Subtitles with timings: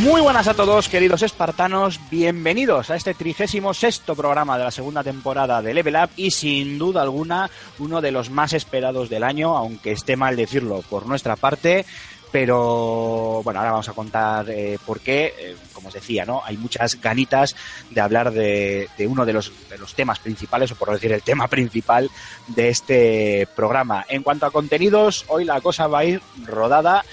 [0.00, 2.00] Muy buenas a todos, queridos espartanos.
[2.10, 6.78] Bienvenidos a este trigésimo sexto programa de la segunda temporada de Level Up y sin
[6.78, 11.36] duda alguna uno de los más esperados del año, aunque esté mal decirlo por nuestra
[11.36, 11.84] parte.
[12.32, 15.34] Pero bueno, ahora vamos a contar eh, por qué.
[15.38, 16.42] Eh, como os decía, ¿no?
[16.46, 17.54] Hay muchas ganitas
[17.90, 21.22] de hablar de, de uno de los, de los temas principales, o por decir el
[21.22, 22.10] tema principal
[22.46, 24.06] de este programa.
[24.08, 27.04] En cuanto a contenidos, hoy la cosa va a ir rodada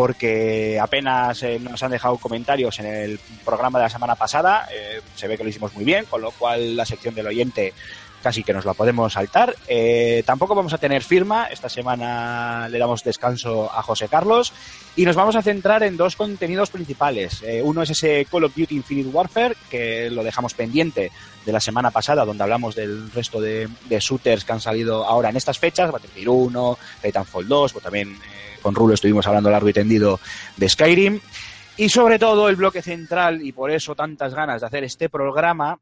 [0.00, 4.66] porque apenas eh, nos han dejado comentarios en el programa de la semana pasada.
[4.72, 7.74] eh, se ve que lo hicimos muy bien, con lo cual la sección del oyente
[8.22, 9.54] casi que nos la podemos saltar.
[9.68, 11.46] Eh, tampoco vamos a tener firma.
[11.46, 14.52] Esta semana le damos descanso a José Carlos
[14.96, 17.42] y nos vamos a centrar en dos contenidos principales.
[17.42, 21.10] Eh, uno es ese Call of Duty Infinite Warfare, que lo dejamos pendiente
[21.44, 25.30] de la semana pasada, donde hablamos del resto de, de shooters que han salido ahora
[25.30, 29.68] en estas fechas, Battlefield 1, Titanfall 2, pues también eh, con Rulo estuvimos hablando largo
[29.68, 30.20] y tendido
[30.56, 31.20] de Skyrim.
[31.76, 35.78] Y sobre todo el bloque central, y por eso tantas ganas de hacer este programa,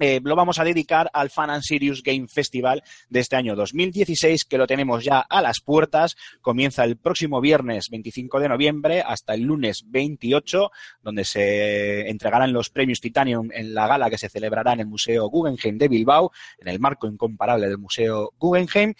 [0.00, 4.44] eh, lo vamos a dedicar al Fan and Serious Game Festival de este año 2016,
[4.44, 6.16] que lo tenemos ya a las puertas.
[6.40, 12.70] Comienza el próximo viernes 25 de noviembre hasta el lunes 28, donde se entregarán los
[12.70, 16.66] premios Titanium en la gala que se celebrará en el Museo Guggenheim de Bilbao, en
[16.66, 18.94] el marco incomparable del Museo Guggenheim.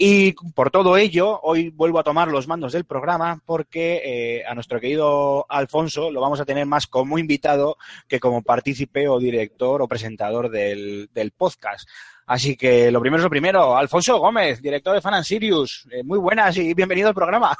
[0.00, 4.54] Y por todo ello, hoy vuelvo a tomar los mandos del programa porque eh, a
[4.54, 7.76] nuestro querido Alfonso lo vamos a tener más como invitado
[8.06, 11.88] que como partícipe o director o presentador del, del podcast.
[12.28, 13.74] Así que lo primero es lo primero.
[13.76, 15.88] Alfonso Gómez, director de Fan and Sirius.
[15.90, 17.56] Eh, muy buenas y bienvenido al programa.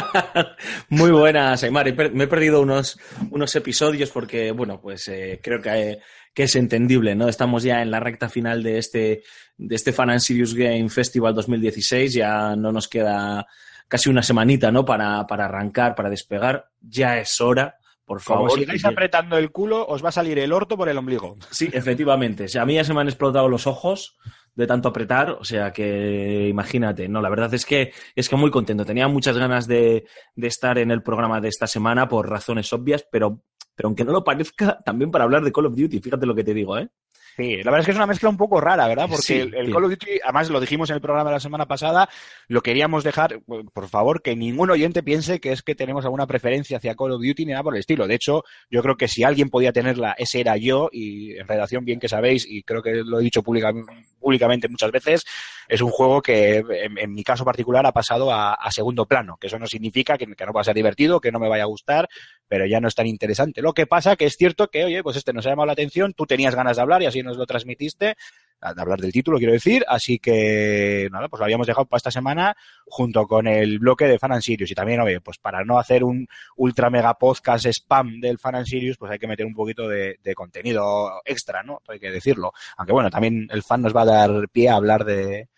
[0.90, 1.92] Muy buenas, Aymar.
[2.12, 3.00] Me he perdido unos,
[3.30, 5.98] unos episodios porque, bueno, pues eh, creo que,
[6.34, 7.28] que es entendible, ¿no?
[7.28, 9.22] Estamos ya en la recta final de este,
[9.56, 12.14] de este Fan and Serious Game Festival 2016.
[12.14, 13.46] Ya no nos queda
[13.88, 14.84] casi una semanita, ¿no?
[14.84, 16.66] Para, para arrancar, para despegar.
[16.80, 18.58] Ya es hora, por Como favor.
[18.60, 21.36] sigáis que- apretando el culo, os va a salir el orto por el ombligo.
[21.50, 22.44] Sí, efectivamente.
[22.44, 24.16] O sea, a mí ya se me han explotado los ojos
[24.54, 28.50] de tanto apretar, o sea que imagínate, no, la verdad es que es que muy
[28.50, 28.84] contento.
[28.84, 33.06] Tenía muchas ganas de, de estar en el programa de esta semana por razones obvias,
[33.10, 33.42] pero,
[33.80, 36.44] pero aunque no lo parezca, también para hablar de Call of Duty, fíjate lo que
[36.44, 36.90] te digo, ¿eh?
[37.34, 39.06] Sí, la verdad es que es una mezcla un poco rara, ¿verdad?
[39.08, 39.72] Porque Sí, el, el sí.
[39.72, 42.10] Call of Duty, además lo dijimos en el programa de la semana pasada,
[42.48, 43.40] lo queríamos dejar,
[43.72, 47.22] por favor, que ningún oyente piense que es que tenemos alguna preferencia hacia Call of
[47.22, 48.06] Duty ni nada por el estilo.
[48.06, 51.86] De hecho, yo creo que si alguien podía tenerla, ese era yo, y en redacción
[51.86, 53.72] bien que sabéis, y creo que lo he dicho pública-
[54.20, 55.24] públicamente muchas veces,
[55.68, 59.58] es un juego que en, mi caso particular ha pasado a, segundo plano, que eso
[59.58, 62.08] no significa que, que no va a ser divertido, que no me vaya a gustar,
[62.46, 63.62] pero ya no es tan interesante.
[63.62, 66.14] Lo que pasa que es cierto que, oye, pues este nos ha llamado la atención,
[66.14, 68.16] tú tenías ganas de hablar y así nos lo transmitiste,
[68.60, 72.10] de hablar del título, quiero decir, así que nada, pues lo habíamos dejado para esta
[72.10, 72.56] semana
[72.86, 76.04] junto con el bloque de Fan and Sirius y también, oye, pues para no hacer
[76.04, 76.26] un
[76.56, 80.18] ultra mega podcast spam del Fan and Sirius, pues hay que meter un poquito de,
[80.22, 81.80] de contenido extra, ¿no?
[81.88, 82.52] Hay que decirlo.
[82.76, 85.48] Aunque bueno, también el fan nos va a dar pie a hablar de,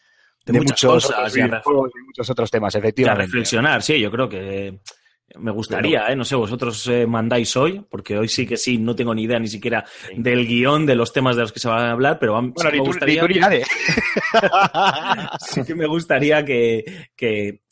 [0.47, 3.27] muchos cosas, otros y muchos otros temas, Y a efectivamente.
[3.27, 4.81] reflexionar, sí, yo creo que
[5.39, 6.17] me gustaría, ¿eh?
[6.17, 9.39] No sé, vosotros eh, mandáis hoy, porque hoy sí que sí, no tengo ni idea
[9.39, 9.85] ni siquiera
[10.17, 12.67] del guion de los temas de los que se van a hablar, pero Bueno, sí
[12.73, 13.23] me gustaría...
[15.41, 17.63] sí que me gustaría que, que,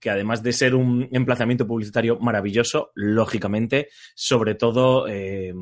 [0.00, 5.52] que además de ser un emplazamiento publicitario maravilloso, lógicamente, sobre todo eh,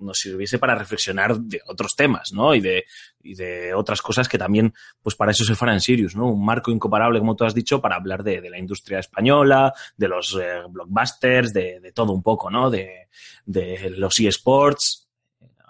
[0.00, 2.54] nos sirviese para reflexionar de otros temas, ¿no?
[2.54, 2.84] Y de,
[3.22, 6.26] y de otras cosas que también, pues para eso se fuera en Sirius, ¿no?
[6.26, 10.36] Un marco incomparable, como tú has dicho, para hablar de, la industria española, de los
[10.40, 12.70] eh, blockbusters, de, de todo un poco, ¿no?
[12.70, 13.08] De,
[13.46, 15.09] de los eSports.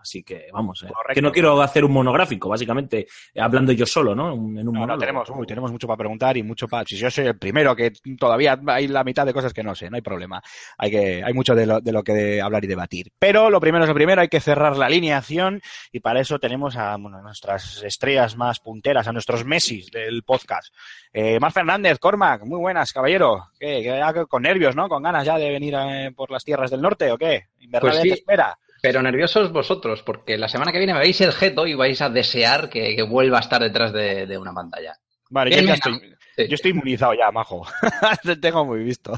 [0.01, 3.07] Así que vamos, eh, que no quiero hacer un monográfico, básicamente,
[3.37, 4.33] hablando yo solo, ¿no?
[4.33, 6.85] En un No, tenemos, uy, tenemos mucho para preguntar y mucho para.
[6.87, 9.91] Si yo soy el primero, que todavía hay la mitad de cosas que no sé,
[9.91, 10.43] no hay problema.
[10.79, 13.13] Hay que, hay mucho de lo, de lo que de hablar y debatir.
[13.19, 15.61] Pero lo primero es lo primero, hay que cerrar la alineación
[15.93, 20.75] y para eso tenemos a bueno, nuestras estrellas más punteras, a nuestros Messi del podcast.
[21.13, 23.49] Eh, Mar Fernández, Cormac, muy buenas, caballero.
[23.59, 24.89] ¿Qué, con nervios, ¿no?
[24.89, 27.49] Con ganas ya de venir eh, por las tierras del norte o qué?
[27.59, 28.09] Invernales Pues sí.
[28.09, 28.59] te espera.
[28.83, 32.09] Pero nerviosos vosotros, porque la semana que viene me veis el jeto y vais a
[32.09, 34.95] desear que, que vuelva a estar detrás de, de una pantalla.
[35.31, 36.01] Vale, yo ya estoy,
[36.37, 36.47] Sí.
[36.49, 37.67] yo estoy inmunizado ya, majo.
[38.23, 39.15] Te tengo muy visto.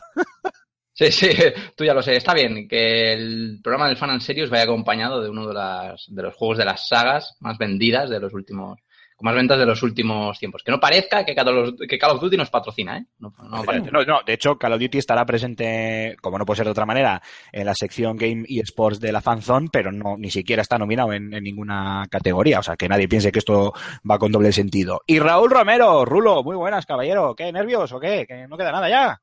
[0.92, 1.28] Sí, sí,
[1.76, 2.16] tú ya lo sé.
[2.16, 6.04] Está bien que el programa del Fan and Serious vaya acompañado de uno de, las,
[6.08, 8.78] de los juegos de las sagas más vendidas de los últimos,
[9.22, 10.62] con más ventas de los últimos tiempos.
[10.64, 13.06] Que no parezca que Call of, que Call of Duty nos patrocina, ¿eh?
[13.20, 13.90] No, no parece.
[13.92, 16.86] No, no, de hecho, Call of Duty estará presente, como no puede ser de otra
[16.86, 17.22] manera,
[17.52, 21.12] en la sección Game y Sports de la Fanzone, pero no ni siquiera está nominado
[21.12, 22.58] en, en ninguna categoría.
[22.58, 23.72] O sea, que nadie piense que esto
[24.08, 25.02] va con doble sentido.
[25.06, 27.36] Y Raúl Romero, Rulo, muy buenas, caballero.
[27.36, 28.26] ¿Qué, nervios o qué?
[28.26, 29.20] Que no queda nada ya.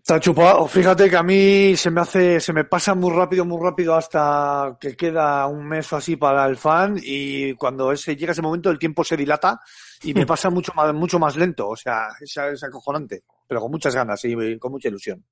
[0.00, 0.66] Está chupado.
[0.66, 4.76] Fíjate que a mí se me hace, se me pasa muy rápido, muy rápido hasta
[4.80, 8.70] que queda un mes o así para el fan y cuando ese llega ese momento
[8.70, 9.60] el tiempo se dilata
[10.02, 11.68] y me pasa mucho más, mucho más lento.
[11.68, 15.22] O sea, es, es acojonante, pero con muchas ganas y con mucha ilusión.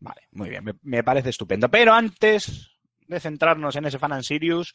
[0.00, 1.70] Vale, muy bien, me, me parece estupendo.
[1.70, 2.70] Pero antes
[3.06, 4.74] de centrarnos en ese Fan and Sirius,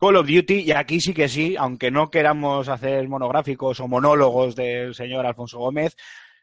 [0.00, 4.54] Call of Duty, y aquí sí que sí, aunque no queramos hacer monográficos o monólogos
[4.54, 5.96] del señor Alfonso Gómez,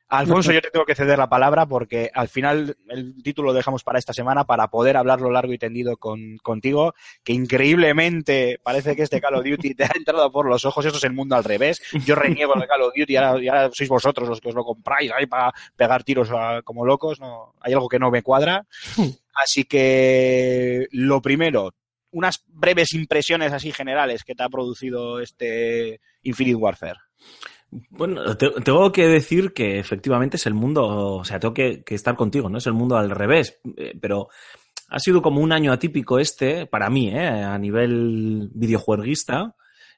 [0.07, 3.83] Alfonso, yo te tengo que ceder la palabra porque al final el título lo dejamos
[3.83, 6.93] para esta semana para poder hablarlo largo y tendido con, contigo,
[7.23, 10.99] que increíblemente parece que este Call of Duty te ha entrado por los ojos, esto
[10.99, 11.81] es el mundo al revés.
[12.05, 15.11] Yo reniego el Call of Duty ahora, ahora sois vosotros los que os lo compráis
[15.11, 16.29] ahí para pegar tiros
[16.63, 18.65] como locos, no, hay algo que no me cuadra.
[19.33, 21.73] Así que lo primero,
[22.11, 26.99] unas breves impresiones así generales que te ha producido este Infinite Warfare.
[27.89, 30.85] Bueno, te- tengo que decir que efectivamente es el mundo,
[31.17, 32.57] o sea, tengo que, que estar contigo, ¿no?
[32.57, 34.29] Es el mundo al revés, eh, pero
[34.89, 37.27] ha sido como un año atípico este, para mí, ¿eh?
[37.27, 39.55] A nivel videojueguista,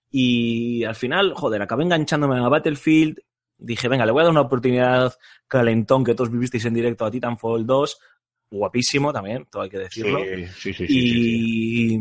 [0.10, 3.18] y al final, joder, acabé enganchándome a Battlefield,
[3.58, 5.14] dije, venga, le voy a dar una oportunidad
[5.48, 8.00] calentón que todos vivisteis en directo a Titanfall 2,
[8.50, 10.20] guapísimo también, todo hay que decirlo.
[10.58, 12.00] Sí, sí, y,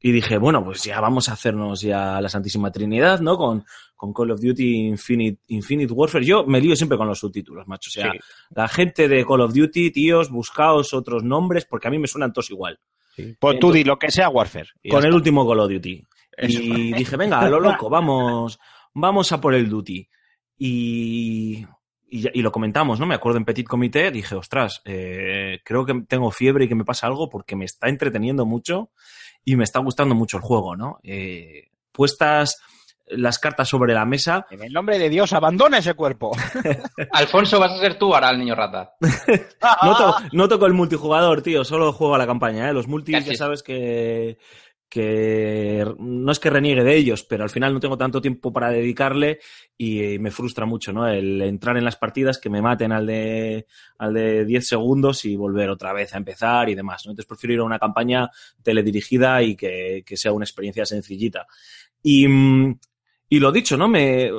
[0.00, 3.36] y dije, bueno, pues ya vamos a hacernos ya la Santísima Trinidad, ¿no?
[3.36, 3.64] Con,
[3.96, 6.24] con Call of Duty Infinite, Infinite Warfare.
[6.24, 7.88] Yo me lío siempre con los subtítulos, macho.
[7.88, 8.18] O sea, Sí.
[8.50, 12.32] la gente de Call of Duty, tíos, buscaos otros nombres porque a mí me suenan
[12.32, 12.78] todos igual.
[13.40, 14.68] Pues tú di lo que sea Warfare.
[14.88, 16.04] Con el último Call of Duty.
[16.36, 16.60] Eso.
[16.62, 18.60] Y dije, venga, a lo loco, vamos,
[18.94, 20.08] vamos a por el Duty.
[20.56, 21.66] Y,
[22.08, 23.06] y, y lo comentamos, ¿no?
[23.06, 26.84] Me acuerdo en Petit Comité, dije, ostras, eh, creo que tengo fiebre y que me
[26.84, 28.90] pasa algo porque me está entreteniendo mucho
[29.52, 30.98] y me está gustando mucho el juego, ¿no?
[31.02, 32.58] Eh, puestas
[33.10, 36.36] las cartas sobre la mesa, En el nombre de Dios, abandona ese cuerpo.
[37.12, 38.92] Alfonso, vas a ser tú ahora el niño rata.
[39.82, 42.72] No, to- no toco el multijugador, tío, solo juego a la campaña, ¿eh?
[42.74, 43.38] Los multis ya es.
[43.38, 44.36] sabes que,
[44.88, 48.70] que no es que reniegue de ellos, pero al final no tengo tanto tiempo para
[48.70, 49.40] dedicarle
[49.76, 51.06] y me frustra mucho, ¿no?
[51.06, 53.66] El entrar en las partidas que me maten al de,
[53.98, 57.12] al de 10 segundos y volver otra vez a empezar y demás, ¿no?
[57.12, 58.30] Entonces prefiero ir a una campaña
[58.62, 61.46] teledirigida y que, que sea una experiencia sencillita.
[62.02, 62.26] Y,
[63.28, 63.88] y lo dicho, ¿no?
[63.88, 64.30] Me,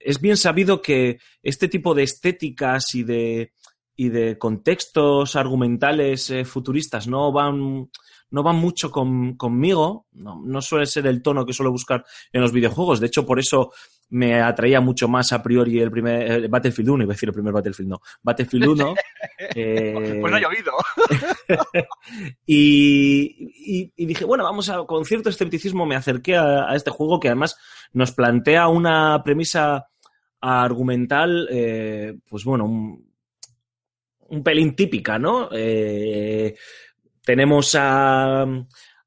[0.00, 3.52] es bien sabido que este tipo de estéticas y de,
[3.96, 7.90] y de contextos argumentales eh, futuristas no van,
[8.30, 12.42] no van mucho con- conmigo, no, no suele ser el tono que suelo buscar en
[12.42, 13.00] los videojuegos.
[13.00, 13.72] De hecho, por eso
[14.08, 17.34] me atraía mucho más a priori el primer el Battlefield 1, iba a decir el
[17.34, 18.94] primer Battlefield, no, Battlefield 1.
[19.56, 20.72] eh, Pues no ha llovido.
[22.46, 26.90] y, y- y dije, bueno, vamos a, con cierto escepticismo me acerqué a, a este
[26.90, 27.56] juego que además
[27.92, 29.86] nos plantea una premisa
[30.40, 33.06] argumental, eh, pues bueno, un,
[34.30, 35.48] un pelín típica, ¿no?
[35.52, 36.54] Eh,
[37.24, 38.42] tenemos a,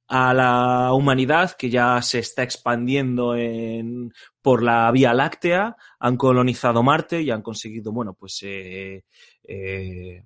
[0.08, 4.12] a la humanidad que ya se está expandiendo en,
[4.42, 9.04] por la Vía Láctea, han colonizado Marte y han conseguido, bueno, pues eh,
[9.44, 10.24] eh,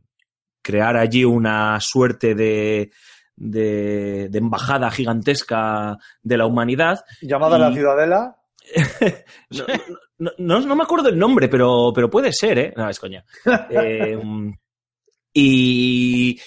[0.62, 2.92] crear allí una suerte de,
[3.36, 7.04] de, de embajada gigantesca de la humanidad.
[7.22, 8.36] Llamada la Ciudadela.
[9.50, 9.66] No,
[10.18, 12.74] no, no- no me acuerdo el nombre, pero, pero puede ser, ¿eh?
[12.78, 13.26] No, es coña.
[13.70, 14.18] Eh,
[15.34, 16.40] y,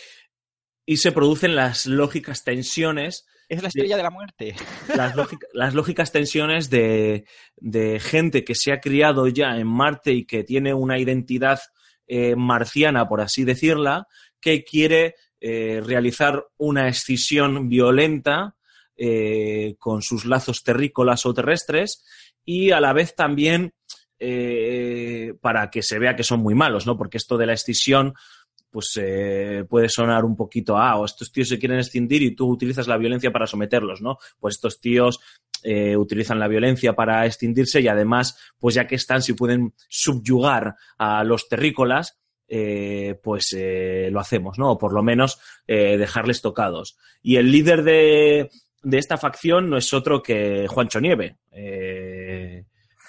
[0.87, 4.55] y se producen las lógicas tensiones Es la estrella de la muerte.
[4.97, 7.25] las, lógica- las lógicas tensiones de,
[7.57, 11.61] de gente que se ha criado ya en Marte y que tiene una identidad
[12.07, 14.07] eh, marciana, por así decirla,
[14.40, 18.55] que quiere eh, realizar una escisión violenta
[18.97, 22.05] eh, con sus lazos terrícolas o terrestres
[22.45, 23.75] y a la vez también
[24.19, 26.97] eh, para que se vea que son muy malos, ¿no?
[26.97, 28.14] Porque esto de la escisión
[28.76, 32.47] pues eh, puede sonar un poquito, ah, o estos tíos se quieren escindir y tú
[32.47, 34.18] utilizas la violencia para someterlos, ¿no?
[34.38, 35.18] Pues estos tíos
[35.62, 40.75] eh, utilizan la violencia para extindirse y además, pues ya que están, si pueden subyugar
[40.99, 42.18] a los terrícolas,
[42.49, 43.56] eh, pues
[44.11, 44.73] lo hacemos, ¿no?
[44.73, 46.99] O por lo menos dejarles tocados.
[47.23, 48.50] Y el líder de,
[48.83, 51.38] de esta facción no es otro que Juancho Nieve.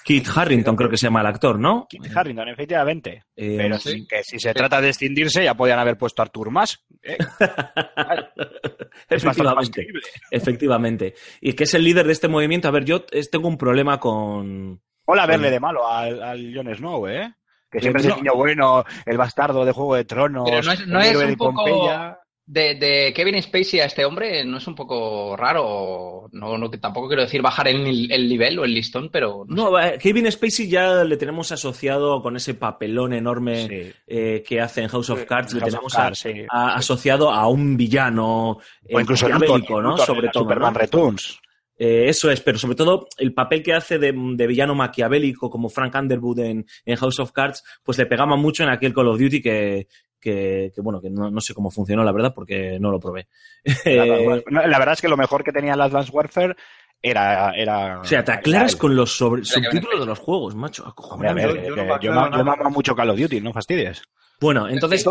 [0.07, 1.85] Kit Harrington creo que se llama el actor, ¿no?
[1.89, 3.25] Kit Harrington, efectivamente.
[3.35, 4.07] Eh, Pero sí.
[4.07, 6.81] que si se trata de extindirse ya podían haber puesto a Artur más.
[7.03, 7.17] ¿eh?
[9.09, 9.87] Es Efectivamente.
[10.31, 11.13] Efectivamente.
[11.41, 12.67] Y que es el líder de este movimiento.
[12.67, 14.81] A ver, yo tengo un problema con.
[15.05, 17.33] Hola verle de malo al, al Jon Snow, ¿eh?
[17.69, 18.09] Que siempre no.
[18.09, 21.05] es el niño bueno, el bastardo de Juego de Tronos, Pero no es- no el
[21.05, 22.17] es un de poco- Pompeya.
[22.49, 26.29] De, de Kevin Spacey a este hombre no es un poco raro.
[26.31, 29.79] No, no, tampoco quiero decir bajar el, el nivel o el listón, pero no No,
[29.79, 33.91] eh, Kevin Spacey ya le tenemos asociado con ese papelón enorme Sí.
[34.07, 35.53] eh, que hace en House of Cards.
[35.53, 36.41] le House tenemos Cards, a- sí.
[36.49, 39.89] a- asociado a un villano eh, O incluso maquiavélico, Luthor, ¿no?
[39.91, 40.43] Luthor en Sobre todo.
[40.43, 40.79] Superman ¿no?
[40.79, 41.39] Returns.
[41.77, 45.69] Eh, eso es, pero sobre todo el papel que hace de, de villano maquiavélico como
[45.69, 49.19] Frank Underwood en, en House of Cards, pues le pegaba mucho en aquel Call of
[49.19, 49.87] Duty que,
[50.19, 53.27] que, que, bueno, que no, no sé cómo funcionó, la verdad, porque no lo probé.
[53.85, 56.55] Eh, La verdad es que lo mejor que tenía el Advanced Warfare
[57.01, 57.51] era...
[57.51, 60.91] era o sea, te aclaras con los sobre- subtítulos de los juegos, macho.
[60.97, 62.11] Hombre, a ver, Yo- no me yo,
[62.43, 64.01] mamo mucho Call of Duty, no fastidies.
[64.39, 65.05] Bueno, entonces,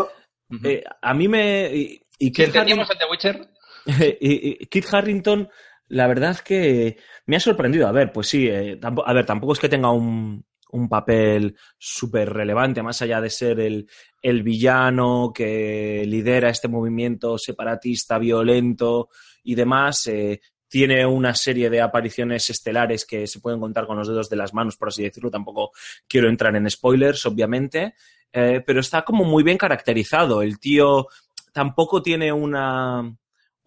[0.63, 1.69] eh, a mí me...
[1.73, 3.47] Y, Kit entendíamos el de Witcher,
[4.19, 5.47] y, y Kit Harrington,
[5.89, 7.87] la verdad es que me ha sorprendido.
[7.87, 12.31] A ver, pues sí, eh, a ver, tampoco es que tenga un, un papel súper
[12.33, 13.87] relevante, más allá de ser el,
[14.21, 19.09] el villano que lidera este movimiento separatista, violento
[19.43, 20.07] y demás.
[20.07, 24.35] eh, tiene una serie de apariciones estelares que se pueden contar con los dedos de
[24.35, 25.31] las manos, por así decirlo.
[25.31, 25.71] Tampoco
[26.07, 27.93] quiero entrar en spoilers, obviamente.
[28.33, 30.41] eh, pero está como muy bien caracterizado.
[30.41, 31.07] El tío
[31.53, 33.15] tampoco tiene una,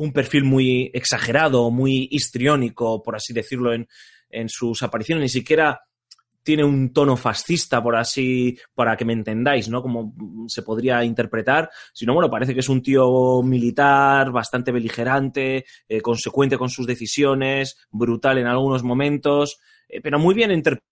[0.00, 3.86] un perfil muy exagerado, muy histriónico, por así decirlo, en,
[4.30, 5.22] en sus apariciones.
[5.22, 5.82] Ni siquiera
[6.42, 9.82] tiene un tono fascista, por así, para que me entendáis, ¿no?
[9.82, 10.14] Como
[10.48, 16.56] se podría interpretar, sino, bueno, parece que es un tío militar, bastante beligerante, eh, consecuente
[16.56, 20.89] con sus decisiones, brutal en algunos momentos, eh, pero muy bien interpretado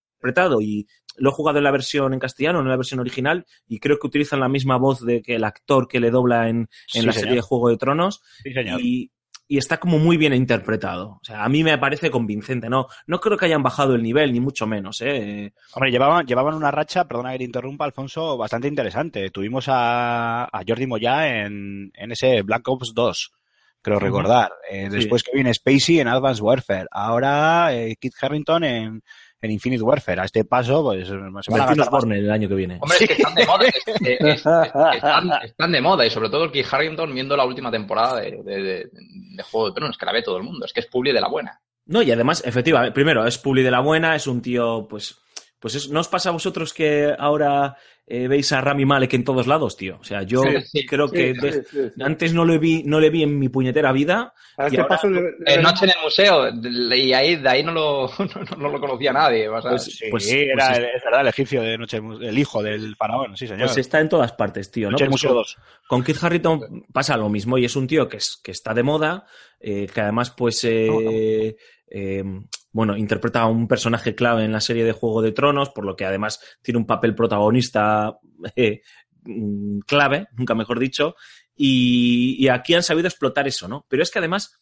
[0.60, 3.80] y lo he jugado en la versión en castellano, no en la versión original, y
[3.80, 6.68] creo que utilizan la misma voz de que el actor que le dobla en, en
[6.86, 7.14] Sí, la señor.
[7.14, 8.80] serie de Juego de Tronos, Sí, señor.
[8.80, 9.10] y,
[9.48, 11.18] y está como muy bien interpretado.
[11.20, 12.86] O sea, a mí me parece convincente, ¿no?
[13.06, 15.52] No creo que hayan bajado el nivel, ni mucho menos, ¿eh?
[15.72, 19.30] Hombre, llevaban, llevaban una racha, perdona que te interrumpa, Alfonso, bastante interesante.
[19.30, 23.32] Tuvimos a, a Jordi Moya en, en ese Black Ops 2,
[23.80, 24.52] creo recordar.
[24.70, 26.86] Eh, después que viene Spacey en Advanced Warfare.
[26.90, 29.02] Ahora eh, Kit Harrington en,
[29.40, 30.20] en Infinite Warfare.
[30.20, 31.28] A este paso, pues se van
[31.60, 32.04] a gastar más.
[32.04, 32.78] El año que viene.
[32.80, 33.64] hombre, es que están de moda.
[33.66, 34.36] es- es- es-
[34.94, 38.42] están, están de moda y sobre todo el Keith Harrington viendo la última temporada de,
[38.42, 40.64] de, de- de Juego de Tronos, que la ve todo el mundo.
[40.66, 41.60] Es que es publi de la buena.
[41.86, 45.16] No, y además, efectivamente, primero, es Publi de la Buena, es un tío, pues,
[45.58, 47.76] pues es- ¿no os pasa a vosotros que ahora
[48.10, 49.98] eh, veis a Rami Malek en todos lados, tío?
[50.00, 50.48] O sea, yo Sí,
[50.80, 52.02] sí, creo que Sí, de- sí, sí, sí.
[52.02, 54.32] antes no le vi, no le vi en mi puñetera vida.
[54.58, 56.48] Y este ahora- paso le- Eh, noche en el museo,
[56.96, 59.48] y ahí, de ahí no lo, no, no lo conocía nadie.
[59.48, 62.38] o sea, Pues- Sí, pues- era, pues- el- es verdad, el egipcio de Noche, el
[62.38, 63.66] hijo del faraón, sí, señor.
[63.66, 64.86] Pues está en todas partes, tío.
[64.88, 64.92] ¿no?
[64.92, 65.56] Noche del Pues Museo con- 2.
[65.86, 68.82] Con Kit Harrington pasa lo mismo y es un tío que, es, que está de
[68.82, 69.26] moda,
[69.60, 71.56] eh, que además, pues, eh,
[71.90, 72.24] eh,
[72.72, 75.96] bueno, interpreta a un personaje clave en la serie de Juego de Tronos, por lo
[75.96, 78.18] que además tiene un papel protagonista
[78.54, 78.82] eh,
[79.22, 81.14] mm, clave, nunca mejor dicho,
[81.56, 83.84] y, aquí han sabido explotar eso, ¿no?
[83.88, 84.60] Pero es que además,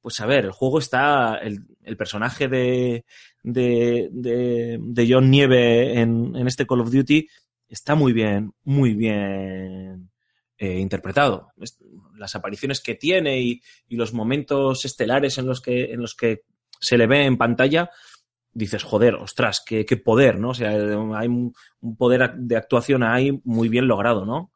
[0.00, 3.04] pues a ver, el juego está, el, personaje de,
[3.42, 7.26] de, de, de John Nieve en, en este Call of Duty
[7.68, 10.10] está muy bien, muy bien
[10.58, 11.48] eh, interpretado.
[12.14, 16.42] Las apariciones que tiene y, y los momentos estelares en los que, en los que
[16.86, 17.90] se le ve en pantalla,
[18.52, 20.50] dices, joder, ostras, qué, poder, ¿no?
[20.50, 21.52] O sea, hay un,
[21.98, 24.52] poder de actuación ahí muy bien logrado, ¿no?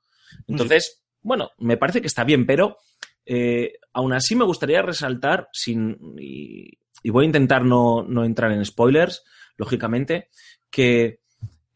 [0.46, 2.78] Entonces, bueno, me parece que está bien, pero
[3.26, 8.52] eh, aún así me gustaría resaltar, sin, y, y voy a intentar no, no entrar
[8.52, 9.24] en spoilers,
[9.56, 10.28] lógicamente,
[10.70, 11.20] que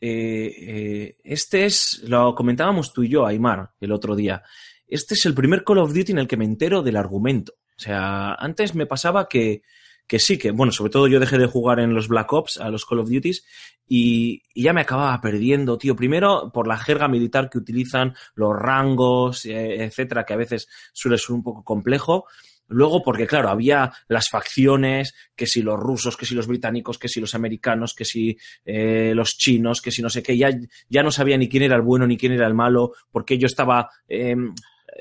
[0.01, 4.43] eh, eh, este es, lo comentábamos tú y yo, Aymar, el otro día,
[4.87, 7.55] este es el primer Call of Duty en el que me entero del argumento.
[7.77, 9.63] O sea, antes me pasaba que,
[10.07, 12.71] que sí, que, bueno, sobre todo yo dejé de jugar en los Black Ops, a
[12.71, 13.45] los Call of Duties,
[13.87, 15.97] y, y ya me acababa perdiendo, tío.
[15.97, 21.19] Primero, por la jerga militar que utilizan, los rangos, eh, etcétera, que a veces suele
[21.19, 22.27] ser un poco complejo.
[22.67, 27.09] Luego, porque claro, había las facciones, que si los rusos, que si los británicos, que
[27.09, 30.49] si los americanos, que si eh, los chinos, que si no sé qué, ya,
[30.89, 33.47] ya no sabía ni quién era el bueno ni quién era el malo, porque yo
[33.47, 34.35] estaba eh,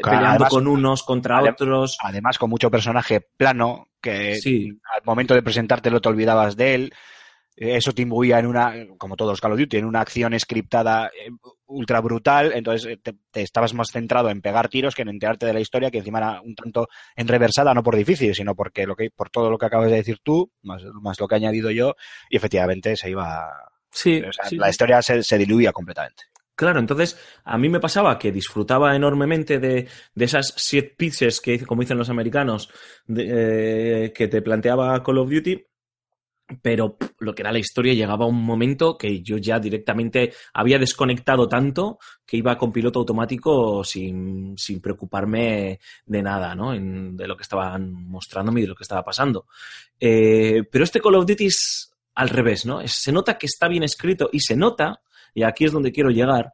[0.02, 1.98] peleando además- con unos contra otros.
[2.02, 4.70] Además, con mucho personaje plano, que Sí.
[4.96, 6.94] al momento de presentártelo te olvidabas de él.
[7.56, 11.08] Eso te imbuía en una, como todos los Call of Duty, en una acción scriptada
[11.10, 11.30] eh,
[11.68, 12.52] ultra brutal.
[12.56, 15.60] Entonces eh, te, te estabas más centrado en pegar tiros que en enterarte de la
[15.60, 19.30] historia, que encima era un tanto enreversada, no por difícil, sino porque lo que, por
[19.30, 21.94] todo lo que acabas de decir tú, más, más lo que he añadido yo,
[22.28, 23.48] y efectivamente se iba.
[23.92, 26.24] Sí, o sea, sí, la historia se, se diluía completamente.
[26.56, 31.66] Claro, entonces a mí me pasaba que disfrutaba enormemente de, de esas set pieces que,
[31.66, 32.70] como dicen los americanos,
[33.16, 35.66] eh, que te planteaba Call of Duty,
[36.62, 40.78] pero lo que era la historia llegaba a un momento que yo ya directamente había
[40.78, 46.74] desconectado tanto que iba con piloto automático sin, sin preocuparme de nada, ¿no?
[46.74, 49.48] De lo que estaban mostrándome y de lo que estaba pasando.
[50.00, 52.86] Eh, pero este Call of Duty es al revés, ¿no?
[52.88, 55.02] Se nota que está bien escrito y se nota,
[55.34, 56.54] y aquí es donde quiero llegar,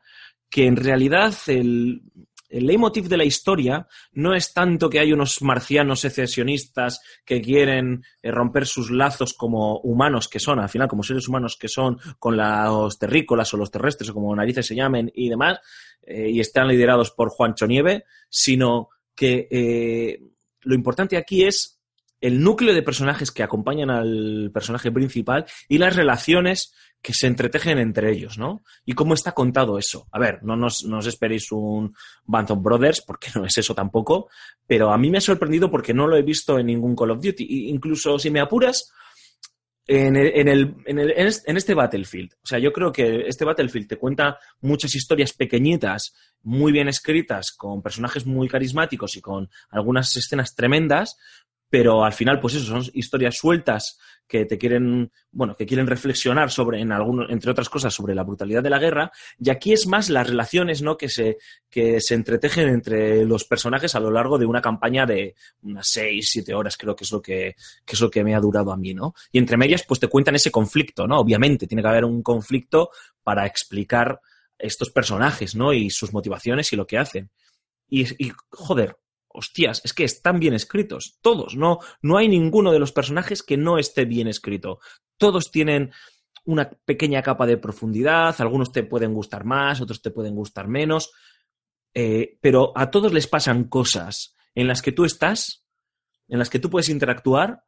[0.49, 2.01] que en realidad el,
[2.49, 8.03] el leitmotiv de la historia no es tanto que hay unos marcianos secesionistas que quieren
[8.21, 11.99] eh, romper sus lazos como humanos que son, al final como seres humanos que son,
[12.17, 15.59] con los terrícolas o los terrestres o como narices se llamen y demás,
[16.01, 20.19] eh, y están liderados por Juancho Nieve, sino que eh,
[20.61, 21.78] lo importante aquí es
[22.21, 27.77] el núcleo de personajes que acompañan al personaje principal y las relaciones que se entretejen
[27.77, 28.61] entre ellos, ¿no?
[28.85, 30.07] Y cómo está contado eso.
[30.11, 31.93] A ver, no nos, no os esperéis un
[32.25, 34.29] Band Brothers, porque no es eso tampoco,
[34.67, 37.21] pero a mí me ha sorprendido porque no lo he visto en ningún Call of
[37.23, 37.69] Duty.
[37.69, 38.91] Incluso si me apuras,
[39.87, 42.33] en, el- en, el- en el- en este Battlefield.
[42.43, 47.51] O sea, yo creo que este Battlefield te cuenta muchas historias pequeñitas, muy bien escritas,
[47.51, 51.17] con personajes muy carismáticos y con algunas escenas tremendas,
[51.69, 56.51] pero al final, pues eso, son historias sueltas que te quieren, bueno, que quieren reflexionar
[56.51, 59.11] sobre, en algunos, entre otras cosas, sobre la brutalidad de la guerra.
[59.39, 60.97] Y aquí es más las relaciones, ¿no?
[60.97, 61.37] Que se,
[61.69, 66.29] que se entretejen entre los personajes a lo largo de una campaña de unas seis,
[66.31, 68.77] siete horas, creo que es lo que, que es lo que me ha durado a
[68.77, 69.13] mí, ¿no?
[69.31, 71.19] Y entre medias, pues te cuentan ese conflicto, ¿no?
[71.19, 72.89] Obviamente, tiene que haber un conflicto
[73.23, 74.21] para explicar
[74.57, 75.73] estos personajes, ¿no?
[75.73, 77.31] Y sus motivaciones y lo que hacen.
[77.87, 78.95] Y, y joder,
[79.29, 83.57] hostias, es que están bien escritos, todos, no, no hay ninguno de los personajes que
[83.57, 84.79] no esté bien escrito.
[85.17, 85.91] Todos tienen
[86.45, 91.11] una pequeña capa de profundidad, algunos te pueden gustar más, otros te pueden gustar menos,
[91.93, 95.63] eh, pero a todos les pasan cosas en las que tú estás,
[96.27, 97.63] en las que tú puedes interactuar,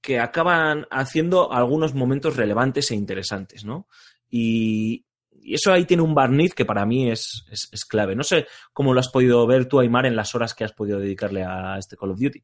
[0.00, 3.86] que acaban haciendo algunos momentos relevantes e interesantes, ¿no?
[4.28, 5.06] Y,
[5.42, 8.14] y eso ahí tiene un barniz que para mí es, es, es clave.
[8.14, 10.98] No sé cómo lo has podido ver tú, Aymar, en las horas que has podido
[10.98, 12.42] dedicarle a este Call of Duty.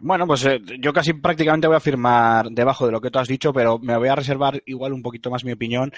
[0.00, 3.28] Bueno, pues eh, yo casi prácticamente voy a firmar debajo de lo que tú has
[3.28, 5.92] dicho, pero me voy a reservar igual un poquito más mi opinión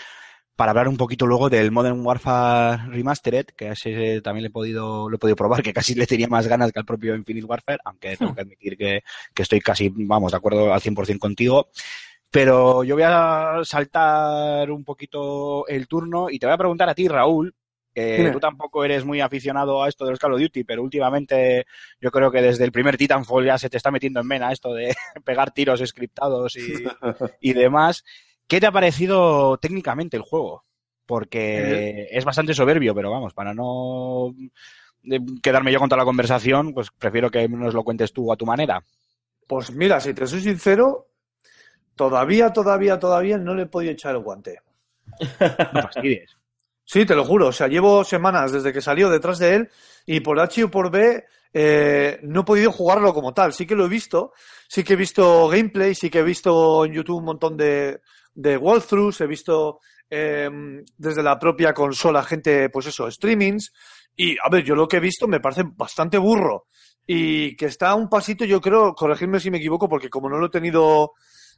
[0.57, 5.09] para hablar un poquito luego del Modern Warfare Remastered, que ese también le he podido,
[5.09, 7.79] lo he podido probar, que casi le tenía más ganas que al propio Infinite Warfare,
[7.85, 9.03] aunque tengo que admitir que,
[9.35, 11.69] que estoy casi, vamos, de acuerdo al 100% contigo.
[12.31, 16.95] Pero yo voy a saltar un poquito el turno y te voy a preguntar a
[16.95, 17.55] ti, Raúl,
[18.33, 21.67] tú tampoco eres muy aficionado a esto de los Call of Duty, pero últimamente
[22.01, 24.75] yo creo que desde el primer Titanfall ya se te está metiendo en vena esto
[24.75, 26.85] de pegar tiros scriptados y,
[27.41, 28.05] y demás.
[28.47, 30.65] ¿Qué te ha parecido técnicamente el juego?
[31.07, 34.35] Porque es bastante soberbio, pero vamos, para no
[35.05, 38.37] eh, quedarme yo con toda la conversación, pues prefiero que nos lo cuentes tú a
[38.37, 38.83] tu manera.
[39.47, 41.09] Pues mira, si te soy sincero,
[41.97, 44.61] todavía, todavía, todavía no le he podido echar el guante.
[46.85, 47.49] Sí, te lo juro.
[47.49, 49.71] O sea, llevo semanas desde que salió detrás de él
[50.07, 53.53] y por H o por B eh, no he podido jugarlo como tal.
[53.53, 54.33] Sí que lo he visto.
[54.69, 58.01] Sí que he visto gameplay, sí que he visto en YouTube un montón de,
[58.35, 60.49] de walkthroughs, he visto eh,
[60.97, 63.73] desde la propia consola gente, pues eso, streamings.
[64.15, 66.67] Y a ver, yo lo que he visto me parece bastante burro.
[67.07, 70.39] Y que está a un pasito, yo creo, corregirme si me equivoco, porque como no
[70.39, 71.13] lo he tenido,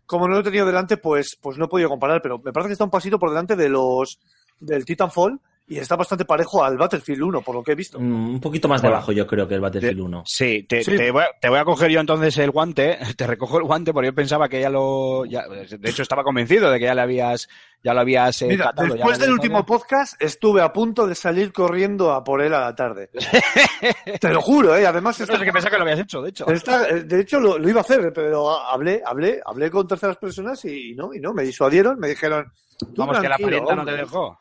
[0.09, 2.69] como no lo he tenido delante, pues, pues no he podido comparar, pero me parece
[2.69, 4.19] que está un pasito por delante de los
[4.59, 5.39] del Titanfall
[5.69, 8.01] y está bastante parejo al Battlefield 1, por lo que he visto.
[8.01, 8.95] Mm, Un poquito más Bueno.
[8.97, 10.23] debajo, yo creo, que el Battlefield 1.
[10.27, 10.97] Sí, te, Sí.
[10.97, 13.93] Te, voy a, te voy a coger yo entonces el guante, te recojo el guante
[13.93, 17.03] porque yo pensaba que ya lo, ya- de hecho estaba convencido de que ya le
[17.03, 17.49] habías,
[17.85, 21.53] ya lo habías eh, Mira, catado, después del último podcast estuve a punto de salir
[21.53, 23.11] corriendo a por él a la tarde.
[24.21, 24.87] Te lo juro, ¿eh?
[24.87, 26.47] Además, No sé qué pensaba que lo habías hecho, de hecho.
[26.49, 30.65] eh, de hecho lo, lo iba a hacer, pero hablé, hablé, hablé con terceras personas
[30.65, 33.93] y no, y no, me disuadieron, me dijeron, tú Vamos, que la parienta no te
[33.93, 34.39] dejó.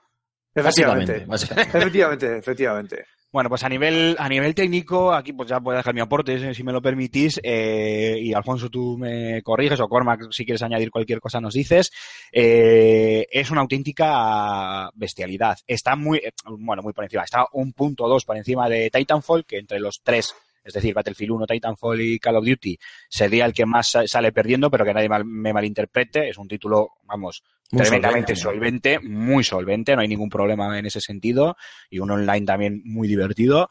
[0.60, 1.26] Efectivamente.
[1.26, 1.78] Básicamente.
[1.78, 3.06] Efectivamente, efectivamente.
[3.30, 6.54] Bueno, pues a nivel, a nivel técnico, aquí pues ya puedo dejar mi aporte, eh,
[6.54, 10.90] si me lo permitís, eh, y Alfonso tú me corriges, o Cormac, si quieres añadir
[10.90, 11.92] cualquier cosa nos dices,
[12.32, 15.58] eh, es una auténtica bestialidad.
[15.68, 16.22] Está muy,
[16.58, 20.02] bueno, muy por encima, está un punto dos por encima de Titanfall, que entre los
[20.02, 20.34] tres,
[20.68, 22.78] es decir, Battlefield 1, Titanfall y Call of Duty,
[23.10, 26.48] sería el que más sa- sale perdiendo, pero que nadie mal- me malinterprete, es un
[26.48, 31.58] título, vamos, Muy tremendamente solvente, solvente, muy solvente, no hay ningún problema en ese sentido,
[31.90, 33.70] y un online también muy divertido.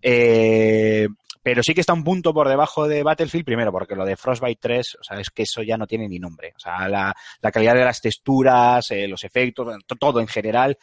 [0.00, 1.08] Eh,
[1.42, 4.58] pero sí que está un punto por debajo de Battlefield, primero porque lo de Frostbite
[4.60, 6.52] 3, o sea, es que eso ya no tiene ni nombre.
[6.56, 10.76] O sea, la, la calidad de las texturas, eh, los efectos, to- todo en general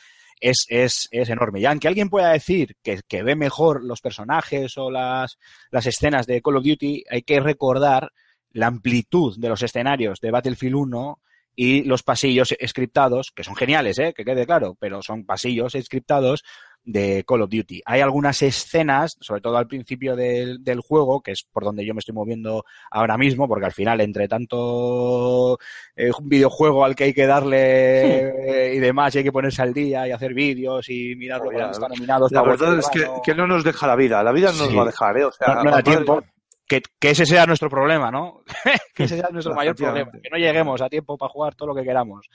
[0.44, 1.62] es, es, es enorme.
[1.62, 5.38] Y aunque alguien pueda decir que, que ve mejor los personajes o las,
[5.72, 8.12] las escenas de Call of Duty, hay que recordar
[8.52, 11.22] la amplitud de los escenarios de Battlefield 1
[11.56, 14.14] y los pasillos scriptados, que son geniales, ¿eh?
[14.16, 16.44] que quede claro, pero son pasillos scriptados
[16.84, 17.82] de Call of Duty.
[17.86, 21.94] Hay algunas escenas, sobre todo al principio del, del juego, que es por donde yo
[21.94, 25.58] me estoy moviendo ahora mismo, porque al final, entre tanto
[25.96, 29.62] eh, un videojuego al que hay que darle eh, y demás, y hay que ponerse
[29.62, 32.32] al día y hacer vídeos y mirar lo que Mira, están nominados.
[32.32, 34.24] La verdad es que, que no nos deja la vida.
[34.24, 35.26] La vida no nos va a dejar, ¿eh?
[35.26, 36.24] O sea, no, no da tiempo.
[36.68, 38.44] Que, que ese sea nuestro problema, ¿no?
[38.96, 40.12] que ese sea nuestro mayor problema.
[40.12, 42.30] Que no lleguemos a tiempo para jugar todo lo que queramos.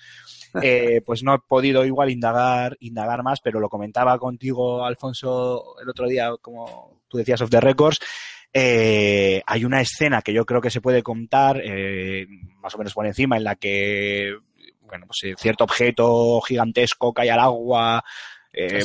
[0.63, 5.89] Eh, pues no he podido igual indagar, indagar más, pero lo comentaba contigo, Alfonso, el
[5.89, 7.99] otro día, como tú decías, off the records.
[8.53, 12.27] Eh, hay una escena que yo creo que se puede contar, eh,
[12.61, 14.35] más o menos por encima, en la que,
[14.81, 18.03] bueno, pues eh, cierto objeto gigantesco cae al agua,
[18.53, 18.81] eh,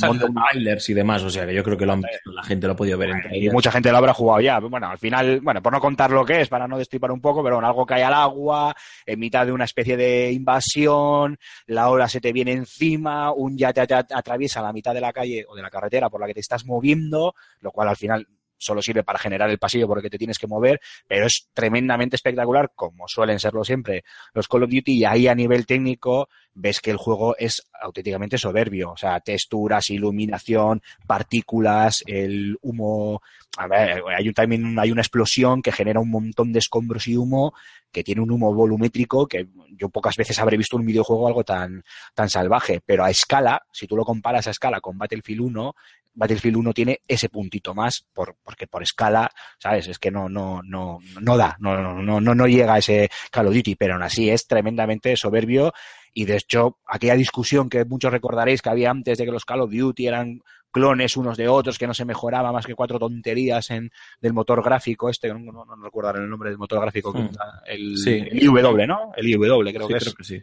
[0.52, 2.74] trailers y demás, o sea que yo creo que lo han visto, la gente lo
[2.74, 3.54] ha podido ver entre y ellas.
[3.54, 4.60] mucha gente lo habrá jugado ya.
[4.60, 7.44] Bueno, al final, bueno, por no contar lo que es, para no destripar un poco,
[7.44, 12.08] pero bueno, algo cae al agua, en mitad de una especie de invasión, la ola
[12.08, 15.56] se te viene encima, un ya te, te atraviesa la mitad de la calle o
[15.56, 18.28] de la carretera por la que te estás moviendo, lo cual al final
[18.64, 21.50] solo sirve para generar el pasillo por el que te tienes que mover, pero es
[21.54, 26.30] tremendamente espectacular, como suelen serlo siempre los Call of Duty, y ahí a nivel técnico
[26.56, 33.22] ves que el juego es auténticamente soberbio, o sea, texturas, iluminación, partículas, el humo,
[33.58, 37.18] a ver, hay un también hay una explosión que genera un montón de escombros y
[37.18, 37.54] humo
[37.92, 41.84] que tiene un humo volumétrico que yo pocas veces habré visto un videojuego algo tan
[42.14, 45.76] tan salvaje, pero a escala, si tú lo comparas a escala con Battlefield 1,
[46.16, 49.88] Battlefield 1 tiene ese puntito más por, porque por escala, ¿sabes?
[49.88, 53.48] Es que no no no no da, no no no no llega a ese Call
[53.48, 55.74] of Duty, pero aún así es tremendamente soberbio
[56.14, 59.62] y de hecho, aquella discusión que muchos recordaréis que había antes de que los Call
[59.62, 63.70] of Duty eran clones unos de otros, que no se mejoraba más que cuatro tonterías
[63.70, 67.30] en, del motor gráfico este, no, no, no recuerdo el nombre del motor gráfico, Hmm.
[67.68, 68.24] el, Sí.
[68.30, 69.12] el IW, ¿no?
[69.16, 70.42] El IW creo Sí, que es creo que sí.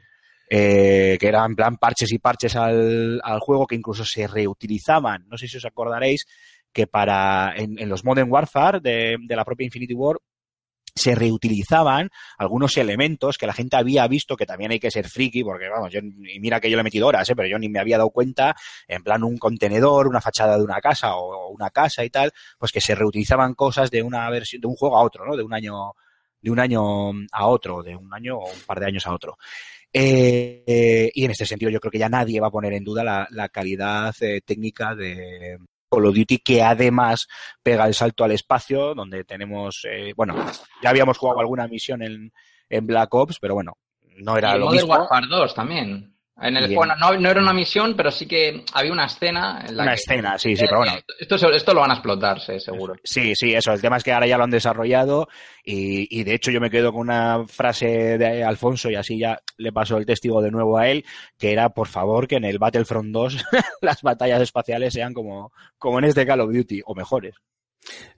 [0.48, 5.26] eh, que eran plan parches y parches al, al juego que incluso se reutilizaban.
[5.28, 6.26] No sé si os acordaréis
[6.72, 10.16] que para en, en los Modern Warfare de, de la propia Infinity War
[10.94, 15.42] se reutilizaban algunos elementos que la gente había visto que también hay que ser friki
[15.42, 17.37] porque vamos yo y mira que yo le he metido horas ¿eh?
[17.37, 18.55] pero yo ni me había dado cuenta
[18.87, 22.72] en plan un contenedor una fachada de una casa o, una casa y tal pues
[22.72, 25.55] que se reutilizaban cosas de una versión de un juego a otro no de un
[25.55, 25.92] año
[26.40, 29.37] de un año a otro de un año o un par de años a otro
[29.92, 33.03] eh, y en este sentido yo creo que ya nadie va a poner en duda
[33.03, 35.59] la, la calidad eh, técnica de
[35.90, 37.26] Call of Duty que además
[37.62, 40.35] pega el salto al espacio donde tenemos eh, bueno
[40.83, 42.33] ya habíamos jugado alguna misión en,
[42.68, 43.76] en Black Ops pero bueno
[44.16, 46.14] no era y lo Modern mismo Warfare 2 también.
[46.42, 46.76] En el, Bien.
[46.76, 49.92] bueno, no, no era una misión, pero sí que había una escena en la una
[49.92, 52.59] que- escena sí sí Eh, pero bueno Esto, esto, esto lo van a explotar, sí,
[52.59, 52.94] seguro.
[53.05, 53.72] Sí, sí, eso.
[53.72, 55.29] El tema es que ahora ya lo han desarrollado
[55.64, 59.38] y, y de hecho yo me quedo con una frase de Alfonso y así ya
[59.59, 61.05] le paso el testigo de nuevo a él,
[61.38, 63.44] que era por favor que en el Battlefront 2
[63.83, 67.35] las batallas espaciales sean como, como en este Call of Duty o mejores.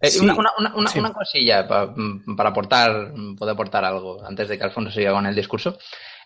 [0.00, 0.98] Eh, Sí, una, una, una, una- sí.
[0.98, 1.94] una cosilla pa-
[2.36, 5.78] para aportar, poder aportar algo antes de que Alfonso siga con el discurso.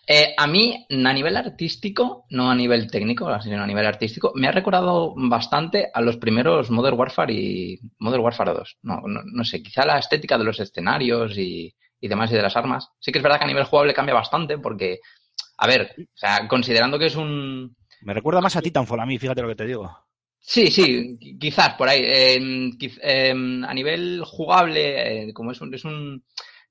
[0.08, 4.46] Eh, a mí, a nivel artístico, no a nivel técnico, sino a nivel artístico, me
[4.46, 8.76] ha recordado bastante a los primeros Modern Warfare y Modern Warfare 2.
[8.82, 12.42] No, no, no sé, quizá la estética de los escenarios y, y demás y de
[12.42, 12.88] las armas.
[13.00, 15.00] Sí que es verdad que a nivel jugable cambia bastante porque,
[15.58, 19.18] a ver, o sea, considerando que es un, Me recuerda más a Titanfall a mí,
[19.18, 19.90] fíjate lo que te digo.
[20.40, 22.00] Sí, sí, qui- quizás por ahí.
[22.04, 22.70] Eh,
[23.02, 23.30] eh,
[23.66, 26.22] a nivel jugable, eh, como es un, es un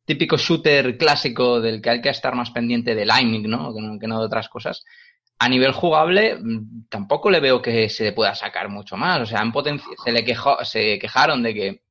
[0.06, 3.74] típico shooter clásico del que hay que estar más pendiente del aiming, ¿no?
[4.00, 4.20] Que, no?
[4.20, 4.86] de otras cosas.
[5.40, 9.22] A nivel jugable, mm, tampoco le veo que se le pueda sacar mucho más.
[9.22, 11.82] O sea, en se le quejó, se quejaron de que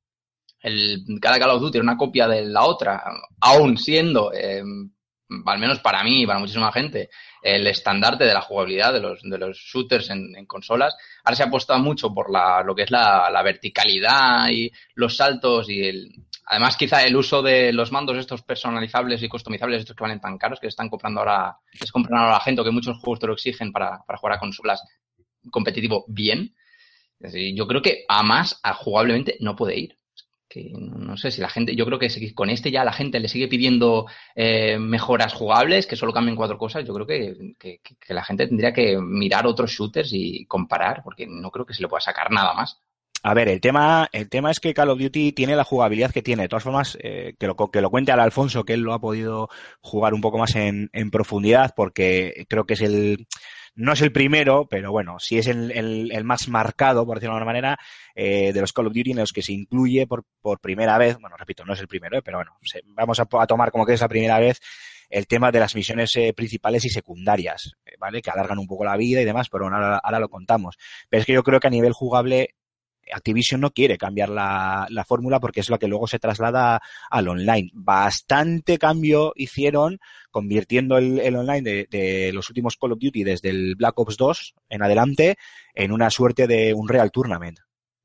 [0.61, 3.03] el, cada Call of Duty era una copia de la otra,
[3.41, 4.63] aún siendo eh,
[5.47, 7.11] al menos para mí y para muchísima gente,
[7.43, 10.97] el estandarte de la jugabilidad de los, de shooters en, consolas.
[11.25, 15.69] Ahora se ha apostado mucho por la, lo que es la verticalidad y los saltos
[15.69, 16.15] y el,
[16.47, 20.39] además quizá el uso de los mandos estos personalizables y customizables, estos que valen tan
[20.39, 23.27] caros, que están comprando ahora, que compran ahora la gente o que muchos juegos te
[23.27, 24.83] lo exigen para, para jugar a consolas
[25.51, 26.55] competitivo bien.
[27.55, 29.99] Yo creo que a más, jugablemente, no puede ir
[30.55, 33.29] que no sé si la gente, yo creo que con este ya la gente le
[33.29, 38.15] sigue pidiendo eh, mejoras jugables, que solo cambien cuatro cosas, yo creo que, que, que,
[38.15, 41.89] la gente tendría que mirar otros shooters y comparar, porque no creo que se le
[41.89, 42.81] pueda sacar nada más.
[43.27, 46.21] A ver, el tema, el tema es que Call of Duty tiene la jugabilidad que
[46.21, 46.43] tiene.
[46.43, 49.01] De todas formas, eh, que, lo, que lo cuente al Alfonso, que él lo ha
[49.01, 49.49] podido
[49.81, 53.27] jugar un poco más en, en profundidad, porque creo que es el,
[53.75, 57.33] no es el primero, pero bueno, sí es el, el, el más marcado, por decirlo
[57.33, 57.79] de alguna manera,
[58.15, 61.19] eh, de los Call of Duty en los que se incluye por, por primera vez,
[61.19, 62.53] bueno, repito, no es el primero, eh, pero bueno,
[62.89, 64.61] vamos a, a, tomar como que es la primera vez
[65.09, 68.21] el tema de las misiones eh, principales y secundarias, eh, ¿vale?
[68.21, 70.77] Que alargan un poco la vida y demás, pero bueno, ahora, ahora lo contamos.
[71.09, 72.57] Pero es que yo creo que a nivel jugable
[73.13, 77.29] Activision no quiere cambiar la, la, fórmula porque es lo que luego se traslada al
[77.29, 77.71] online.
[77.73, 79.99] Bastante cambio hicieron
[80.31, 84.17] convirtiendo el, el online de, de, los últimos Call of Duty desde el Black Ops
[84.17, 85.37] 2 en adelante
[85.75, 87.59] en una suerte de un Real Tournament.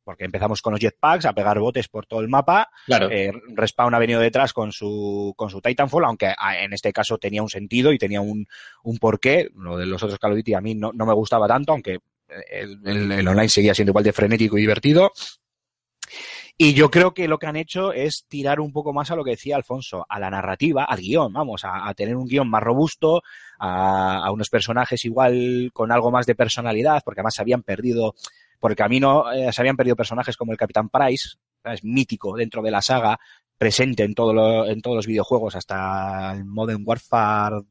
[0.03, 2.69] Porque empezamos con los jetpacks a pegar botes por todo el mapa.
[2.87, 3.11] Claro.
[3.11, 7.43] Eh, Respawn ha venido detrás con su, con su Titanfall, aunque en este caso tenía
[7.43, 8.47] un sentido y tenía un,
[8.83, 9.49] un porqué.
[9.53, 11.99] Lo de los otros Call of Duty a mí no, no me gustaba tanto, aunque
[12.49, 15.11] el, online seguía siendo igual de frenético y divertido.
[16.57, 19.23] Y yo creo que lo que han hecho es tirar un poco más a lo
[19.23, 23.21] que decía Alfonso, a la narrativa, al guion, vamos, a, tener un guion más robusto,
[23.59, 28.13] a, a, unos personajes igual con algo más de personalidad, porque además se habían perdido
[28.59, 31.29] por el camino, eh, se habían perdido personajes como el Capitán Price,
[31.63, 33.19] es mítico dentro de la saga,
[33.57, 37.61] presente en, todo lo, en todos los videojuegos hasta el Modern Warfare,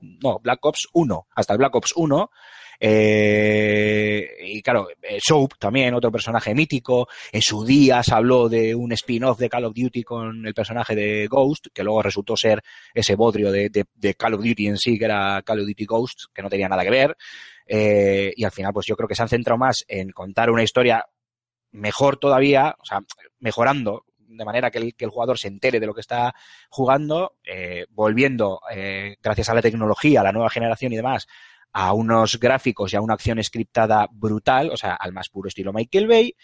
[0.00, 2.30] no, Black Ops 1, hasta el Black Ops 1,
[2.80, 7.08] eh, y claro, eh, Soap también, otro personaje mítico.
[7.32, 10.94] En su día se habló de un spin-off de Call of Duty con el personaje
[10.94, 15.04] de Ghost, que luego resultó ser ese bodrio de, Call of Duty en sí, que
[15.06, 17.16] era Call of Duty Ghost, que no tenía nada que ver.
[17.66, 20.62] Eh, y al final, pues yo creo que se han centrado más en contar una
[20.62, 21.04] historia
[21.72, 23.00] mejor todavía, o sea,
[23.40, 24.04] mejorando
[24.36, 26.34] de manera que el, que el, jugador se entere de lo que está
[26.68, 31.26] jugando, eh, volviendo, eh, gracias a la tecnología, a la nueva generación y demás,
[31.74, 35.72] a unos gráficos y a una acción scriptada brutal, o sea, al más puro estilo
[35.72, 36.34] Michael Bay,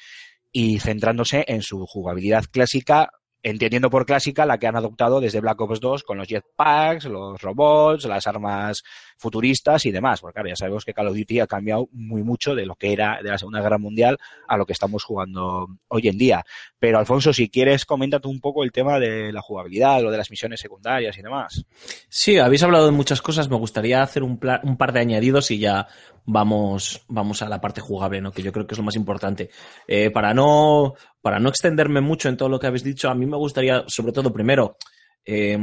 [0.52, 5.60] y centrándose en su jugabilidad clásica, entendiendo por clásica la que han adoptado desde Black
[5.60, 8.82] Ops 2 con los jetpacks, los robots, las armas
[9.20, 10.20] futuristas y demás.
[10.20, 12.92] Porque claro, ya sabemos que Call of Duty ha cambiado muy mucho de lo que
[12.92, 16.44] era de la Segunda Guerra Mundial a lo que estamos jugando hoy en día.
[16.78, 20.30] Pero Alfonso, si quieres, coméntate un poco el tema de la jugabilidad, lo de las
[20.30, 21.64] misiones secundarias y demás.
[22.09, 23.48] Sí, habéis hablado de muchas cosas.
[23.48, 25.87] Me gustaría hacer un, un par de añadidos y ya
[26.24, 28.33] vamos, vamos a la parte jugable, ¿no?
[28.33, 29.50] Que yo creo que es lo más importante.
[29.87, 33.26] Eh, para no, para no extenderme mucho en todo lo que habéis dicho, a mí
[33.26, 34.76] me gustaría, sobre todo, primero,
[35.24, 35.59] eh,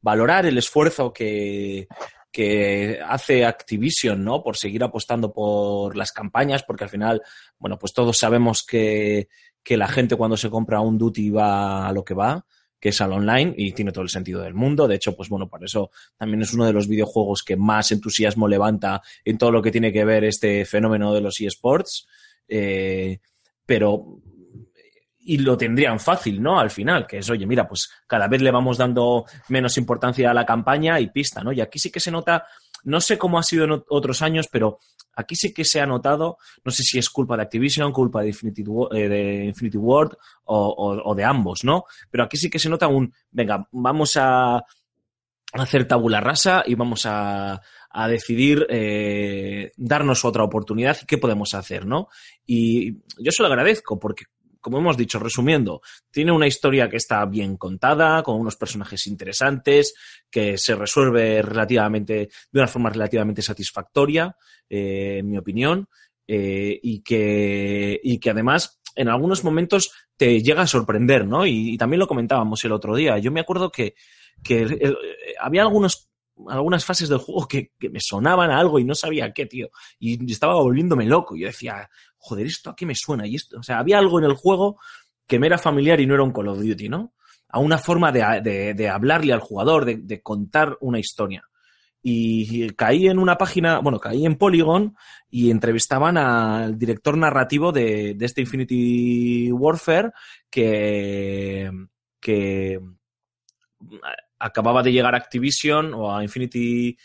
[0.00, 1.86] valorar el esfuerzo que,
[2.30, 4.42] que hace Activision, ¿no?
[4.42, 7.22] Por seguir apostando por las campañas, porque al final,
[7.58, 9.28] bueno, pues todos sabemos que,
[9.62, 12.44] que la gente cuando se compra un Duty va a lo que va
[12.80, 14.88] que es al online y tiene todo el sentido del mundo.
[14.88, 18.48] De hecho, pues bueno, por eso también es uno de los videojuegos que más entusiasmo
[18.48, 22.08] levanta en todo lo que tiene que ver este fenómeno de los eSports.
[22.48, 23.18] Eh,
[23.66, 24.20] pero
[25.30, 26.58] y lo tendrían fácil, ¿no?
[26.58, 30.34] Al final, que es, oye, mira, pues cada vez le vamos dando menos importancia a
[30.34, 31.52] la campaña y pista, ¿no?
[31.52, 32.48] Y aquí sí que se nota,
[32.82, 34.80] no sé cómo ha sido en otros años, pero
[35.14, 38.28] aquí sí que se ha notado, no sé si es culpa de Activision, culpa de
[38.30, 40.16] Infinity, eh, de Infinity Ward
[40.46, 41.84] o, de ambos, ¿no?
[42.10, 44.64] Pero aquí sí que se nota un, venga, vamos a
[45.52, 51.54] hacer tabula rasa y vamos a, a decidir eh, darnos otra oportunidad y qué podemos
[51.54, 52.08] hacer, ¿no?
[52.44, 54.24] Y yo se lo agradezco porque
[54.60, 59.94] como hemos dicho, resumiendo, tiene una historia que está bien contada, con unos personajes interesantes,
[60.30, 64.36] que se resuelve relativamente, de una forma relativamente satisfactoria,
[64.68, 65.88] eh, en mi opinión,
[66.26, 71.46] eh, y, que, y que además en algunos momentos te llega a sorprender, ¿no?
[71.46, 73.18] Y, también lo comentábamos el otro día.
[73.18, 73.94] Yo me acuerdo que,
[74.42, 74.94] que eh,
[75.40, 76.10] había algunos
[76.48, 79.70] algunas fases del juego que, me sonaban a algo y no sabía qué, tío.
[79.98, 81.36] Y estaba volviéndome loco.
[81.36, 81.90] Yo decía,
[82.20, 83.26] joder, ¿esto a qué me suena?
[83.26, 84.78] Y esto, o sea, había algo en el juego
[85.26, 87.14] que me era familiar y no era un Call of Duty, ¿no?
[87.48, 91.42] A una forma de, de, hablarle al jugador, de, de, contar una historia.
[92.02, 94.96] Y caí en una página, bueno, caí en Polygon
[95.28, 100.12] y entrevistaban al director narrativo de, de este Infinity Warfare
[100.48, 101.70] que,
[102.20, 102.80] que
[104.38, 106.96] acababa de llegar a Activision o a Infinity,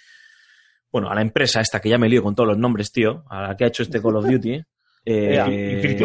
[0.91, 3.49] bueno, a la empresa esta que ya me lío con todos los nombres, tío, a
[3.49, 4.63] la que ha hecho este Call of Duty,
[5.05, 5.35] eh,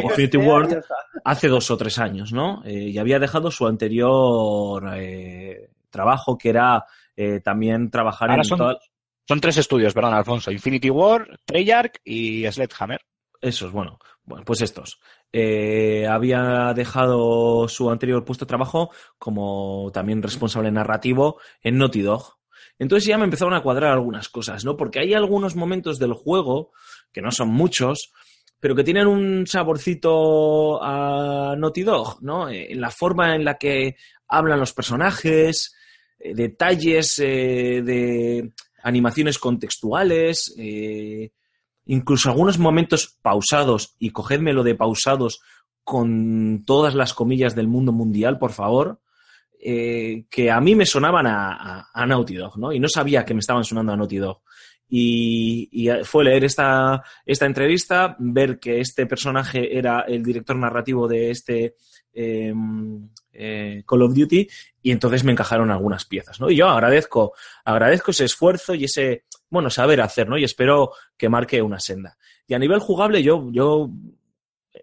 [0.03, 0.39] Infinity
[0.79, 0.95] está.
[1.25, 2.63] hace dos o tres años, ¿no?
[2.65, 6.85] Eh, y había dejado su anterior eh, trabajo, que era
[7.17, 8.79] eh, también trabajar Ahora en son- toda-
[9.27, 10.51] Son tres estudios, perdón, Alfonso.
[10.51, 13.01] Infinity War, Treyarch y Sledgehammer.
[13.41, 14.99] Esos, bueno, bueno, pues estos.
[15.33, 22.37] Eh, había dejado su anterior puesto de trabajo como también responsable narrativo en Naughty Dog.
[22.79, 24.77] Entonces ya me empezaron a cuadrar algunas cosas, ¿no?
[24.77, 26.73] Porque hay algunos momentos del juego,
[27.13, 28.13] que no son muchos,
[28.61, 32.49] pero que tienen un saborcito a Naughty Dog, ¿no?
[32.49, 33.97] Eh, En la forma en la que
[34.29, 35.75] hablan los personajes,
[36.19, 41.31] eh, detalles eh, de animaciones contextuales, eh,
[41.87, 45.41] incluso algunos momentos pausados, y cogedmelo de pausados
[45.83, 49.01] con todas las comillas del mundo mundial, por favor,
[49.63, 52.73] eh, que a mí me sonaban a, a- a Naughty Dog, ¿no?
[52.73, 54.41] Y no sabía que me estaban sonando a Naughty Dog.
[54.93, 61.31] Y, fue leer esta, esta entrevista, ver que este personaje era el director narrativo de
[61.31, 61.77] este
[62.13, 62.53] eh,
[63.33, 64.49] eh, Call of Duty,
[64.83, 66.51] y entonces me encajaron algunas piezas, ¿no?
[66.51, 70.37] Y yo agradezco, agradezco ese esfuerzo y ese, bueno, saber hacer, ¿no?
[70.37, 72.17] Y espero que marque una senda.
[72.49, 73.91] Y a nivel jugable, yo, yo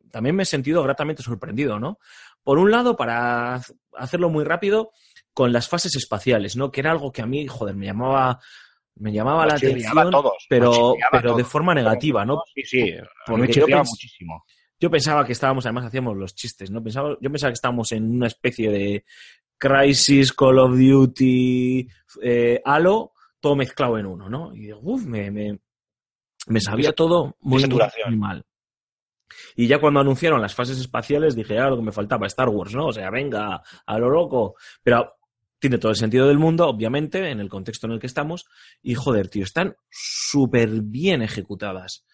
[0.09, 1.99] también me he sentido gratamente sorprendido, ¿no?
[2.43, 3.61] Por un lado, para
[3.93, 4.91] hacerlo muy rápido,
[5.33, 6.71] con las fases espaciales, ¿no?
[6.71, 8.39] Que era algo que a mí, joder, me llamaba,
[8.99, 12.43] me llamaba la Nos atención, todos, pero, pero de forma negativa, ¿no?
[12.53, 12.93] Sí, sí.
[13.25, 14.45] Porque me yo muchísimo.
[14.79, 16.83] Yo pensaba que estábamos, además hacíamos los chistes, ¿no?
[16.83, 19.05] Pensaba, yo pensaba que estábamos en una especie de
[19.57, 21.87] Crisis, Call of Duty,
[22.21, 24.53] eh, Halo, todo mezclado en uno, ¿no?
[24.53, 25.59] Y digo, uff, me, me,
[26.47, 27.65] me sabía todo muy
[28.17, 28.45] mal.
[29.55, 32.73] Y ya cuando anunciaron las fases espaciales dije, ah, lo que me faltaba, Star Wars,
[32.73, 32.87] ¿no?
[32.87, 34.55] O sea, venga, a lo loco.
[34.83, 35.16] Pero
[35.59, 38.45] tiene todo el sentido del mundo, obviamente, en el contexto en el que estamos.
[38.81, 42.05] Y joder, tío, están súper bien ejecutadas.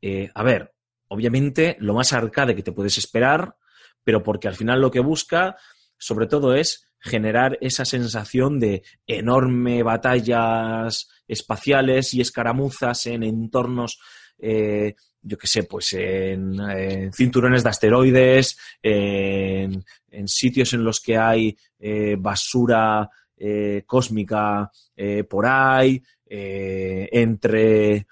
[0.00, 0.72] Eh, a ver,
[1.08, 3.56] obviamente, lo más arcade que te puedes esperar,
[4.04, 5.56] pero porque al final lo que busca,
[5.98, 13.98] sobre todo, es generar esa sensación de enorme batallas espaciales y escaramuzas en entornos,
[14.38, 19.84] eh, yo qué sé, pues en, cinturones de asteroides, en,
[20.26, 23.08] sitios en los que hay eh, basura
[23.44, 28.06] eh, cósmica eh, por ahí, eh, entre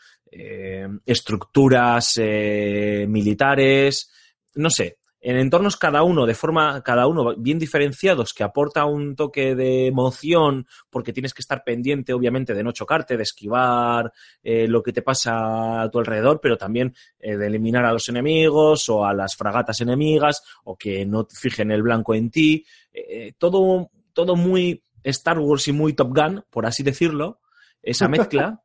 [1.05, 2.19] estructuras
[3.09, 4.11] militares,
[4.55, 9.15] no sé, en entornos cada uno de forma, cada uno bien diferenciados, que aporta un
[9.17, 14.67] toque de emoción, porque tienes que estar pendiente, obviamente, de no chocarte, de esquivar eh,
[14.67, 18.89] lo que te pasa a tu alrededor, pero también eh, de eliminar a los enemigos
[18.89, 22.65] o a las fragatas enemigas, o que no fijen el blanco en ti.
[22.93, 27.41] Eh, todo, todo muy Star Wars y muy Top Gun, por así decirlo,
[27.83, 28.63] esa mezcla.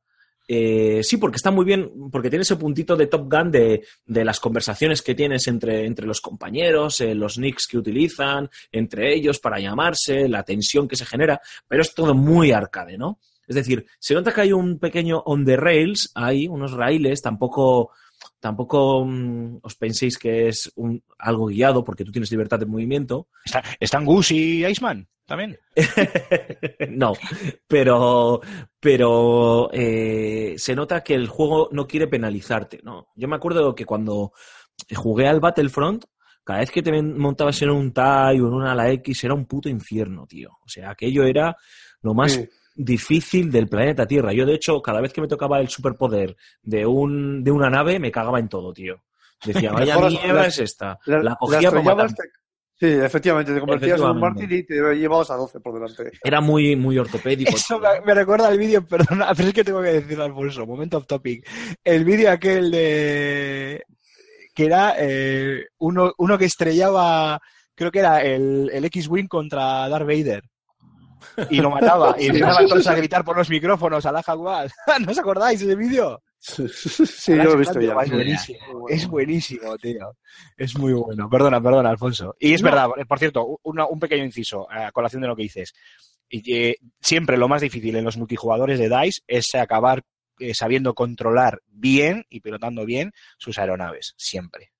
[0.48, 4.24] Eh, sí, porque está muy bien, porque tiene ese puntito de Top Gun de, de
[4.26, 9.40] las conversaciones que tienes entre, entre los compañeros, eh, los nicks que utilizan, entre ellos
[9.40, 13.20] para llamarse, la tensión que se genera, pero es todo muy arcade, ¿no?
[13.48, 17.92] Es decir, se nota que hay un pequeño on the rails, hay unos raíles, tampoco,
[18.40, 23.28] tampoco mm, os penséis que es un, algo guiado, porque tú tienes libertad de movimiento,
[23.44, 25.58] ¿Está- ¿Están Gus y Iceman también?
[26.90, 27.14] no,
[27.68, 28.42] pero,
[28.80, 33.08] pero eh, se nota que el juego no quiere penalizarte, ¿no?
[33.16, 34.32] Yo me acuerdo que cuando
[34.96, 36.06] jugué al Battlefront,
[36.44, 38.04] cada vez que te montabas en un TIE
[38.42, 40.50] o en una ala X era un puto infierno, tío.
[40.64, 41.56] O sea, aquello era
[42.02, 42.48] lo más Sí.
[42.76, 44.32] difícil del planeta Tierra.
[44.32, 48.00] Yo, de hecho, cada vez que me tocaba el superpoder de, un, de una nave,
[48.00, 49.02] me cagaba en todo, tío.
[49.44, 51.00] Decía, vaya mierda la- es esta.
[51.06, 52.08] La, La la cogía para
[52.78, 56.12] Sí, efectivamente, te convertías en un mártir y te llevabas a 12 por delante.
[56.22, 57.56] Era muy, muy ortopédico.
[57.56, 60.98] Eso me, me recuerda al vídeo, perdona, pero es que tengo que decirlo, Alfonso, momento
[60.98, 61.48] off topic.
[61.84, 63.82] El vídeo aquel de.
[64.54, 67.40] que era eh, uno, uno que estrellaba,
[67.76, 70.44] creo que era el, el X-Wing contra Darth Vader.
[71.50, 72.16] Y lo mataba.
[72.20, 74.70] Y empezaban todos a gritar por los micrófonos, a la jaguar.
[75.06, 76.22] ¿No os acordáis de ese vídeo?
[76.68, 77.96] Sí, yo lo he visto ya.
[78.04, 80.16] Es buenísimo, es buenísimo, tío.
[80.58, 81.30] Es muy bueno.
[81.30, 82.36] Perdona, perdona, Alfonso.
[82.40, 82.66] Y es No.
[82.70, 85.74] verdad, por cierto, una- un pequeño inciso a colación de lo que dices.
[86.30, 90.04] Y que siempre lo más difícil en los multijugadores de DICE es acabar
[90.40, 94.14] eh, sabiendo controlar bien y pilotando bien sus aeronaves.
[94.18, 94.72] Siempre.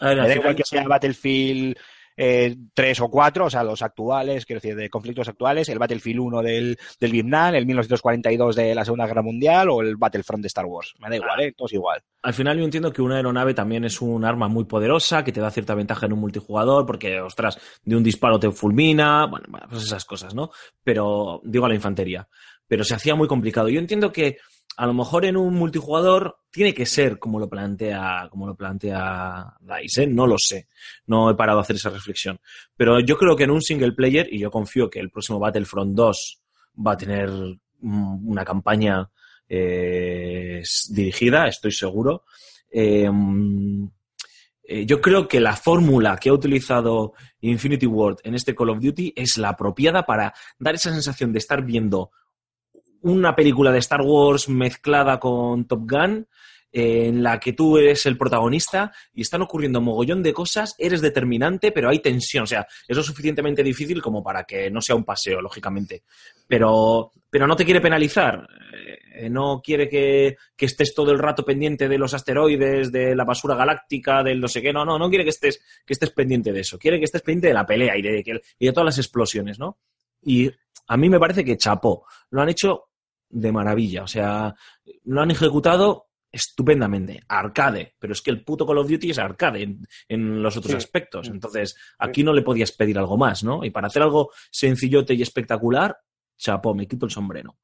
[0.00, 1.76] A ver, Me da igual que sea Battlefield
[2.16, 6.20] eh, tres o cuatro, o sea, los actuales, quiero decir, de conflictos actuales, el Battlefield
[6.20, 10.48] 1 del, del Vietnam, el 1942 de la Segunda Guerra Mundial o el Battlefront de
[10.48, 10.94] Star Wars.
[10.98, 11.52] Me da igual, ¿eh?
[11.56, 12.02] Todos igual.
[12.22, 15.40] Al final yo entiendo que una aeronave también es un arma muy poderosa, que te
[15.40, 19.82] da cierta ventaja en un multijugador, porque, ostras, de un disparo te fulmina, bueno, pues
[19.82, 20.50] esas cosas, ¿no?
[20.82, 22.26] Pero, digo a la infantería.
[22.66, 23.68] Pero se hacía muy complicado.
[23.68, 24.38] Yo entiendo que
[24.76, 29.54] a lo mejor en un multijugador tiene que ser como lo plantea, como lo plantea
[29.60, 30.06] DICE, ¿eh?
[30.06, 30.68] no lo sé.
[31.06, 32.38] No he parado a hacer esa reflexión.
[32.76, 35.94] Pero yo creo que en un single player, y yo confío que el próximo Battlefront
[35.94, 36.42] 2
[36.86, 37.30] va a tener
[37.80, 39.10] una campaña
[39.48, 42.24] eh, dirigida, estoy seguro.
[42.72, 43.86] Mm,
[44.66, 48.80] eh, yo creo que la fórmula que ha utilizado Infinity Ward en este Call of
[48.80, 52.10] Duty es la apropiada para dar esa sensación de estar viendo
[53.04, 56.26] una película de Star Wars mezclada con Top Gun,
[56.72, 61.70] en la que tú eres el protagonista y están ocurriendo mogollón de cosas, eres determinante,
[61.70, 62.44] pero hay tensión.
[62.44, 66.02] O sea, es lo suficientemente difícil como para que no sea un paseo, lógicamente.
[66.48, 68.48] Pero, pero no te quiere penalizar.
[69.14, 73.24] Eh, no quiere que, que estés todo el rato pendiente de los asteroides, de la
[73.24, 74.72] basura galáctica, del no sé qué.
[74.72, 76.78] No, no, no quiere que estés, que estés pendiente de eso.
[76.78, 79.78] Quiere que estés pendiente de la pelea y de, y de todas las explosiones, ¿no?
[80.22, 80.50] Y
[80.88, 82.04] a mí me parece que chapó.
[82.30, 82.88] Lo han hecho
[83.34, 84.02] de maravilla.
[84.04, 84.54] O sea,
[85.04, 87.22] lo han ejecutado estupendamente.
[87.28, 87.94] Arcade.
[87.98, 90.76] Pero es que el puto Call of Duty es arcade en, en los otros Sí.
[90.78, 91.28] aspectos.
[91.28, 93.64] Entonces, aquí no le podías pedir algo más, ¿no?
[93.64, 95.96] Y para hacer algo sencillote y espectacular,
[96.36, 97.58] chapó, me quito el sombrero.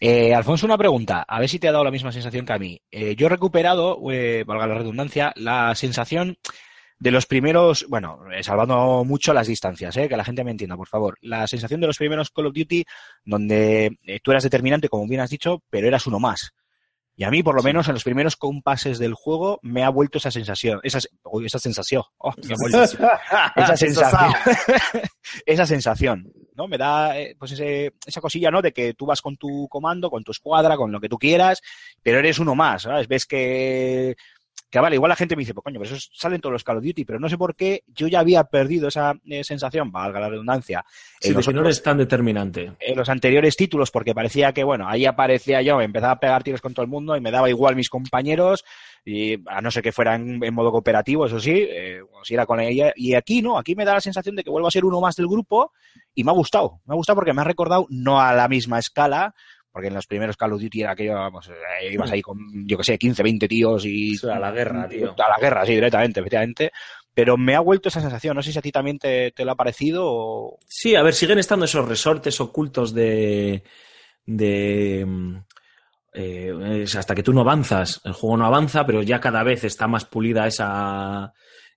[0.00, 1.24] Eh, Alfonso, una pregunta.
[1.26, 2.80] A ver si te ha dado la misma sensación que a mí.
[2.90, 6.36] Eh, yo he recuperado, eh, valga la redundancia, la sensación
[7.02, 10.76] de los primeros, bueno, eh, salvando mucho las distancias, eh, que la gente me entienda,
[10.76, 11.18] por favor.
[11.20, 12.84] La sensación de los primeros Call of Duty
[13.24, 16.52] donde eh, tú eras determinante, como bien has dicho, pero eras uno más.
[17.16, 20.18] Y a mí, por lo menos, en los primeros compases del juego, me ha vuelto
[20.18, 20.78] esa sensación.
[20.84, 21.00] Esa,
[21.44, 22.04] esa sensación.
[22.18, 24.32] Oh, me ha vuelto esa sensación.
[25.46, 26.68] esa sensación, ¿no?
[26.68, 28.62] Me da eh, pues ese, esa cosilla, ¿no?
[28.62, 31.60] De que tú vas con tu comando, con tu escuadra, con lo que tú quieras,
[32.00, 33.08] pero eres uno más, ¿sabes?
[33.08, 34.14] Ves que,
[34.72, 36.64] que vale, igual la gente me dice, pues coño, pero eso sale en todos los
[36.64, 39.92] Call of Duty, pero no sé por qué yo ya había perdido esa eh, sensación,
[39.92, 40.82] valga la redundancia,
[41.20, 42.72] en los, no eres tan determinante.
[42.80, 46.42] en los anteriores títulos, porque parecía que, bueno, ahí aparecía yo, me empezaba a pegar
[46.42, 48.64] tiros con todo el mundo y me daba igual mis compañeros,
[49.04, 52.46] y a no ser que fueran en modo cooperativo, eso sí, eh, o si era
[52.46, 52.92] con ella.
[52.96, 55.16] Y aquí no, aquí me da la sensación de que vuelvo a ser uno más
[55.16, 55.72] del grupo
[56.14, 56.80] y me ha gustado.
[56.86, 59.34] Me ha gustado porque me ha recordado, no a la misma escala,
[59.72, 62.76] porque en los primeros Call of Duty era aquello, vamos, eh, ibas ahí con, yo
[62.76, 64.12] que sé, 15, 20 tíos y...
[64.12, 65.14] Eso era la guerra, tío.
[65.18, 66.72] A la guerra, sí, directamente, efectivamente.
[67.14, 68.36] Pero me ha vuelto esa sensación.
[68.36, 70.58] No sé si a ti también te, te lo ha parecido o...
[70.66, 73.62] Sí, a ver, siguen estando esos resortes ocultos de.
[74.24, 75.36] de mm,
[76.14, 78.00] eh, es hasta que tú no avanzas.
[78.04, 81.32] El juego no avanza, pero ya cada vez está más pulida esa.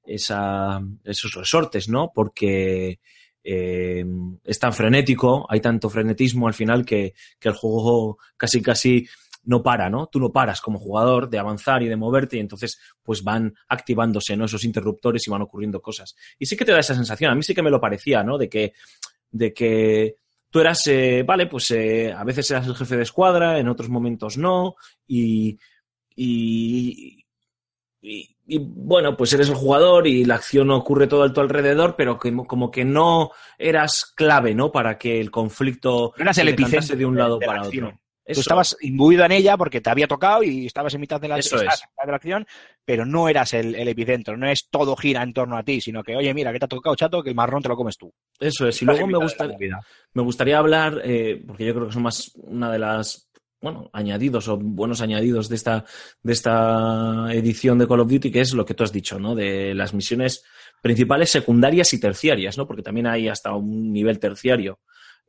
[0.05, 2.11] esa esos resortes, ¿no?
[2.13, 2.99] Porque.
[3.47, 4.03] Eh,
[4.43, 9.07] es tan frenético, hay tanto frenetismo al final que, que el juego casi casi
[9.43, 10.07] no para, ¿no?
[10.07, 14.35] Tú no paras como jugador de avanzar y de moverte y entonces pues van activándose,
[14.35, 14.45] ¿no?
[14.45, 16.15] Esos interruptores y van ocurriendo cosas.
[16.39, 18.37] Y sí que te da esa sensación, a mí sí que me lo parecía, ¿no?
[18.37, 18.73] De que,
[19.29, 20.15] de que
[20.49, 23.89] tú eras, eh, vale, pues eh, a veces eras el jefe de escuadra, en otros
[23.89, 24.75] momentos no,
[25.07, 25.59] y,
[26.15, 27.23] y,
[28.01, 31.95] y, y, bueno, pues eres el jugador y la acción ocurre todo a tu alrededor,
[31.95, 34.71] pero que, como que no eras clave, ¿no?
[34.71, 37.85] Para que el conflicto No eras el epicentro de un lado de la para acción.
[37.85, 37.99] otro.
[38.27, 41.37] Tú estabas imbuido en ella porque te había tocado y estabas en mitad de la,
[41.37, 41.83] Eso estabas es.
[41.83, 42.47] en mitad de la acción,
[42.83, 46.03] pero no eras el, el epicentro, no es todo gira en torno a ti, sino
[46.03, 48.11] que, oye, mira, que te ha tocado, chato, que el marrón te lo comes tú.
[48.39, 48.81] Eso es.
[48.81, 49.47] Y luego me gusta,
[50.13, 53.29] me gustaría hablar, eh, porque yo creo que son más una de las,
[53.61, 55.85] bueno, añadidos o buenos añadidos de esta,
[56.21, 59.33] de esta edición de Call of Duty, que es lo que tú has dicho, ¿no?
[59.33, 60.43] De las misiones
[60.81, 62.67] principales, secundarias y terciarias, ¿no?
[62.67, 64.79] Porque también hay hasta un nivel terciario.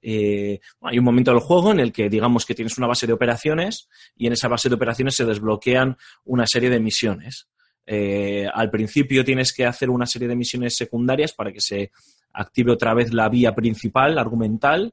[0.03, 3.13] Eh, hay un momento del juego en el que digamos que tienes una base de
[3.13, 7.49] operaciones y en esa base de operaciones se desbloquean una serie de misiones.
[7.87, 11.93] Eh, al principio tienes que hacer una serie de misiones secundarias para que se
[12.33, 14.93] active otra vez la vía principal, argumental,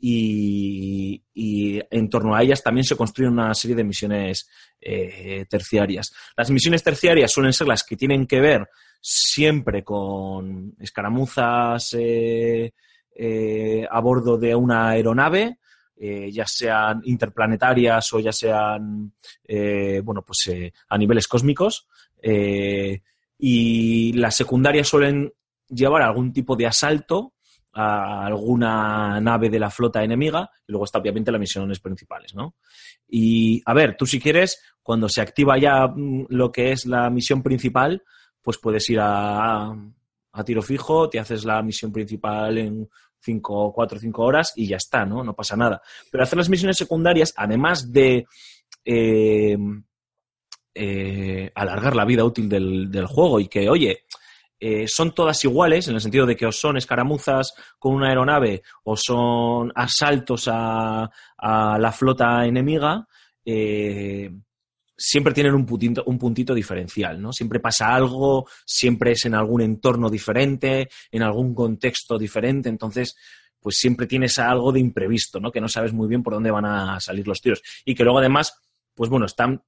[0.00, 1.22] y,
[1.90, 4.48] en torno a ellas también se construyen una serie de misiones
[4.80, 6.12] eh, terciarias.
[6.36, 8.68] Las misiones terciarias suelen ser las que tienen que ver
[9.00, 12.72] siempre con escaramuzas eh,
[13.14, 15.58] eh, a bordo de una aeronave,
[16.02, 19.12] ya sean interplanetarias o ya sean,
[20.02, 20.50] bueno, pues
[20.88, 21.88] a niveles cósmicos.
[23.38, 25.30] y las secundarias suelen
[25.68, 27.34] llevar algún tipo de asalto
[27.72, 32.56] a alguna nave de la flota enemiga y luego está obviamente las misiones principales, ¿no?
[33.08, 37.08] Y a ver, tú si quieres, cuando se activa ya mm, lo que es la
[37.10, 38.02] misión principal,
[38.42, 39.70] pues puedes ir a,
[40.32, 42.88] a tiro fijo, te haces la misión principal en
[43.20, 45.22] cinco, cuatro o cinco horas y ya está, ¿no?
[45.22, 45.82] No pasa nada.
[46.10, 48.26] Pero hacer las misiones secundarias, además de
[48.84, 49.56] eh,
[50.74, 54.04] eh, alargar la vida útil del juego y que, oye,
[54.62, 58.62] eh, son todas iguales, en el sentido de que o son escaramuzas con una aeronave
[58.84, 61.10] o son asaltos a,
[61.42, 63.08] la flota enemiga,
[63.42, 64.30] eh,
[64.94, 67.32] siempre tienen un puntito, un puntito diferencial, ¿no?
[67.32, 73.16] Siempre pasa algo, siempre es en algún entorno diferente, en algún contexto diferente, entonces
[73.58, 75.50] pues siempre tienes algo de imprevisto, ¿no?
[75.50, 77.62] Que no sabes muy bien por dónde van a salir los tiros.
[77.84, 78.58] Y que luego además,
[78.94, 79.62] pues bueno, están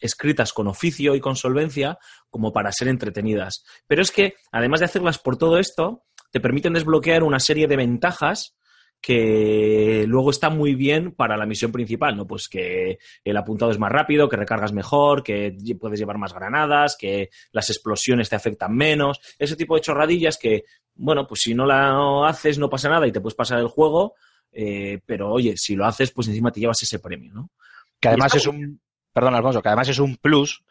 [0.00, 1.98] escritas con oficio y con solvencia
[2.28, 3.64] como para ser entretenidas.
[3.86, 7.76] Pero es que, además de hacerlas por todo esto, te permiten desbloquear una serie de
[7.76, 8.56] ventajas
[9.00, 12.26] que luego está muy bien para la misión principal, ¿no?
[12.26, 16.96] Pues que el apuntado es más rápido, que recargas mejor, que puedes llevar más granadas,
[16.98, 21.64] que las explosiones te afectan menos, ese tipo de chorradillas que, bueno, pues si no
[21.64, 24.14] la haces no pasa nada y te puedes pasar el juego,
[24.52, 27.50] eh, pero oye, si lo haces, pues encima te llevas ese premio, ¿no?
[27.98, 28.80] Que además es un,
[29.12, 30.62] perdón Alfonso, que además es un plus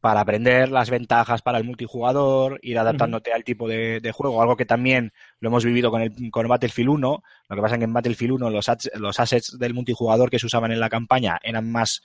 [0.00, 4.56] para aprender las ventajas para el multijugador, ir adaptándote al tipo de, de juego, algo
[4.56, 7.84] que también lo hemos vivido con el con Battlefield 1, lo que pasa es que
[7.84, 11.72] en Battlefield 1 los, los assets del multijugador que se usaban en la campaña eran
[11.72, 12.02] más,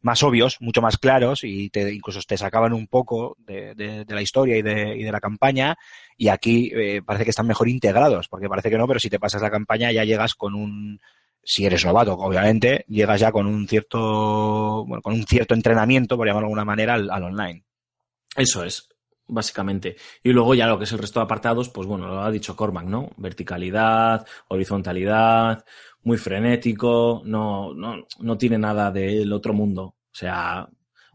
[0.00, 4.14] más obvios, mucho más claros y te, incluso te sacaban un poco de, de- de
[4.14, 5.76] la historia y de, y de la campaña.
[6.16, 9.20] Y aquí eh, parece que están mejor integrados, porque parece que no, pero si te
[9.20, 11.00] pasas la campaña ya llegas con un,
[11.42, 16.26] si eres novato, obviamente, llegas ya con un cierto, bueno, con un cierto entrenamiento, por
[16.26, 17.64] llamarlo de alguna manera, al, online.
[18.36, 18.88] Eso es,
[19.26, 19.96] básicamente.
[20.22, 22.56] Y luego ya lo que es el resto de apartados, pues bueno, lo ha dicho
[22.56, 23.10] Cormac, ¿no?
[23.16, 25.64] Verticalidad, horizontalidad,
[26.02, 29.82] muy frenético, no, no, no tiene nada del otro mundo.
[29.82, 30.68] O sea,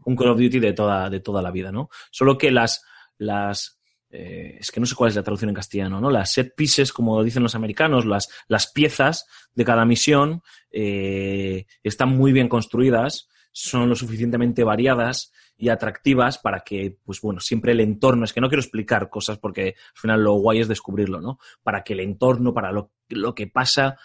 [0.04, 1.90] un Call of Duty de toda, de toda la vida, ¿no?
[2.10, 2.84] Solo que las,
[3.18, 3.75] las,
[4.18, 6.10] eh, es que no sé cuál es la traducción en castellano, ¿no?
[6.10, 12.16] Las set pieces, como dicen los americanos, las, las piezas de cada misión eh, están
[12.16, 17.80] muy bien construidas, son lo suficientemente variadas y atractivas para que, pues bueno, siempre el
[17.80, 21.38] entorno, es que no quiero explicar cosas porque al final lo guay es descubrirlo, ¿no?
[21.62, 23.98] Para que el entorno, para lo, lo que pasa,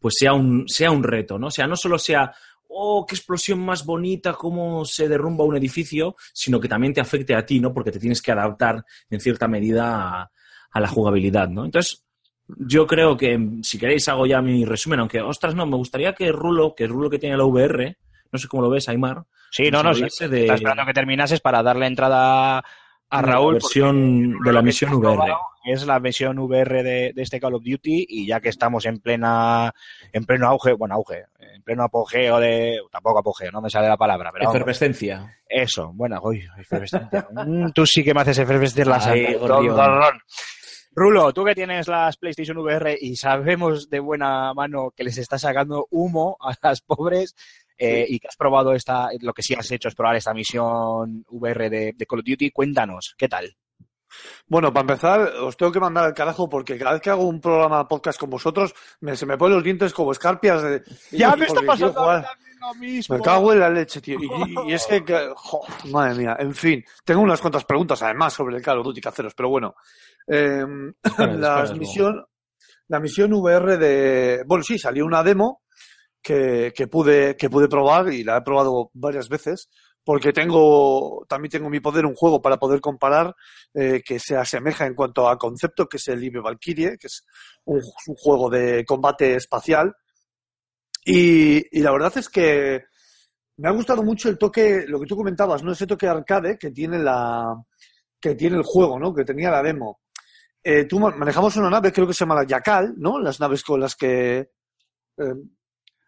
[0.00, 1.46] pues sea un, sea un reto, ¿no?
[1.46, 2.32] O sea, no solo sea,
[2.74, 7.34] oh, qué explosión más bonita, cómo se derrumba un edificio, sino que también te afecte
[7.34, 7.72] a ti, ¿no?
[7.72, 10.30] Porque te tienes que adaptar en cierta medida a,
[10.70, 11.64] a la jugabilidad, ¿no?
[11.64, 12.04] Entonces,
[12.48, 16.32] yo creo que, si queréis, hago ya mi resumen, aunque, ostras, no, me gustaría que
[16.32, 17.96] Rulo, que es Rulo que tiene la VR,
[18.30, 21.40] no sé cómo lo ves, Aymar, Sí, no, no, sí, estaba de- esperando que terminases
[21.40, 22.64] para darle entrada
[23.12, 23.54] a Raúl.
[23.54, 25.32] la versión de la misión VR.
[25.64, 28.98] Es la versión VR de, de este Call of Duty y ya que estamos en
[28.98, 29.72] plena,
[30.12, 33.96] en pleno auge, bueno, auge, en pleno apogeo de, tampoco apogeo, no me sale la
[33.96, 35.38] palabra, pero vamos, Efervescencia.
[35.48, 37.28] eso, bueno, uy, efervescencia.
[37.46, 39.34] Mm, tú sí que me haces efervescer la Ay, sangre.
[39.36, 39.76] gorrión.
[39.76, 40.18] Don, don, don.
[40.94, 45.38] Rulo, tú que tienes las PlayStation VR y sabemos de buena mano que les está
[45.38, 47.34] sacando humo a las pobres
[47.84, 51.24] eh, y que has probado esta, lo que sí has hecho es probar esta misión
[51.30, 53.54] VR de, de Call of Duty, cuéntanos, ¿qué tal?
[54.46, 57.40] Bueno, para empezar, os tengo que mandar al carajo porque cada vez que hago un
[57.40, 60.62] programa podcast con vosotros, me, se me ponen los dientes como escarpias.
[60.62, 60.82] De,
[61.48, 62.26] porque quiero jugar.
[62.60, 63.16] lo mismo.
[63.16, 64.18] Me cago en la leche, tío.
[64.20, 66.84] Y, y- y es que, que- jo, madre mía, en fin.
[67.04, 69.74] Tengo unas cuantas preguntas además sobre el Call of Duty Caceros, pero bueno.
[70.26, 70.62] Eh,
[71.02, 72.24] Espera, la espera, misión,
[72.88, 75.62] la misión VR de, bueno, sí, salió una demo
[76.22, 79.68] que, pude, que pude probar y la he probado varias veces
[80.04, 83.34] porque tengo, también tengo en mi poder un juego para poder comparar
[83.74, 87.24] eh, que se asemeja en cuanto a concepto, que es el Libre Valkyrie, que es
[87.64, 87.80] un,
[88.16, 89.94] juego de combate espacial.
[91.04, 92.84] Y, la verdad es que
[93.58, 95.72] me ha gustado mucho el toque, lo que tú comentabas, ¿no?
[95.72, 97.54] Ese toque arcade que tiene la,
[98.20, 99.14] que tiene el juego, ¿no?
[99.14, 100.00] Que tenía la demo.
[100.64, 103.20] Eh, tú ma- manejamos una nave, creo que se llama la Yakal, ¿no?
[103.20, 104.38] Las naves con las que,
[105.18, 105.34] eh,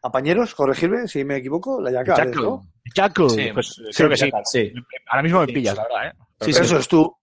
[0.05, 2.63] apañeros, corregirme si me equivoco, la Yakal, ¿es, ¿no?
[2.95, 4.31] Jackal, Sí, pues creo que sí.
[4.45, 4.73] Sí.
[5.09, 5.53] Ahora mismo me Sí.
[5.53, 6.13] pillas, la verdad, ¿eh?
[6.43, 6.63] Sí, sí.
[6.63, 7.17] Eso es tú.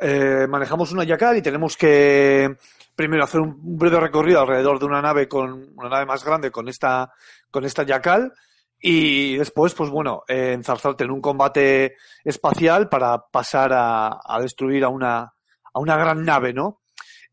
[0.00, 2.54] Eh, manejamos una Yakal y tenemos que
[2.94, 6.68] primero hacer un breve recorrido alrededor de una nave con una nave más grande con
[6.68, 7.12] esta
[7.50, 8.32] con esta Yakal
[8.80, 14.84] y después, pues bueno, eh, enzarzarte en un combate espacial para pasar a, a destruir
[14.84, 15.32] a una
[15.72, 16.80] a una gran nave, ¿no?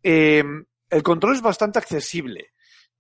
[0.02, 0.44] Eh,
[0.90, 2.52] el control es bastante accesible.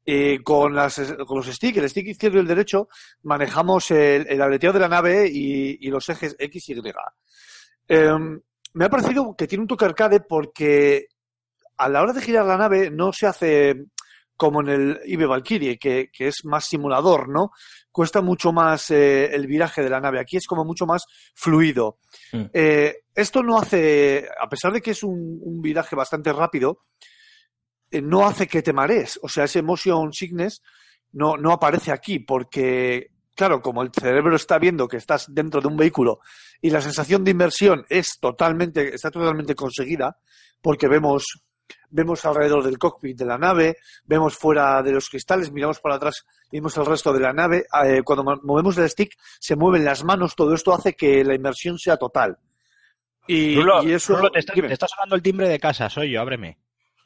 [0.08, 2.88] Eh, con, las, con los sticks, el stick izquierdo y el derecho,
[3.24, 6.93] manejamos el, el de la nave y, y los ejes X y Y.
[7.88, 8.12] Eh,
[8.74, 11.08] me ha parecido que tiene un toque arcade porque
[11.78, 13.86] a la hora de girar la nave no se hace,
[14.36, 17.51] como en el IBE Valkyrie, que, que es más simulador, ¿no?
[17.91, 20.20] Cuesta mucho más eh, el viraje de la nave.
[20.20, 21.99] Aquí es como mucho más fluido.
[22.32, 22.43] Mm.
[22.53, 26.84] Eh, esto no hace, a pesar de que es un, un viraje bastante rápido,
[28.01, 29.19] no hace que te marees.
[29.23, 30.61] O sea, ese motion sickness
[31.11, 35.67] no, no aparece aquí porque, claro, como el cerebro está viendo que estás dentro de
[35.67, 36.19] un vehículo
[36.61, 40.17] y la sensación de inmersión es totalmente, está totalmente conseguida
[40.61, 41.23] porque vemos,
[41.89, 46.25] vemos alrededor del cockpit de la nave, vemos fuera de los cristales, miramos para atrás
[46.51, 47.65] y vemos el resto de la nave.
[47.85, 51.35] Eh, cuando mo- movemos el stick, se mueven las manos, todo esto hace que la
[51.35, 52.37] inmersión sea total.
[53.27, 54.15] Y, Rulo, y eso.
[54.15, 56.59] Rulo, te, está, te está sonando el timbre de casa, soy yo, ábreme.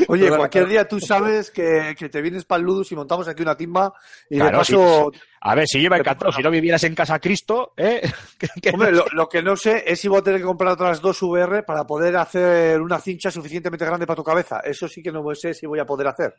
[0.06, 0.82] Oye, Perdona, cualquier perdona.
[0.82, 3.94] día tú sabes que, que te vienes para el Ludus y montamos aquí una timba
[4.28, 5.10] y de paso,
[5.40, 8.02] A ver, si yo me encantado, si no vivieras en casa Cristo, ¿eh?
[8.74, 11.22] Hombre, lo, lo que no sé es si voy a tener que comprar otras dos
[11.22, 14.60] VR para poder hacer una cincha suficientemente grande para tu cabeza.
[14.60, 16.34] Eso sí que no sé si voy a poder hacer.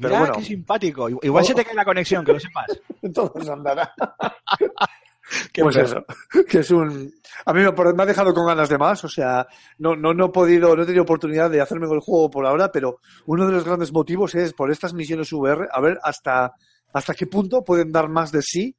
[0.00, 0.34] Pero bueno.
[0.34, 1.08] qué simpático.
[1.22, 2.80] Igual se te cae la conexión, que lo sepas.
[3.02, 3.92] Entonces andará.
[5.52, 6.04] Qué pues eso,
[6.48, 7.12] que es un...
[7.44, 9.46] A mí me, me ha dejado con ganas de más, o sea,
[9.78, 12.46] no, no, no he podido, no he tenido oportunidad de hacerme con el juego por
[12.46, 16.52] ahora, pero uno de los grandes motivos es por estas misiones VR, a ver hasta,
[16.92, 18.76] hasta qué punto pueden dar más de sí,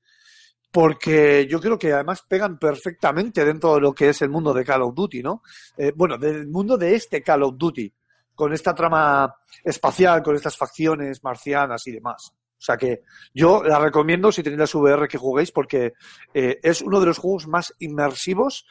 [0.71, 4.65] porque yo creo que además pegan perfectamente dentro de lo que es el mundo de
[4.65, 5.43] Call of Duty, ¿no?
[5.77, 7.93] Eh, bueno, del mundo de este Call of Duty,
[8.33, 12.33] con esta trama espacial, con estas facciones marcianas y demás.
[12.63, 13.01] O sea que
[13.33, 15.91] yo la recomiendo si tenéis las VR que juguéis porque
[16.33, 18.65] eh, es uno de los juegos más inmersivos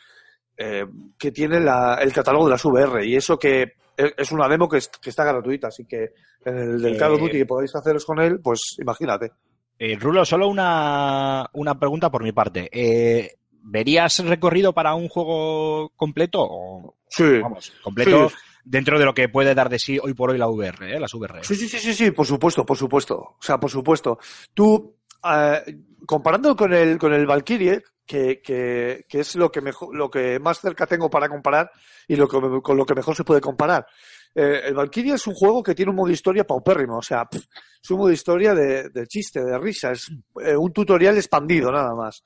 [0.57, 0.86] eh,
[1.18, 4.66] que tiene la- el catálogo de las VR y eso que es es una demo
[4.66, 6.12] que, es- que está gratuita, así que
[6.47, 9.30] en el del Eh, Call of Duty que podáis haceros con él, pues imagínate.
[9.78, 12.70] Eh, Rulo, solo una, una pregunta por mi parte.
[12.72, 13.34] Eh,
[13.64, 16.38] ¿Verías recorrido para un juego completo?
[16.40, 18.34] O, Sí, vamos, completo Sí.
[18.64, 21.00] Dentro de lo que puede dar de sí hoy por hoy la VR, ¿eh?
[21.00, 21.44] las VR.
[21.44, 23.16] Sí, sí, sí, sí, sí, por supuesto, por supuesto.
[23.16, 24.18] O sea, por supuesto.
[24.54, 29.94] Tú, eh, comparando con el, con el Valkyrie, que, que, que es lo que mejor,
[29.94, 31.70] lo que más cerca tengo para comparar
[32.08, 33.86] y lo que, con lo que mejor se puede comparar.
[34.34, 37.90] Eh, el Valkyrie es un juego que tiene un modo historia paupérrimo, o sea, es
[37.90, 40.10] un modo historia de, de chiste, de risa, es
[40.42, 42.24] eh, un tutorial expandido nada más.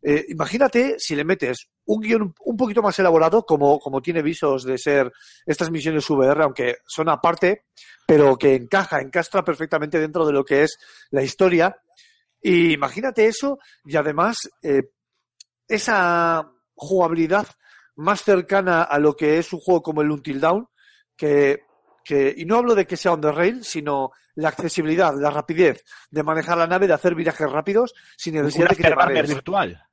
[0.00, 4.64] Eh, imagínate si le metes un guion un poquito más elaborado, como, como tiene visos
[4.64, 5.12] de ser
[5.44, 7.64] estas misiones VR, aunque son aparte,
[8.06, 10.78] pero que encaja, encastra perfectamente dentro de lo que es
[11.10, 11.76] la historia.
[12.40, 14.90] Y imagínate eso y además eh,
[15.66, 17.48] esa jugabilidad
[17.96, 20.68] más cercana a lo que es un juego como el Until Dawn,
[21.16, 21.64] que,
[22.04, 25.84] que, y no hablo de que sea on the rail, sino la accesibilidad, la rapidez
[26.10, 29.87] de manejar la nave, de hacer virajes rápidos sin necesidad de que te virtual.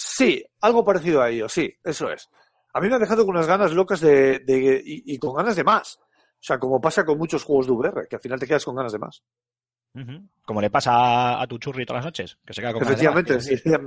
[0.00, 2.28] Sí, algo parecido a ello, sí, eso es.
[2.72, 5.56] A mí me ha dejado con unas ganas locas de, de- y, y con ganas
[5.56, 5.98] de más.
[6.00, 8.76] O sea, como pasa con muchos juegos de VR, que al final te quedas con
[8.76, 9.22] ganas de más.
[10.44, 12.98] Como le pasa a, a tu churri todas las noches, que se queda con ganas
[13.00, 13.34] de Efectivamente,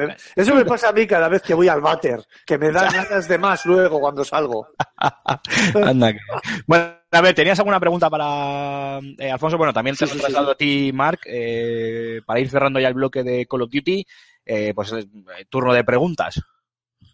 [0.08, 0.22] más.
[0.22, 0.34] sí.
[0.36, 3.28] Eso me pasa a mí cada vez que voy al váter, que me dan ganas
[3.28, 4.68] de más luego cuando salgo.
[5.86, 6.20] Anda que-
[6.68, 9.58] Bueno, a ver, ¿tenías alguna pregunta para eh, Alfonso?
[9.58, 10.24] Bueno, también te Sí, lo he sí, sí.
[10.26, 14.06] trasladado a ti, Mark, eh, para ir cerrando ya el bloque de Call of Duty.
[14.46, 14.94] eh, pues
[15.50, 16.42] turno de preguntas.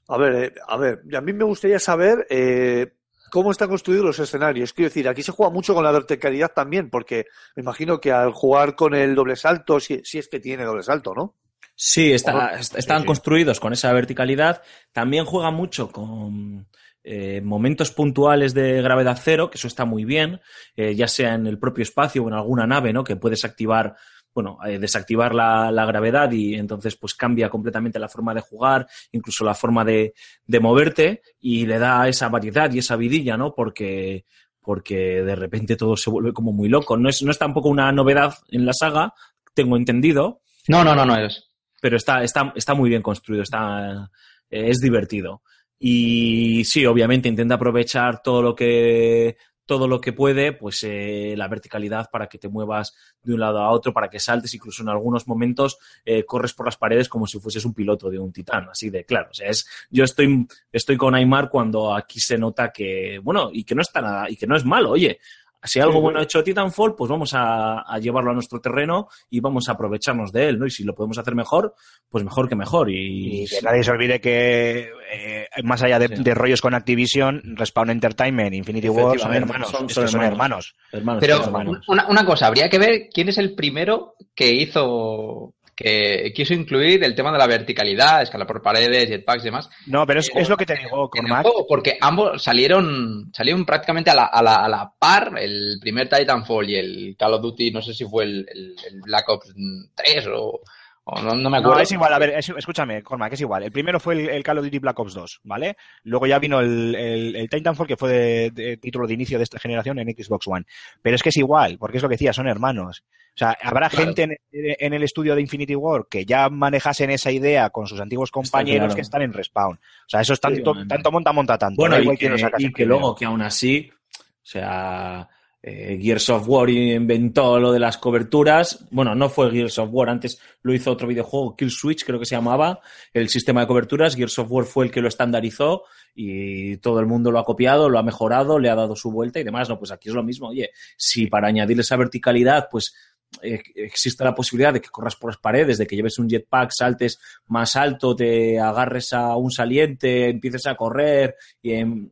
[0.10, 2.97] A ver, eh, a ver, y a mí me gustaría saber eh,
[3.32, 4.74] cómo están construidos los escenarios.
[4.74, 7.26] Quiero decir, aquí se juega mucho con la verticalidad también, porque
[7.56, 10.84] me imagino que al jugar con el doble salto, si, si es que tiene doble
[10.84, 11.36] salto, ¿no?
[11.76, 13.06] Sí, está- están sí.
[13.06, 14.64] construidos con esa verticalidad.
[14.92, 16.68] También juega mucho con
[17.04, 20.42] eh, momentos puntuales de gravedad cero, que eso está muy bien,
[20.76, 23.04] eh, ya sea en el propio espacio o en alguna nave, ¿no?
[23.04, 23.96] Que puedes activar,
[24.38, 28.86] bueno, eh, desactivar la, la gravedad y entonces pues cambia completamente la forma de jugar,
[29.12, 30.14] incluso la forma de,
[30.46, 33.56] de moverte y le da esa variedad y esa vidilla, ¿no?
[33.56, 34.26] Porque
[34.62, 36.98] porque de repente todo se vuelve como muy loco.
[36.98, 39.12] No es, no es tampoco una novedad en la saga,
[39.56, 41.50] tengo entendido, No, no, no, no es.
[41.82, 44.12] pero está, está, está muy bien construido, está,
[44.52, 45.42] eh, es divertido.
[45.80, 49.36] Y sí, obviamente intenta aprovechar todo lo que
[49.68, 53.60] todo lo que puede, pues eh, la verticalidad para que te muevas de un lado
[53.60, 57.28] a otro, para que saltes, incluso en algunos momentos eh, corres por las paredes como
[57.28, 59.30] si fueses un piloto de un titán, así de claro.
[59.30, 63.64] O sea, es, yo estoy, estoy con Aymar cuando aquí se nota que, bueno, y
[63.64, 65.20] que no está nada, y que no es malo, oye,
[65.64, 69.40] si algo bueno ha hecho Titanfall, pues vamos a, a llevarlo a nuestro terreno y
[69.40, 70.66] vamos a aprovecharnos de él, ¿no?
[70.66, 71.74] Y si lo podemos hacer mejor,
[72.10, 72.90] pues mejor que mejor.
[72.90, 76.24] Y, Y que nadie se olvide que, eh, más allá de, Sí.
[76.24, 79.70] de rollos con Activision, Respawn Entertainment, Infinity War son hermanos.
[79.72, 80.32] son- Estos son son hermanos.
[80.32, 80.76] hermanos.
[80.94, 81.86] hermanos, Pero son hermanos.
[81.88, 87.04] una, una cosa, habría que ver quién es el primero que hizo que quiso incluir
[87.04, 89.70] el tema de la verticalidad, escalar por paredes, jetpacks y demás.
[89.86, 91.44] No, pero es, Eh, es lo que te digo, en el Cormac.
[91.44, 96.10] juego, porque ambos salieron salieron prácticamente a la, a, la, a la par, el primer
[96.10, 99.54] Titanfall y el Call of Duty, no sé si fue el, el- el Black Ops
[99.94, 100.62] 3 o,
[101.10, 101.76] o no, no me acuerdo.
[101.76, 103.62] No, es igual, a ver, es- escúchame, Cormac, es igual.
[103.64, 105.78] El primero fue el, el Call of Duty Black Ops 2, ¿vale?
[106.04, 109.44] Luego ya vino el, el- el Titanfall, que fue de, de título de inicio de
[109.44, 110.66] esta generación en Xbox One.
[111.04, 113.04] Pero es que es igual, porque es lo que decía, son hermanos.
[113.38, 114.06] O sea, habrá Claro.
[114.06, 118.00] gente en, en el estudio de Infinity War que ya manejasen esa idea con sus
[118.00, 118.96] antiguos compañeros claro.
[118.96, 119.76] que están en Respawn.
[119.76, 121.76] O sea, eso es tanto, Sí, tanto monta, monta tanto.
[121.80, 125.30] Bueno, y igual que, y que luego que aún así, o sea,
[125.62, 128.88] eh, Gears of War inventó lo de las coberturas.
[128.90, 132.26] Bueno, no fue Gears of War, antes lo hizo otro videojuego, Kill Switch, creo que
[132.26, 132.80] se llamaba,
[133.14, 134.16] el sistema de coberturas.
[134.16, 135.84] Gears of War fue el que lo estandarizó
[136.16, 139.40] y todo el mundo lo ha copiado, lo ha mejorado, le ha dado su vuelta
[139.40, 139.70] y demás.
[139.70, 140.48] No, pues aquí es lo mismo.
[140.48, 142.96] Oye, si para añadir esa verticalidad, pues
[143.42, 147.20] existe la posibilidad de que corras por las paredes, de que lleves un jetpack, saltes
[147.48, 152.10] más alto, te agarres a un saliente, empieces a correr y, em-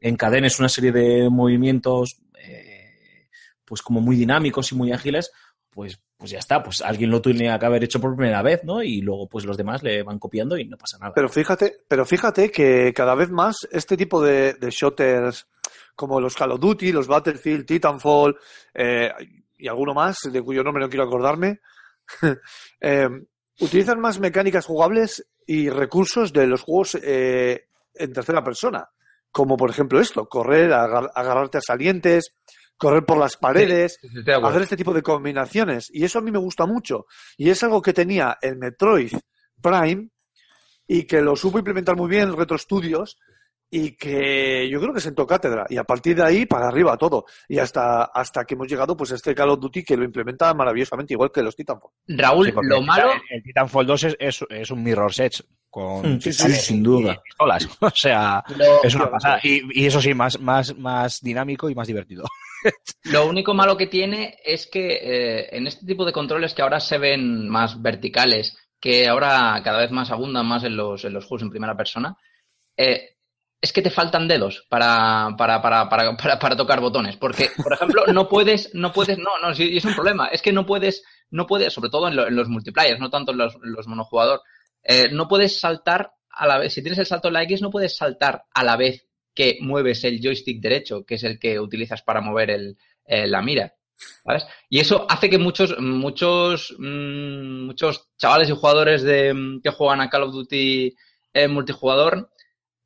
[0.00, 3.28] encadenes una serie de movimientos eh,
[3.64, 5.32] pues como muy dinámicos y muy ágiles,
[5.70, 8.82] pues, pues ya está, pues alguien lo tenía que haber hecho por primera vez, ¿no?
[8.82, 11.12] Y luego pues los demás le van copiando y no pasa nada.
[11.14, 15.46] Pero fíjate, pero fíjate que cada vez más este tipo de, de shooters
[15.94, 18.36] como los Call of Duty, los Battlefield, Titanfall
[18.72, 19.10] eh,
[19.58, 21.60] y alguno más de cuyo nombre no quiero acordarme,
[22.80, 23.08] eh,
[23.60, 28.88] utilizan más mecánicas jugables y recursos de los juegos eh, en tercera persona,
[29.30, 32.32] como por ejemplo esto, correr, agar- agarrarte a salientes,
[32.76, 35.88] correr por las paredes, Sí, sí, hacer este tipo de combinaciones.
[35.92, 37.06] Y eso a mí me gusta mucho.
[37.36, 39.12] Y es algo que tenía el Metroid
[39.60, 40.10] Prime
[40.86, 43.18] y que lo supo implementar muy bien Retro Studios
[43.70, 45.66] y que yo creo que sentó cátedra.
[45.68, 47.24] Y a partir de ahí, para arriba todo.
[47.48, 50.52] Y hasta, hasta que hemos llegado pues a este Call of Duty que lo implementa
[50.54, 51.90] maravillosamente, igual que los Titanfall.
[52.08, 56.14] Raúl, Sí, lo el malo, El Titanfall 2 es, es, es un mirror set con
[56.14, 57.20] Mm, sí, sí, sin duda.
[57.22, 57.68] pistolas.
[57.80, 59.40] O sea, lo, es una pasada.
[59.42, 62.24] Y, y eso sí, más, más, más dinámico y más divertido.
[63.04, 66.80] Lo único malo que tiene es que eh, en este tipo de controles que ahora
[66.80, 71.24] se ven más verticales, que ahora cada vez más abundan más en los, en los
[71.26, 72.16] juegos en primera persona,
[72.76, 73.17] eh,
[73.60, 77.16] es que te faltan dedos para, para, para, para, para, tocar botones.
[77.16, 80.28] Porque, por ejemplo, no puedes, no puedes, no, no, sí, es un problema.
[80.28, 83.32] Es que no puedes, no puedes, sobre todo en, lo- en los multiplayers, no tanto
[83.32, 83.86] en los, los
[84.84, 86.72] eh, no puedes saltar a la vez.
[86.72, 90.04] Si tienes el salto en la X, no puedes saltar a la vez que mueves
[90.04, 93.74] el joystick derecho, que es el que utilizas para mover el, eh, la mira.
[94.68, 100.00] Y eso hace que muchos, muchos, mm, muchos chavales y jugadores de, mm, que juegan
[100.00, 100.94] a Call of Duty
[101.34, 102.30] eh, multijugador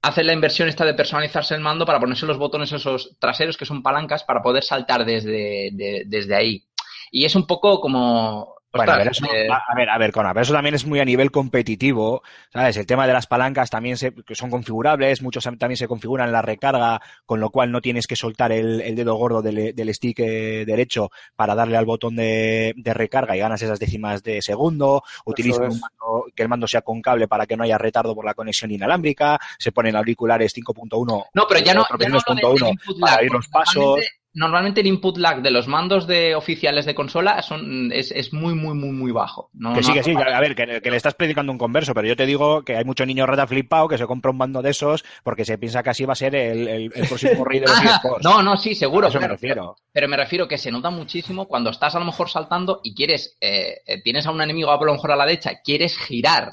[0.03, 3.65] hacen la inversión esta de personalizarse el mando para ponerse los botones esos traseros que
[3.67, 6.65] son palancas para poder saltar desde, de- desde ahí.
[7.11, 8.55] Y es un poco como...
[8.73, 10.87] Bueno, a ver, eso, eh, a a ver, a ver, Cona, pero eso también es
[10.87, 12.77] muy a nivel competitivo, ¿sabes?
[12.79, 16.33] El tema de las palancas también se, que son configurables, muchos también se configuran en
[16.33, 19.95] la recarga, con lo cual no tienes que soltar el, el dedo gordo del, del
[19.95, 24.41] stick eh, derecho para darle al botón de, de recarga y ganas esas décimas de
[24.41, 25.75] segundo, utilizan es.
[25.75, 28.35] un mando, que el mando sea con cable para que no haya retardo por la
[28.35, 32.69] conexión inalámbrica, se ponen auriculares 5.1 No, pero ya no, ya no de- del 3.1
[32.71, 34.01] input para ir los pasos.
[34.35, 38.55] Normalmente, el input lag de los mandos de oficiales de consola son, es, es muy,
[38.55, 39.51] muy, muy, muy bajo.
[39.53, 41.93] No, Que no sí, que sí, a ver, que, que le estás predicando un converso,
[41.93, 44.63] pero yo te digo que hay mucho niño rata flipado que se compra un mando
[44.63, 47.61] de esos porque se piensa que así va a ser el, el- el próximo rey
[47.61, 48.25] de los Ah, eSports.
[48.25, 49.07] no, no, sí, seguro.
[49.07, 49.77] A eso me claro, refiero.
[49.93, 53.37] Pero me refiero que se nota muchísimo cuando estás a lo mejor saltando y quieres,
[53.41, 56.53] eh, eh, tienes a un enemigo a lo mejor a la derecha, quieres girar.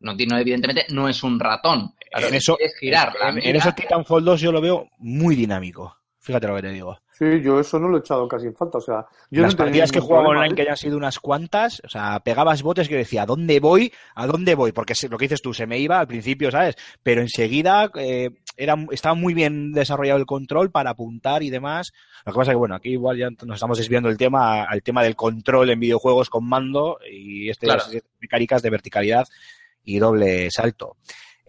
[0.00, 1.94] No, evidentemente no es un ratón.
[2.12, 3.12] Claro, en eso, quieres girar.
[3.20, 3.58] la en, en mira.
[3.58, 5.96] eso Titanfall 2 yo lo veo muy dinámico.
[6.20, 6.98] Fíjate lo que te digo.
[7.18, 8.78] Sí, yo eso no lo he echado casi en falta.
[8.78, 10.54] O sea, yo Las no partidas que jugaba online, ¿eh?
[10.54, 13.92] que hayan sido unas cuantas, o sea, pegabas botes que yo decía, ¿a dónde voy?
[14.14, 14.70] ¿A dónde voy?
[14.70, 16.76] Porque lo que dices tú, se me iba al principio, ¿sabes?
[17.02, 21.92] Pero enseguida eh, era, estaba muy bien desarrollado el control para apuntar y demás.
[22.24, 24.82] Lo que pasa es que, bueno, aquí igual ya nos estamos desviando del tema al
[24.84, 27.82] tema del control en videojuegos con mando y este Claro.
[28.20, 29.26] mecánicas de verticalidad
[29.82, 30.96] y doble salto.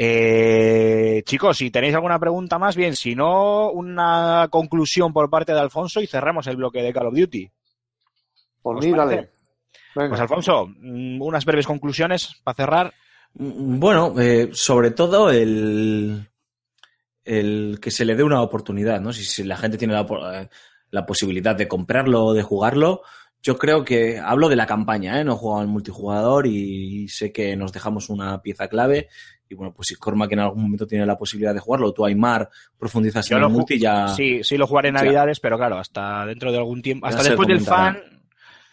[0.02, 5.60] Eh, chicos, si tenéis alguna pregunta más, bien, si no, una conclusión por parte de
[5.60, 7.52] Alfonso y cerramos el bloque de Call of Duty.
[8.62, 9.16] Por ¿Os mí, parece?
[9.16, 9.30] dale.
[9.96, 10.10] Venga.
[10.10, 12.94] Pues Alfonso, mm, unas breves conclusiones para cerrar.
[13.34, 16.30] Mm, Bueno, eh, sobre todo el,
[17.26, 19.12] el que se le dé una oportunidad, ¿no?
[19.12, 20.08] Si, si la gente tiene la,
[20.42, 20.50] eh,
[20.92, 23.02] la posibilidad de comprarlo o de jugarlo,
[23.42, 25.26] yo creo que hablo de la campaña, ¿eh?
[25.26, 29.10] No he jugado al multijugador y sé que nos dejamos una pieza clave.
[29.50, 32.48] Y bueno, pues si Cormac en algún momento tiene la posibilidad de jugarlo, tú Aymar
[32.78, 34.08] profundizas Yo en el multi ya.
[34.10, 35.02] Sí, sí lo jugaré en Ya.
[35.02, 37.98] Navidades, pero claro, hasta dentro de algún tiempo, hasta después del fan,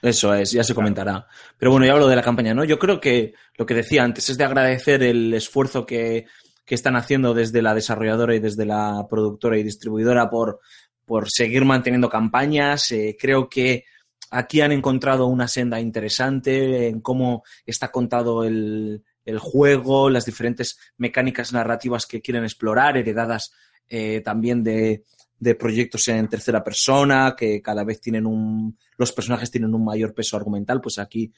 [0.03, 1.27] Eso es, ya se comentará.
[1.57, 2.63] Pero bueno, ya hablo de la campaña, ¿no?
[2.65, 6.27] Yo creo que lo que decía antes es de agradecer el esfuerzo que,
[6.67, 10.61] que están haciendo desde la desarrolladora y desde la productora y distribuidora por,
[11.07, 12.93] por seguir manteniendo campañas.
[12.93, 13.85] Eh, creo que
[14.31, 20.79] aquí han encontrado una senda interesante en cómo está contado el, el juego, las diferentes
[20.97, 23.53] mecánicas narrativas que quieren explorar, heredadas
[23.89, 25.03] eh, también de,
[25.39, 30.15] de proyectos en tercera persona, que cada vez tienen un, los personajes tienen un mayor
[30.15, 31.33] peso argumental, pues aquí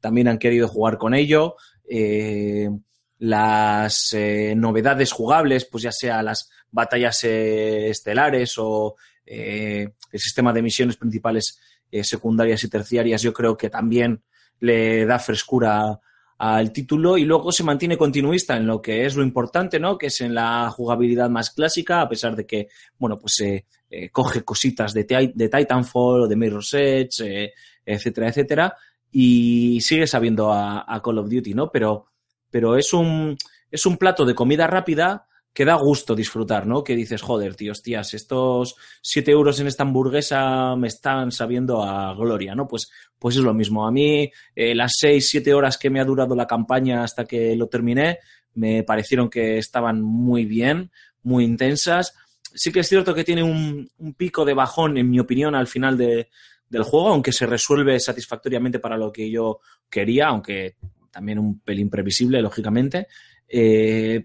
[0.00, 1.56] también han querido jugar con ello.
[1.84, 2.70] Eh,
[3.18, 10.96] las eh, novedades jugables, pues ya sea las batallas estelares o el sistema de misiones
[10.96, 11.60] principales
[12.02, 14.22] secundarias y terciarias, yo creo que también
[14.58, 16.00] le da frescura
[16.42, 19.96] al título y luego se mantiene continuista en lo que es lo importante, ¿no?
[19.96, 22.66] Que es en la jugabilidad más clásica, a pesar de que,
[22.98, 27.52] bueno, pues eh, eh, coge cositas de, de Titanfall o de Mirror's Edge, eh,
[27.86, 28.76] etcétera, etcétera,
[29.12, 31.70] y sigue sabiendo a, a Call of Duty, ¿no?
[31.70, 32.06] Pero,
[32.50, 33.36] pero es un,
[33.70, 36.82] es un plato de comida rápida que da gusto disfrutar, ¿no?
[36.82, 42.14] Que dices, joder, tío, hostias, estos 7 euros en esta hamburguesa me están sabiendo a
[42.14, 42.66] gloria, ¿no?
[42.66, 43.86] Pues, pues es lo mismo.
[43.86, 47.54] A mí, eh, las 6, 7 horas que me ha durado la campaña hasta que
[47.54, 48.18] lo terminé,
[48.54, 50.90] me parecieron que estaban muy bien,
[51.22, 52.14] muy intensas.
[52.54, 55.98] Sí que es cierto que tiene un, pico de bajón, en mi opinión, al final
[55.98, 56.28] de,
[56.68, 60.76] del juego, aunque se resuelve satisfactoriamente para lo que yo quería, aunque
[61.10, 63.06] también un pelín previsible, lógicamente.
[63.46, 64.24] Eh,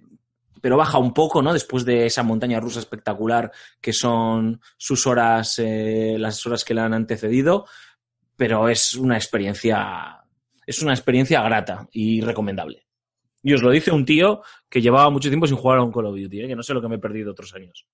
[0.67, 1.53] pero baja un poco, ¿no?
[1.53, 6.81] Después de esa montaña rusa espectacular que son sus horas, eh, las horas que le
[6.81, 7.65] han antecedido,
[8.35, 10.25] pero es una experiencia,
[10.65, 12.85] es una experiencia grata y recomendable.
[13.41, 16.07] Y os lo dice un tío que llevaba mucho tiempo sin jugar a un Call
[16.07, 16.47] of Duty, ¿eh?
[16.49, 17.87] que no sé lo que me he perdido otros años.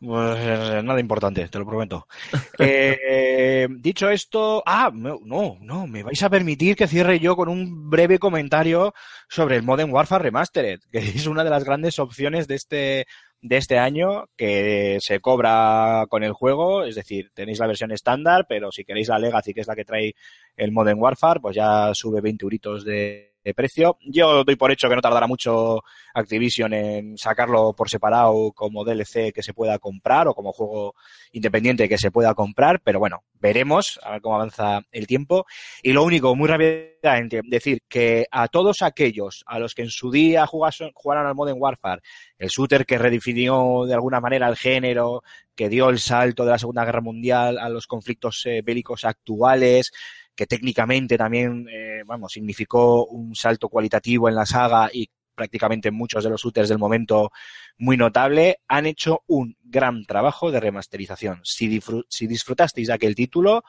[0.00, 2.06] Pues eh, nada importante, te lo prometo.
[2.60, 5.20] Eh, dicho esto, ah, no,
[5.60, 8.94] no, me vais a permitir que cierre yo con un breve comentario
[9.28, 13.06] sobre el Modern Warfare Remastered, que es una de las grandes opciones de este
[13.40, 18.46] de este año que se cobra con el juego, es decir, tenéis la versión estándar,
[18.48, 20.14] pero si queréis la Legacy, que es la que trae
[20.56, 23.98] el Modern Warfare, pues ya sube 20 euritos de, de precio.
[24.02, 25.82] Yo doy por hecho que no tardará mucho
[26.14, 30.94] Activision en sacarlo por separado como DLC que se pueda comprar o como juego
[31.32, 35.46] independiente que se pueda comprar, pero bueno, veremos a ver cómo avanza el tiempo.
[35.82, 40.10] Y lo único, muy rápidamente, decir que a todos aquellos a los que en su
[40.10, 42.02] día jugason- jugaron al Modern Warfare,
[42.38, 45.22] el shooter que redefinió de alguna manera el género,
[45.54, 49.90] que dio el salto de la Segunda Guerra Mundial a los conflictos eh, bélicos actuales,
[50.38, 55.96] que técnicamente también, eh, vamos, significó un salto cualitativo en la saga y prácticamente en
[55.96, 57.32] muchos de los shooters del momento
[57.78, 61.40] muy notable, han hecho un gran trabajo de remasterización.
[61.42, 63.64] Si, disfru- si disfrutasteis de aquel título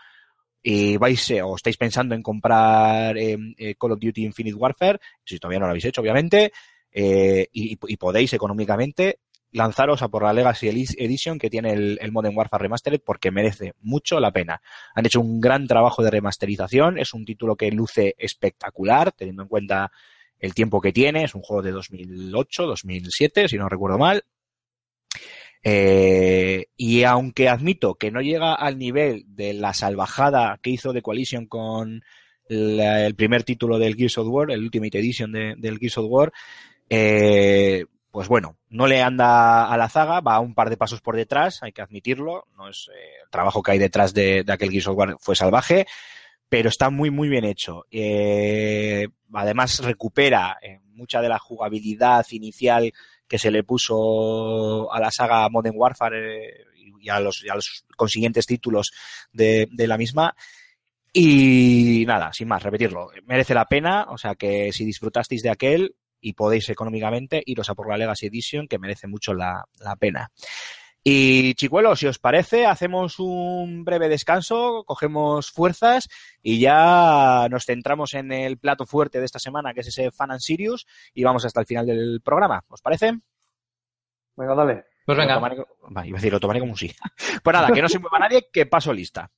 [0.61, 3.35] y vais eh, o estáis pensando en comprar eh,
[3.79, 6.51] Call of Duty Infinite Warfare, si todavía no lo habéis hecho, obviamente,
[6.93, 13.01] y podéis económicamente, lanzaros a por la Legacy Edition que tiene el, Modern Warfare Remastered
[13.03, 14.61] porque merece mucho la pena.
[14.95, 19.49] Han hecho un gran trabajo de remasterización, es un título que luce espectacular, teniendo en
[19.49, 19.91] cuenta
[20.39, 24.23] el tiempo que tiene, es un juego de 2008, 2007, si no recuerdo mal.
[25.61, 31.01] Eh, y aunque admito que no llega al nivel de la salvajada que hizo The
[31.01, 32.01] Coalition con
[32.47, 36.31] el primer título del Gears of War, el Ultimate Edition de- del Gears of War,
[36.89, 41.15] eh, pues bueno, no le anda a la zaga, va un par de pasos por
[41.15, 44.89] detrás, hay que admitirlo, no es eh, el trabajo que hay detrás de, aquel Gears
[45.19, 45.85] fue salvaje,
[46.49, 47.85] pero está muy muy bien hecho.
[47.91, 52.91] Eh, además recupera eh, mucha de la jugabilidad inicial
[53.27, 56.65] que se le puso a la saga Modern Warfare eh,
[56.99, 58.91] y, a los, y a los consiguientes títulos
[59.31, 60.35] de, de la misma.
[61.13, 65.95] Y nada, sin más, repetirlo, merece la pena, o sea que si disfrutasteis de aquel
[66.21, 70.31] y podéis económicamente, iros a por la Legacy Edition, que merece mucho la, la pena.
[71.03, 76.09] Y chicuelos, si os parece, hacemos un breve descanso, cogemos fuerzas
[76.43, 80.31] y ya nos centramos en el plato fuerte de esta semana, que es ese Fan
[80.31, 82.63] and Sirius, y vamos hasta el final del programa.
[82.67, 83.13] ¿Os parece?
[84.35, 84.85] Venga, dale.
[85.05, 85.55] Pues Lo venga, tomaré
[85.95, 86.93] Va, iba a decir, lo tomaré como un sí.
[87.43, 89.31] Pues nada, que no se mueva nadie, que paso lista.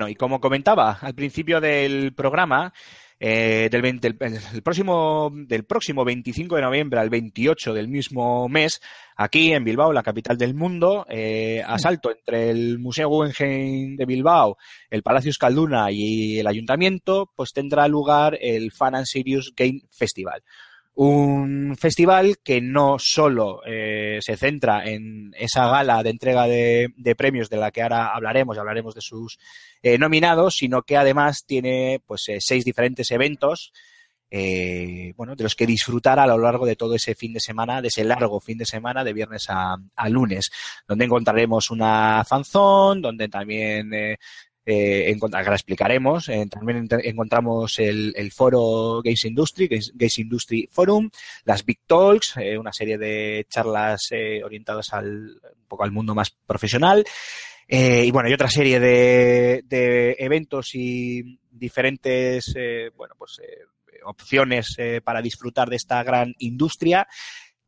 [0.00, 2.72] Bueno, y como comentaba al principio del programa,
[3.18, 8.48] eh, del, 20 del- el próximo, del próximo 25 de noviembre al 28 del mismo
[8.48, 8.80] mes,
[9.14, 14.06] aquí en Bilbao, la capital del mundo, eh, a salto entre el Museo Guggenheim de
[14.06, 14.56] Bilbao,
[14.88, 20.42] el Palacio Euskalduna y el Ayuntamiento, pues tendrá lugar el Fan and Serious Game Festival.
[20.94, 27.48] Un festival que no solo eh, se centra en esa gala de entrega de, premios
[27.48, 29.38] de la que ahora hablaremos, y hablaremos de sus
[29.82, 33.72] eh, nominados, sino que además tiene pues eh, seis diferentes eventos
[35.16, 37.88] bueno, de los que disfrutar a lo largo de todo ese fin de semana, de
[37.88, 40.52] ese largo fin de semana, de viernes a, a lunes,
[40.86, 43.90] donde encontraremos una fanzón, donde también
[44.70, 51.10] eh, ahora explicaremos, eh, también encontramos el, foro Games Industry, Games, Industry Forum,
[51.44, 56.14] las Big Talks, eh, una serie de charlas eh, orientadas al, un poco al mundo
[56.14, 57.04] más profesional,
[57.72, 62.52] y bueno, y otra serie de, de eventos y diferentes,
[62.96, 63.40] bueno, pues
[64.06, 67.06] opciones para disfrutar de esta gran industria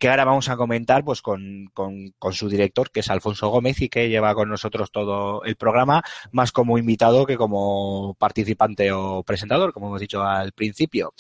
[0.02, 3.88] que ahora vamos a comentar pues con, con, su director, que es Alfonso Gómez y
[3.88, 9.72] que lleva con nosotros todo el programa, más como invitado que como participante o presentador,
[9.72, 11.14] como hemos dicho al principio.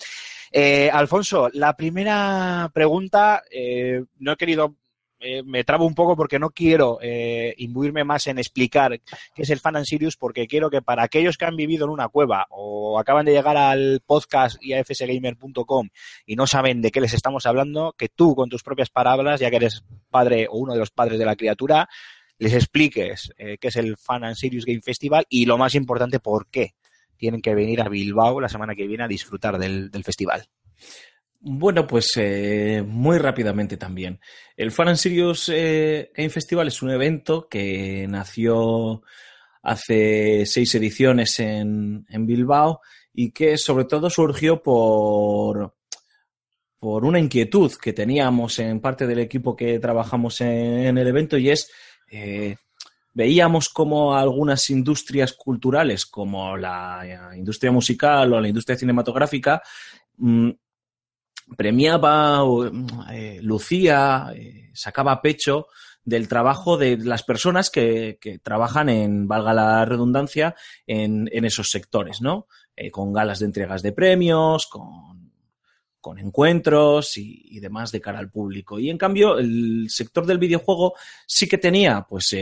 [0.50, 4.74] Eh, Alfonso, la primera pregunta, eh, no he querido,
[5.22, 9.00] eh, me trabo un poco porque no quiero eh, imbuirme más en explicar
[9.34, 11.90] qué es el Fan and Sirius, porque quiero que para aquellos que han vivido en
[11.90, 15.88] una cueva o acaban de llegar al podcast y a fsgamer.com
[16.26, 19.50] y no saben de qué les estamos hablando, que tú con tus propias palabras, ya
[19.50, 21.88] que eres padre o uno de los padres de la criatura,
[22.38, 26.18] les expliques eh, qué es el Fan and Serious Game Festival y lo más importante,
[26.18, 26.74] por qué
[27.16, 30.48] tienen que venir a Bilbao la semana que viene a disfrutar del festival.
[31.44, 34.20] Bueno, pues eh, muy rápidamente también.
[34.56, 39.02] El Fan and Serious eh, Game Festival es un evento que nació
[39.60, 42.80] hace seis ediciones en, en Bilbao
[43.12, 45.74] y que sobre todo surgió por,
[46.78, 51.50] por una inquietud que teníamos en parte del equipo que trabajamos en, el evento y
[51.50, 51.70] es
[52.08, 52.54] eh,
[53.14, 59.60] veíamos como algunas industrias culturales como la industria musical o la industria cinematográfica
[60.18, 60.50] mm,
[61.56, 62.42] premiaba,
[63.12, 65.66] eh, lucía, eh, sacaba pecho
[66.04, 70.54] del trabajo de las personas que, que trabajan en, valga la redundancia,
[70.86, 72.46] en, en esos sectores, ¿no?
[72.74, 75.32] Eh, con galas de entregas de premios, con,
[76.00, 78.78] con encuentros y, demás de cara al público.
[78.80, 80.94] Y en cambio, el sector del videojuego
[81.26, 82.34] sí que tenía, pues,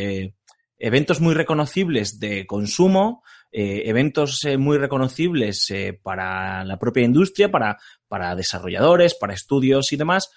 [0.81, 3.23] eventos muy reconocibles de consumo,
[3.53, 7.79] eh, eventos eh, muy reconocibles eh, para la propia industria, para,
[8.09, 10.31] para desarrolladores, para estudios y demás,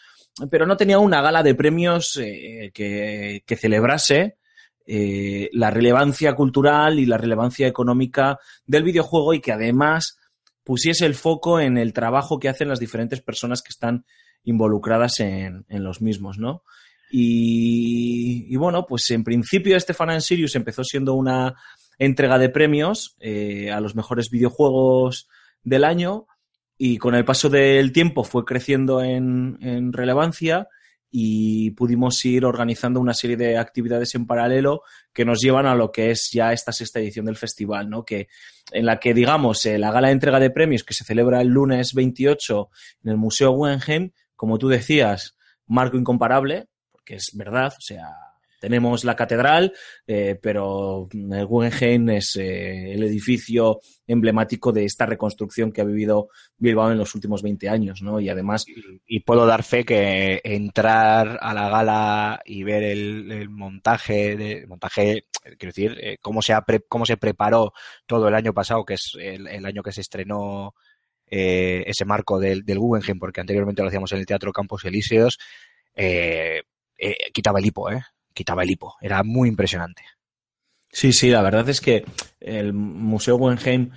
[0.51, 2.19] pero no tenía una gala de premios
[2.73, 4.37] que, que celebrase
[4.85, 10.17] la relevancia cultural y la relevancia económica del videojuego y que además
[10.63, 14.05] pusiese el foco en el trabajo que hacen las diferentes personas que están
[14.43, 16.63] involucradas en, en los mismos, ¿no?
[17.15, 21.53] Y, bueno, pues en principio este Fan Sirius empezó siendo una
[21.99, 25.27] entrega de premios eh, a los mejores videojuegos
[25.63, 26.25] del año
[26.75, 30.67] y con el paso del tiempo fue creciendo en, relevancia
[31.11, 34.81] y pudimos ir organizando una serie de actividades en paralelo
[35.13, 38.03] que nos llevan a lo que es ya esta sexta edición del festival, ¿no?
[38.03, 38.27] Que
[38.71, 41.49] en la que digamos eh, la gala de entrega de premios que se celebra el
[41.49, 42.69] lunes 28
[43.03, 45.37] en el Museo Guggenheim, como tú decías,
[45.67, 46.69] marco incomparable,
[47.03, 48.07] porque es verdad, o sea,
[48.61, 49.73] tenemos la catedral,
[50.07, 56.29] eh, pero el Guggenheim es eh, el edificio emblemático de esta reconstrucción que ha vivido
[56.57, 58.21] Bilbao en los últimos 20 años, ¿no?
[58.21, 58.63] Y además...
[59.05, 65.25] Y, puedo dar fe que entrar a la gala y ver el, montaje, de, montaje,
[65.43, 67.73] quiero decir, eh, cómo, se ha pre, cómo se preparó
[68.05, 70.73] todo el año pasado, que es el, año que se estrenó
[71.25, 75.39] ese marco del, del Guggenheim, porque anteriormente lo hacíamos en el Teatro Campos Elíseos,
[75.95, 76.63] eh,
[77.33, 78.01] quitaba el hipo, ¿eh?
[78.33, 78.95] quitaba el hipo.
[79.01, 80.03] Era muy impresionante.
[80.89, 82.05] Sí, sí, la verdad es que
[82.39, 83.91] el Museo Guggenheim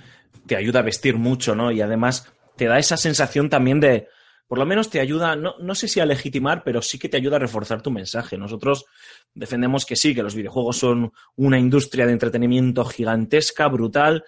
[0.47, 1.71] te ayuda a vestir mucho, ¿no?
[1.71, 4.09] Y además te da esa sensación también de,
[4.47, 7.17] por lo menos te ayuda, no, no sé si a legitimar, pero sí que te
[7.17, 8.39] ayuda a reforzar tu mensaje.
[8.39, 8.87] Nosotros
[9.35, 14.25] defendemos que sí, que los videojuegos son una industria de entretenimiento gigantesca, brutal.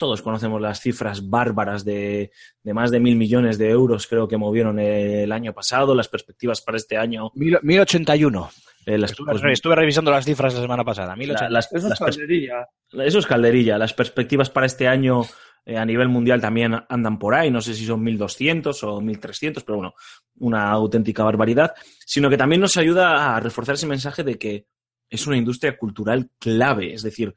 [0.00, 2.30] Todos conocemos las cifras bárbaras de,
[2.62, 6.62] de más de mil millones de euros, creo que movieron el año pasado, las perspectivas
[6.62, 7.30] para este año.
[7.34, 8.50] 1081.
[8.86, 11.14] Eh, las, estuve, pues, estuve, revisando las cifras la semana pasada.
[11.14, 12.66] La, las, eso, las es calderilla.
[12.92, 13.76] eso es calderilla.
[13.76, 15.20] Las perspectivas para este año
[15.66, 17.50] eh, a nivel mundial también andan por ahí.
[17.50, 19.94] No sé si son 1.200 o 1.300, pero bueno,
[20.38, 21.74] una auténtica barbaridad.
[22.06, 24.64] Sino que también nos ayuda a reforzar ese mensaje de que
[25.10, 26.94] es una industria cultural clave.
[26.94, 27.34] Es decir,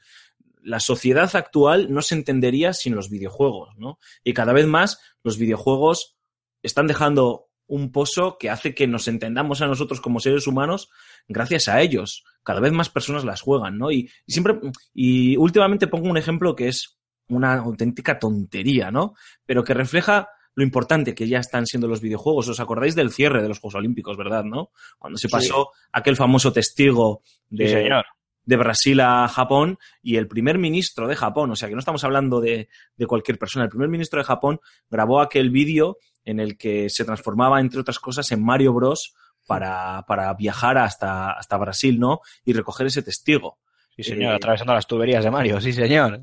[0.64, 4.00] la sociedad actual no se entendería sin los videojuegos, ¿no?
[4.24, 6.18] Y cada vez más los videojuegos
[6.62, 10.90] están dejando un pozo que hace que nos entendamos a nosotros como seres humanos
[11.28, 12.24] gracias a ellos.
[12.44, 13.92] Cada vez más personas las juegan, ¿no?
[13.92, 14.60] Y, y siempre,
[14.94, 16.98] y últimamente pongo un ejemplo que es
[17.30, 19.16] una auténtica tontería, ¿no?
[19.46, 22.48] Pero que refleja lo importante que ya están siendo los videojuegos.
[22.50, 24.72] ¿Os acordáis del cierre de los Juegos Olímpicos, verdad, no?
[25.00, 28.06] Cuando se pasó aquel famoso testigo de, Sí, señor.
[28.46, 32.04] De Brasil a Japón y el primer ministro de Japón, o sea que no estamos
[32.04, 36.58] hablando de, de cualquier persona, el primer ministro de Japón grabó aquel vídeo en el
[36.58, 39.14] que se transformaba, entre otras cosas, en Mario Bros.
[39.46, 42.22] Para, para viajar hasta, hasta Brasil, ¿no?
[42.46, 43.60] Y recoger ese testigo.
[43.94, 45.60] Sí, señor, Eh, atravesando las tuberías de Mario.
[45.60, 46.22] Sí, señor.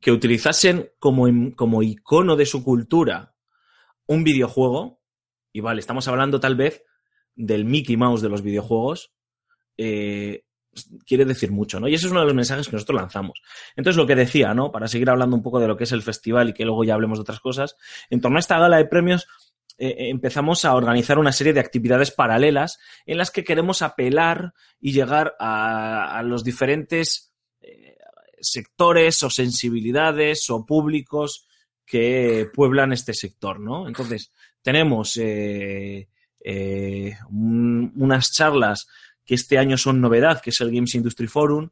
[0.00, 3.34] Que utilizasen como, como icono de su cultura
[4.06, 5.02] un videojuego,
[5.52, 6.82] y vale, estamos hablando tal vez
[7.34, 9.12] del Mickey Mouse de los videojuegos,
[9.76, 10.44] eh,
[11.06, 11.88] quiere decir mucho, ¿no?
[11.88, 13.42] Y ese es uno de los mensajes que nosotros lanzamos.
[13.76, 14.72] Entonces, lo que decía, ¿no?
[14.72, 16.94] Para seguir hablando un poco de lo que es el festival y que luego ya
[16.94, 17.76] hablemos de otras cosas,
[18.10, 19.26] en torno a esta gala de premios
[19.78, 24.52] eh, eh, empezamos a organizar una serie de actividades paralelas en las que queremos apelar
[24.80, 27.96] y llegar a, los diferentes eh,
[28.40, 31.46] sectores o sensibilidades o públicos
[31.84, 33.86] que pueblan este sector, ¿no?
[33.88, 36.06] Entonces, tenemos un-
[37.96, 38.86] unas charlas
[39.24, 41.70] que este año son novedad, que es el Games Industry Forum,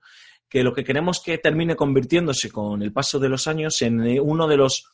[0.49, 4.21] que lo que queremos que termine convirtiéndose con el paso de los años en eh,
[4.21, 4.93] uno de los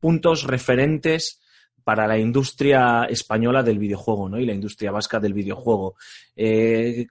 [0.00, 1.40] puntos referentes
[1.84, 4.38] para la industria española del videojuego, ¿no?
[4.38, 5.96] Y la industria vasca del videojuego.
[6.36, 7.06] Eh,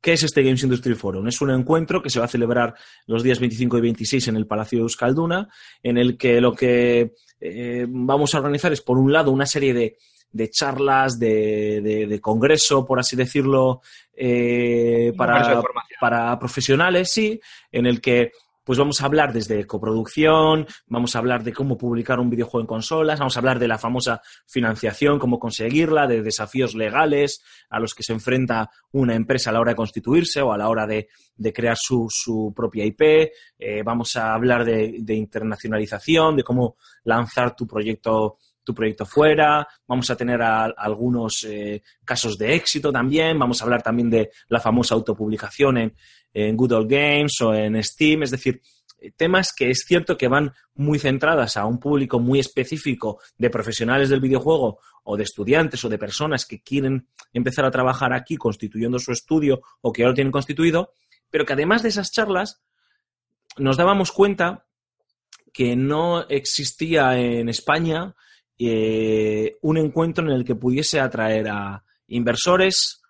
[0.00, 1.28] ¿Qué es este Games Industry Forum?
[1.28, 2.74] Es un encuentro que se va a celebrar
[3.06, 5.48] los días 25 y 26 en el Palacio de Euskalduna,
[5.82, 9.72] en el que lo que eh, vamos a organizar es, por un lado, una serie
[9.72, 9.98] de,
[10.32, 13.80] de charlas, de, de- de congreso, por así decirlo,
[14.14, 15.62] eh, de para,
[16.00, 18.32] para profesionales, sí, en el que
[18.64, 22.68] pues vamos a hablar desde coproducción, vamos a hablar de cómo publicar un videojuego en
[22.68, 27.92] consolas, vamos a hablar de la famosa financiación, cómo conseguirla, de desafíos legales a los
[27.92, 31.08] que se enfrenta una empresa a la hora de constituirse o a la hora de,
[31.34, 33.00] de crear su, su propia IP.
[33.58, 39.66] Eh, vamos a hablar de, de internacionalización, de cómo lanzar tu proyecto tu proyecto fuera,
[39.86, 44.60] vamos a tener algunos eh, casos de éxito también, vamos a hablar también de la
[44.60, 45.96] famosa autopublicación en,
[46.32, 48.60] en Good Old Games o en Steam, es decir,
[49.16, 54.08] temas que es cierto que van muy centradas a un público muy específico de profesionales
[54.08, 58.98] del videojuego o de estudiantes o de personas que quieren empezar a trabajar aquí constituyendo
[58.98, 60.92] su estudio o que ahora lo tienen constituido,
[61.30, 62.62] pero que además de esas charlas
[63.58, 64.66] nos dábamos cuenta
[65.52, 68.14] que no existía en España
[68.58, 73.02] eh, un encuentro en el que pudiese atraer a inversores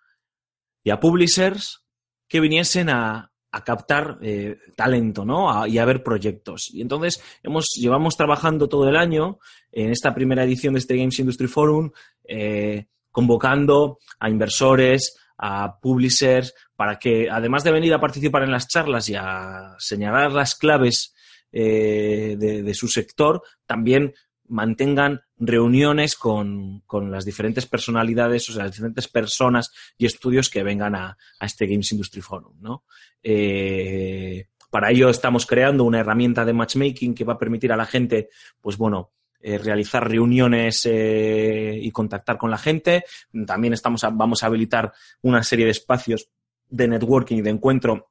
[0.83, 1.85] y a publishers
[2.29, 5.67] que viniesen a, a captar eh, talento, ¿no?
[5.67, 6.71] Y a ver proyectos.
[6.73, 9.39] Y entonces hemos, llevamos trabajando todo el año
[9.71, 11.91] en esta primera edición de este Games Industry Forum,
[12.25, 18.69] eh, convocando a inversores, a publishers, para que además de venir a participar en las
[18.69, 21.15] charlas y a señalar las claves
[21.51, 24.15] de su sector, también
[24.53, 30.63] mantengan reuniones con, con las diferentes personalidades, o sea, las diferentes personas y estudios que
[30.63, 32.85] vengan a, a este Games Industry Forum, ¿no?
[33.23, 37.85] Eh, para ello estamos creando una herramienta de matchmaking que va a permitir a la
[37.87, 39.11] gente, pues bueno,
[39.41, 43.05] eh, realizar reuniones eh, y contactar con la gente.
[43.47, 44.93] También estamos a- vamos a habilitar
[45.23, 46.29] una serie de espacios
[46.69, 48.11] de networking y de encuentro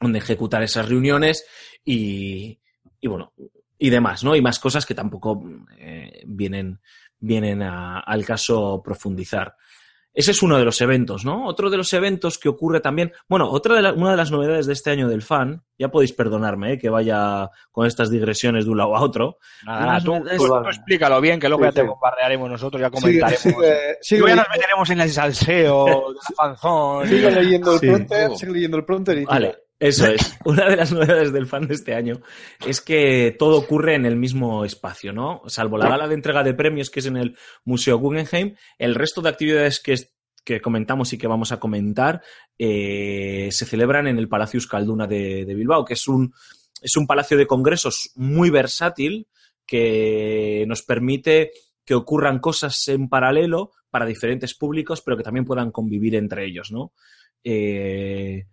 [0.00, 1.46] donde ejecutar esas reuniones
[1.84, 2.58] y,
[3.00, 3.32] y bueno,
[3.78, 4.34] y demás, ¿no?
[4.36, 5.42] Y más cosas que tampoco
[5.78, 6.80] eh, vienen,
[7.18, 9.54] vienen a- al caso profundizar.
[10.18, 11.44] Ese es uno de los eventos, ¿no?
[11.44, 14.64] Otro de los eventos que ocurre también, bueno, otra de la- una de las novedades
[14.64, 16.78] de este año del fan, ya podéis perdonarme, ¿eh?
[16.78, 19.36] que vaya con estas digresiones de un lado a otro.
[19.66, 21.86] Nada, tú, Es- tú- tú explícalo bien, que luego Sí, ya te sí.
[21.86, 23.40] bombardearemos nosotros, ya comentaremos.
[23.42, 27.08] sigue, sigue Luego ya nos leyendo- meteremos en el salseo, de la fanzón.
[27.08, 27.86] sigue leyendo el Sí.
[27.86, 30.38] prompter, sigue leyendo el prompter y Vale, eso es.
[30.44, 32.20] Una de las novedades del fan de este año
[32.66, 35.42] es que todo ocurre en el mismo espacio, ¿no?
[35.46, 39.20] Salvo la gala de entrega de premios que es en el Museo Guggenheim, el resto
[39.20, 39.96] de actividades que,
[40.44, 42.22] que comentamos y que vamos a comentar
[42.58, 46.32] eh, se celebran en el Palacio Euskalduna de, de Bilbao, que es un,
[46.80, 49.28] es un palacio de congresos muy versátil
[49.66, 51.50] que nos permite
[51.84, 56.70] que ocurran cosas en paralelo para diferentes públicos, pero que también puedan convivir entre ellos,
[56.70, 56.92] ¿no?
[57.44, 58.46] Eh,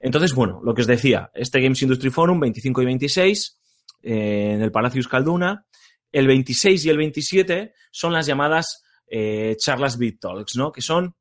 [0.00, 3.58] entonces, bueno, lo que os decía, este Games Industry Forum, 25 y 26,
[4.02, 5.66] eh, en el Palacio Euskalduna.
[6.10, 10.72] El 26 y el 27 son las llamadas eh, charlas Big Talks, ¿no?
[10.72, 11.16] Que son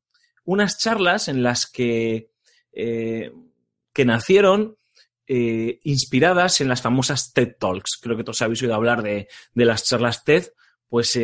[0.46, 2.32] unas charlas en las que,
[2.72, 3.32] eh,
[3.94, 4.78] que nacieron
[5.30, 8.00] inspiradas en las famosas TED Talks.
[8.02, 10.46] Creo que todos habéis oído hablar de, de las charlas TED.
[10.88, 11.20] Pues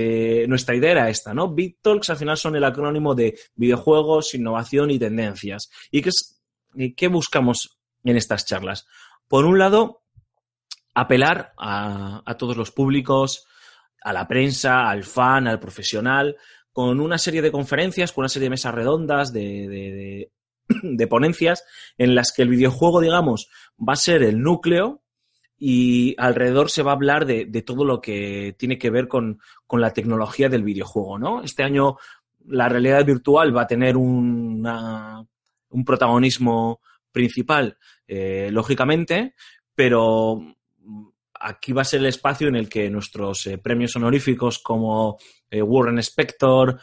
[0.50, 1.54] nuestra idea era esta, ¿no?
[1.54, 5.70] Big Talks al final son el acrónimo de videojuegos, innovación y tendencias.
[5.90, 6.43] ¿Y qué, es,
[6.96, 8.88] qué buscamos en estas charlas?
[9.28, 10.04] Por un lado,
[10.94, 13.46] apelar a, a todos los públicos,
[14.04, 16.36] a la prensa, al fan, al profesional,
[16.74, 20.30] con una serie de conferencias, con una serie de mesas redondas, de,
[20.84, 21.64] de, ponencias,
[21.98, 25.02] en las que el videojuego, digamos, va a ser el núcleo
[25.58, 29.40] y alrededor se va a hablar de, de todo lo que tiene que ver con,
[29.68, 31.44] con, la tecnología del videojuego, ¿no?
[31.44, 31.98] Este año
[32.46, 35.26] la realidad virtual va a tener una,
[35.74, 36.80] un protagonismo
[37.12, 37.78] principal,
[38.08, 39.36] eh, lógicamente,
[39.76, 40.42] pero
[41.34, 45.18] aquí va a ser el espacio en el que nuestros eh, premios honoríficos como
[45.50, 46.80] eh, Warren Spector,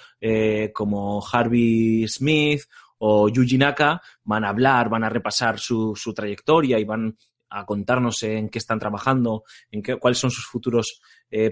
[0.72, 2.62] como Harvey Smith
[2.98, 7.16] o Yuji Naka van a hablar, van a repasar su, su trayectoria y van
[7.48, 9.42] a contarnos en qué están trabajando,
[9.72, 11.00] en qué, cuáles son sus futuros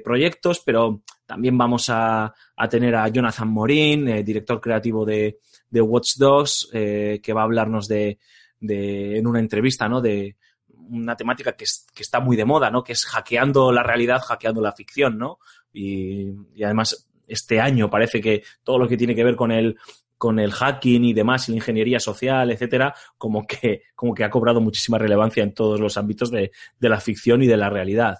[0.04, 5.38] proyectos, pero también vamos a, a tener a Jonathan Morin, director creativo de,
[5.70, 8.18] de Watch Dogs, eh, que va a hablarnos de,
[8.60, 10.00] de, en una entrevista, ¿no?
[10.00, 10.36] De
[10.68, 12.82] una temática que, es, que, está muy de moda, ¿no?
[12.82, 15.38] Que es hackeando la realidad, hackeando la ficción, ¿no?
[15.72, 19.76] Y, y además este año parece que todo lo que tiene que ver con el
[20.18, 24.30] con el hacking y demás, y la ingeniería social, etcétera, como que, como que ha
[24.30, 28.16] cobrado muchísima relevancia en todos los ámbitos de, de la ficción y de la realidad.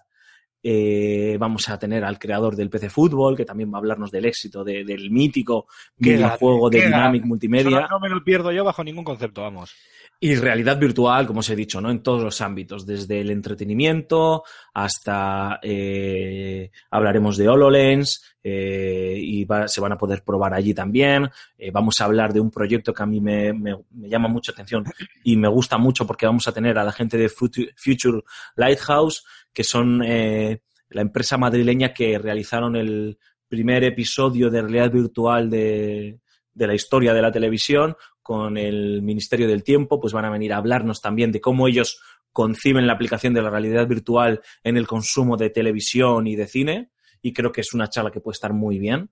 [0.62, 4.24] Eh, vamos a tener al creador del PC Fútbol, que también va a hablarnos del
[4.24, 5.66] éxito de, del mítico
[6.01, 7.80] Qué videojuego de Dynamic Multimedia.
[7.80, 9.74] no, no me lo pierdo yo bajo ningún concepto, vamos.
[10.20, 11.93] Y realidad virtual, como os he dicho, ¿no?
[11.93, 14.43] En todos los ámbitos, desde el entretenimiento
[14.74, 21.30] hasta eh, hablaremos de HoloLens eh, y va, se van a poder probar allí también.
[21.56, 24.51] Eh, vamos a hablar de un proyecto que a mí me, me, me, llama mucho
[24.51, 24.85] atención
[25.22, 28.22] y me gusta mucho porque vamos a tener a la gente de Future
[28.56, 29.24] Lighthouse,
[29.59, 33.18] que son eh, la empresa madrileña que realizaron el
[33.48, 36.20] primer episodio de realidad virtual de,
[36.55, 40.52] de la historia de la televisión con el Ministerio del Tiempo, pues van a venir
[40.52, 42.01] a hablarnos también de cómo ellos
[42.32, 46.93] conciben la aplicación de la realidad virtual en el consumo de televisión y de cine,
[47.20, 49.10] y creo que es una charla que puede estar muy bien.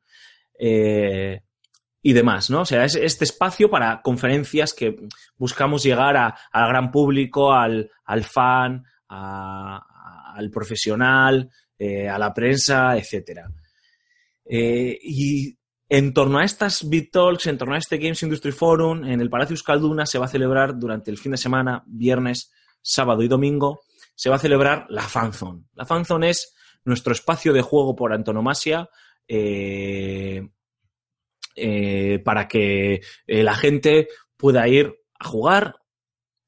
[0.61, 1.41] Eh,
[2.03, 2.61] y demás, ¿no?
[2.61, 4.95] O sea, es este espacio para conferencias que
[5.37, 9.96] buscamos llegar a, al gran público, al, al fan, a,
[10.37, 13.51] al profesional, eh, a la prensa, etcétera.
[14.45, 15.59] Eh, y
[15.89, 19.31] en torno a estas Big Talks, en torno a este Games Industry Forum, en el
[19.31, 23.81] Palacio Euskalduna se va a celebrar durante el fin de semana, viernes, sábado y domingo,
[24.15, 25.65] se va a celebrar la Fanzone.
[25.75, 26.55] La Fanzone es
[26.85, 28.89] nuestro espacio de juego por antonomasia
[29.29, 30.49] eh,
[31.57, 35.77] eh, para que la gente pueda ir a jugar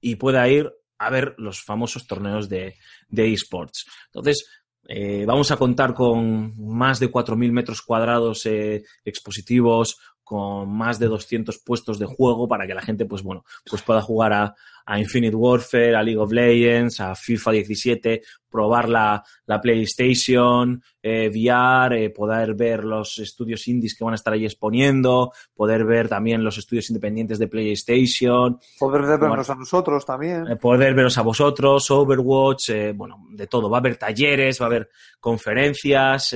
[0.01, 2.77] y pueda ir a ver los famosos torneos de,
[3.09, 3.87] de esports.
[4.07, 4.47] Entonces,
[4.91, 9.99] eh, vamos a contar con más de 4.000 metros cuadrados eh, expositivos,
[10.29, 14.03] con más de 200 puestos de juego para que la gente, pues bueno, pues pueda
[14.03, 19.59] jugar a, a Infinite Warfare, a League of Legends, a FIFA 17, probar la, la
[19.59, 25.33] PlayStation, eh, VR, eh, poder ver los estudios indies que van a estar ahí exponiendo,
[25.55, 28.59] poder ver también los estudios independientes de PlayStation.
[28.79, 30.47] Poder vernos a nosotros también.
[30.47, 33.71] Eh, poder veros a vosotros, Overwatch, eh, bueno, de todo.
[33.71, 34.91] Va a haber talleres, va a haber
[35.21, 36.35] conferencias,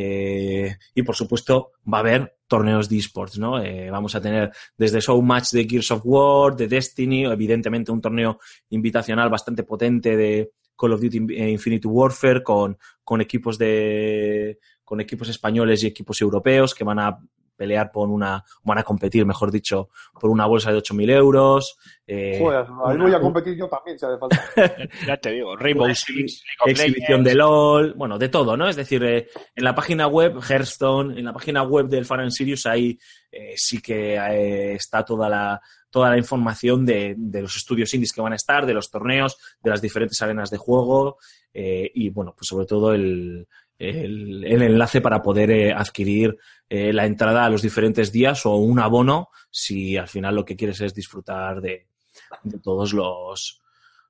[0.00, 3.60] eh, eh, y por supuesto va a haber torneos de esports, ¿no?
[3.60, 8.38] Eh, vamos a tener desde Showmatch de Gears of War, de Destiny, evidentemente un torneo
[8.70, 15.28] invitacional bastante potente de Call of Duty Infinite Warfare con, con equipos de con equipos
[15.28, 17.18] españoles y equipos europeos que van a
[17.58, 21.76] pelear por una, van a competir, mejor dicho, por una bolsa de 8.000 euros.
[22.06, 24.42] Eh, Joder, ahí voy a competir yo también, si hace falta.
[25.06, 28.68] Ya te digo, Rainbow Six, exhibición de LOL, bueno, de todo, ¿no?
[28.68, 32.30] Es decir, eh, en la página web Hearthstone, en la página web del Fan and
[32.30, 32.96] Sirius, ahí
[33.30, 35.60] eh, sí que eh, está toda la,
[35.90, 39.36] toda la información de, de los estudios indies que van a estar, de los torneos,
[39.60, 41.18] de las diferentes arenas de juego
[41.52, 43.48] eh, y, bueno, pues sobre todo el,
[43.78, 46.36] el, enlace para poder eh, adquirir
[46.68, 50.56] eh, la entrada a los diferentes días o un abono si al final lo que
[50.56, 51.86] quieres es disfrutar de,
[52.62, 53.60] todos los,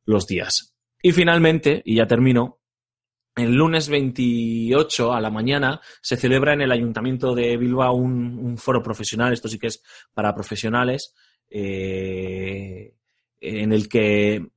[0.04, 0.74] los días.
[1.02, 2.58] Y finalmente, y ya termino,
[3.36, 8.58] el lunes 28 a la mañana se celebra en el Ayuntamiento de Bilbao un, un
[8.58, 9.82] foro profesional, esto sí que es
[10.12, 11.14] para profesionales,
[11.50, 12.94] eh,
[13.40, 14.48] en el que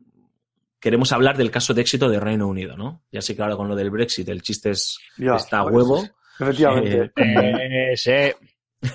[0.82, 3.04] queremos hablar del caso de éxito de Reino Unido, ¿no?
[3.12, 6.04] Ya sé que ahora con lo del Brexit el chiste es, Ya, está a huevo.
[6.40, 7.12] Efectivamente.
[7.16, 8.12] Eh, sí.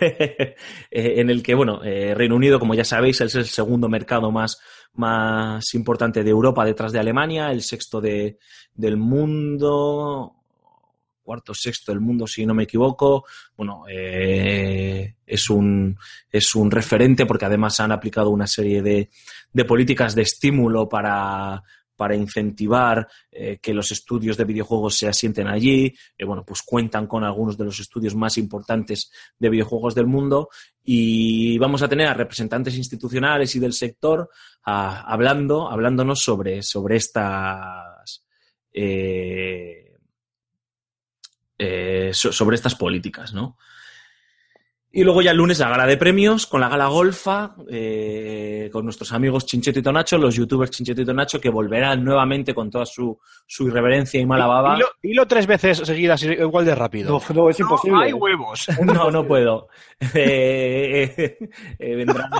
[0.90, 4.32] Eh, en el que, bueno, eh, Reino Unido, como ya sabéis, es el segundo mercado
[4.32, 4.58] más,
[4.94, 8.38] más importante de Europa detrás de Alemania, el sexto de,
[8.74, 10.35] del mundo,
[11.26, 13.24] cuarto, sexto del mundo, si no me equivoco.
[13.56, 15.98] Bueno, eh, es, un,
[16.30, 19.10] es un referente porque además han aplicado una serie de,
[19.52, 21.62] de políticas de estímulo para,
[21.96, 25.92] para incentivar eh, que los estudios de videojuegos se asienten allí.
[26.16, 30.48] Eh, bueno, pues cuentan con algunos de los estudios más importantes de videojuegos del mundo
[30.84, 34.30] y vamos a tener a representantes institucionales y del sector
[34.64, 38.22] ah, hablando, hablándonos sobre, sobre estas
[41.58, 43.56] eh, so- sobre estas políticas, ¿no?
[44.92, 48.84] Y luego ya el lunes la gala de premios con la gala golfa, eh, con
[48.86, 52.86] nuestros amigos Chincheto y Tonacho, los youtubers Chincheto y Tonacho, que volverán nuevamente con toda
[52.86, 54.74] su, su irreverencia y mala baba.
[54.74, 57.10] Dilo, dilo tres veces seguidas igual de rápido.
[57.10, 58.04] No, no, es imposible.
[58.04, 58.68] hay huevos.
[58.82, 59.68] No, no puedo.
[60.14, 61.38] Eh, eh,
[61.78, 62.30] eh, vendrán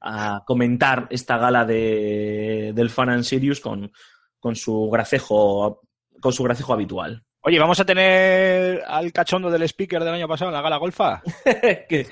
[0.00, 3.90] a, a comentar esta gala de, del Fan and Sirius con,
[4.38, 5.80] con su gracejo
[6.20, 7.22] con su gracejo habitual.
[7.48, 11.22] Oye, ¿vamos a tener al cachondo del speaker del año pasado en la gala golfa?
[11.88, 12.04] Que,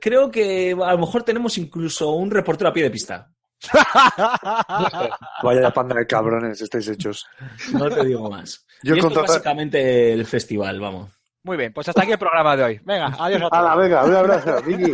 [0.00, 3.30] creo que a lo mejor tenemos incluso un reportero a pie de pista.
[5.44, 7.24] Vaya panda de cabrones estáis hechos.
[7.72, 8.66] No te digo más.
[8.82, 11.10] Yo y esto es básicamente el festival, vamos.
[11.44, 12.80] Muy bien, pues hasta aquí el programa de hoy.
[12.84, 13.52] Venga, adiós a todos.
[13.52, 14.92] Hala, venga, un abrazo, Vicky.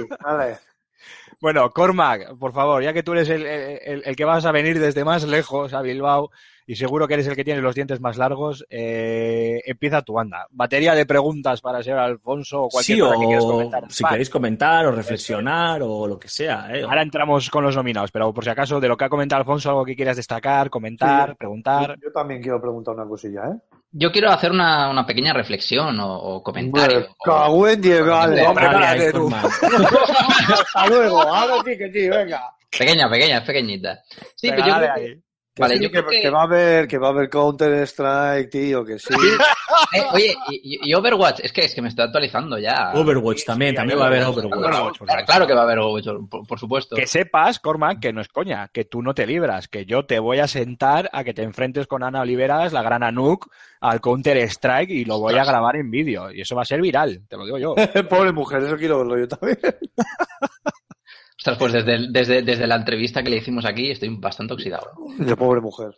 [1.41, 4.79] Bueno, Cormac, por favor, ya que tú eres el, el- el que vas a venir
[4.79, 6.31] desde más lejos a Bilbao
[6.69, 10.47] y seguro que eres el que tiene los dientes más largos, eh, empieza tu banda.
[10.51, 13.85] Batería de preguntas para ser Alfonso o cualquier Sí, cosa que quieras o comentar.
[13.91, 16.69] si queréis comentar o reflexionar o lo que sea.
[16.73, 16.83] ¿eh?
[16.83, 19.71] Ahora entramos con los nominados, pero por si acaso de lo que ha comentado Alfonso,
[19.71, 21.37] algo que quieras destacar, comentar, Sí.
[21.39, 21.97] preguntar.
[22.03, 23.57] Yo también quiero preguntar una cosilla, ¿eh?
[23.91, 26.99] Yo quiero hacer una, una pequeña reflexión o, o comentario.
[26.99, 28.47] En vale.
[28.47, 29.31] Hombre, Vale, tú.
[29.33, 31.23] Hasta luego.
[31.23, 32.43] Ahora sí que sí, venga.
[32.71, 34.03] Pequeña, pequeña, es pequeñita.
[34.37, 34.95] Sí, Venga, pero yo creo.
[34.95, 35.21] Que
[35.59, 37.73] Vale, sí, yo que, creo que- que va a haber, que va a haber Counter
[37.87, 39.09] Strike, tío, que sí.
[39.95, 42.93] Eh, oye, y, y Overwatch, es que, es que me estoy actualizando ya.
[42.95, 44.53] Overwatch también, también va a haber Overwatch.
[44.59, 46.97] Overwatch, Claro, claro que va a haber Overwatch, por, por supuesto.
[46.97, 50.19] Que sepas, Cormac, que no es coña, que tú no te libras, que yo te
[50.19, 54.37] voy a sentar a que te enfrentes con Ana Oliveras, la gran Anuk, al Counter
[54.39, 56.31] Strike y lo voy a grabar en vídeo.
[56.33, 57.75] Y eso va a ser viral, te lo digo yo.
[58.11, 59.59] Pobre mujer, eso quiero verlo yo también.
[61.39, 64.91] Ostras, pues desde, desde, desde la entrevista que le hicimos aquí estoy bastante oxidado.
[65.19, 65.97] De pobre mujer.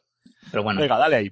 [0.51, 1.29] Pero bueno, Venga, dale ahí.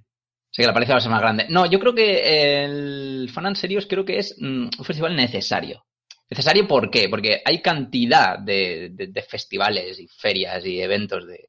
[0.51, 1.47] sí que la pareja va a ser más grande.
[1.51, 5.85] No, yo creo que el Fan and Serious creo que es mm, un festival necesario.
[6.31, 7.09] ¿Necesario por qué?
[7.09, 11.49] Porque hay cantidad de, de- de festivales y ferias y eventos de,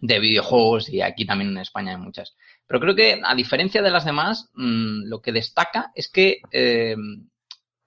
[0.00, 2.34] de videojuegos y aquí también en España hay muchas.
[2.66, 6.94] Pero creo que a diferencia de las demás, mm, lo que destaca es que eh,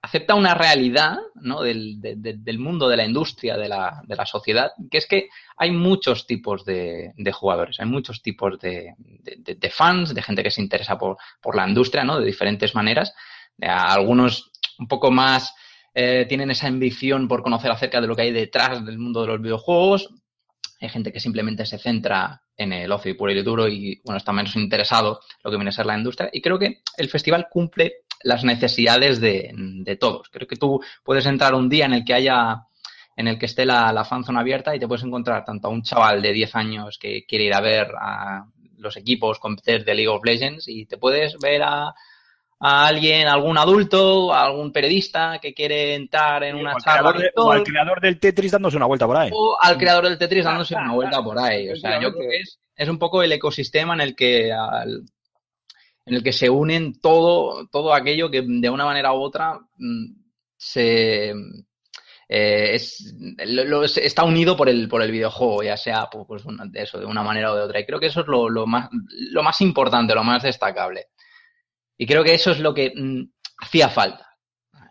[0.06, 1.60] acepta una realidad ¿no?
[1.62, 5.06] del, de- de- del mundo, de la industria, de la, de la sociedad, que es
[5.06, 8.94] que hay muchos tipos de, jugadores, hay muchos tipos de,
[9.70, 12.18] fans, de gente que se interesa por, por la industria, ¿no?
[12.18, 13.12] De diferentes maneras.
[13.60, 15.54] Eh, Algunos un poco más
[15.94, 19.28] eh, tienen esa ambición por conocer acerca de lo que hay detrás del mundo de
[19.28, 20.08] los videojuegos.
[20.80, 24.18] Hay gente que simplemente se centra en el ocio y puro y duro y, bueno,
[24.18, 26.30] está menos interesado lo que viene a ser la industria.
[26.32, 30.28] Y creo que el festival cumple las necesidades de, de todos.
[30.30, 32.62] Creo que tú puedes entrar un día en el que haya
[33.16, 35.82] en el que esté la, la fanzone abierta y te puedes encontrar tanto a un
[35.82, 38.44] chaval de 10 años que quiere ir a ver a
[38.76, 41.94] los equipos competir de League of Legends y te puedes ver a,
[42.58, 47.16] a alguien, algún adulto, a algún periodista que quiere entrar en una al, charla creador
[47.18, 49.30] de- virtual, o al creador del Tetris dándose una vuelta por ahí.
[49.34, 51.68] o al creador del Tetris dándose una vuelta por ahí.
[51.70, 55.02] O sea, yo creo que es, es un poco el ecosistema en el que al-
[56.06, 60.04] en el que se unen todo, todo aquello que de una manera u otra mm,
[60.56, 61.30] se
[62.28, 63.14] eh, es,
[63.46, 66.82] lo- lo- está unido por el, por el videojuego, ya sea pues, pues, una- de
[66.82, 67.80] eso, de una manera o de otra.
[67.80, 68.88] Y creo que eso es lo, lo más,
[69.30, 71.08] lo más importante, lo más destacable.
[71.98, 73.22] Y creo que eso es lo que mm,
[73.62, 74.26] hacía falta.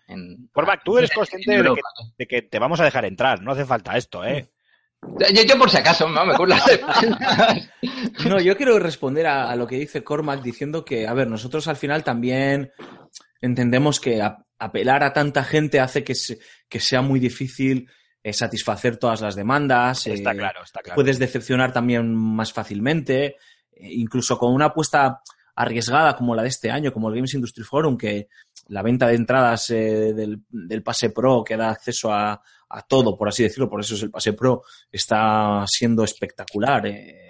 [0.07, 1.81] En, Cormac, tú eres en consciente de que,
[2.17, 4.49] de que te vamos a dejar entrar, no hace falta esto, ¿eh?
[5.01, 6.33] Yo, yo por si acaso, no, me.
[8.27, 11.67] No, yo quiero responder a, a lo que dice Cormac diciendo que, a ver, nosotros
[11.67, 12.71] al final también
[13.41, 17.87] entendemos que a- apelar a tanta gente hace que, se- que sea muy difícil
[18.23, 20.07] eh, satisfacer todas las demandas.
[20.07, 20.95] Está eh, claro, está claro.
[20.95, 23.35] Puedes decepcionar también más fácilmente, eh,
[23.91, 25.21] incluso con una apuesta
[25.55, 28.27] arriesgada como la de este año, como el Games Industry Forum, que
[28.67, 32.41] la venta de entradas eh, del, pase pro que da acceso a,
[32.89, 36.85] todo, por así decirlo, por eso es el pase pro, está siendo espectacular.
[36.87, 37.25] eh,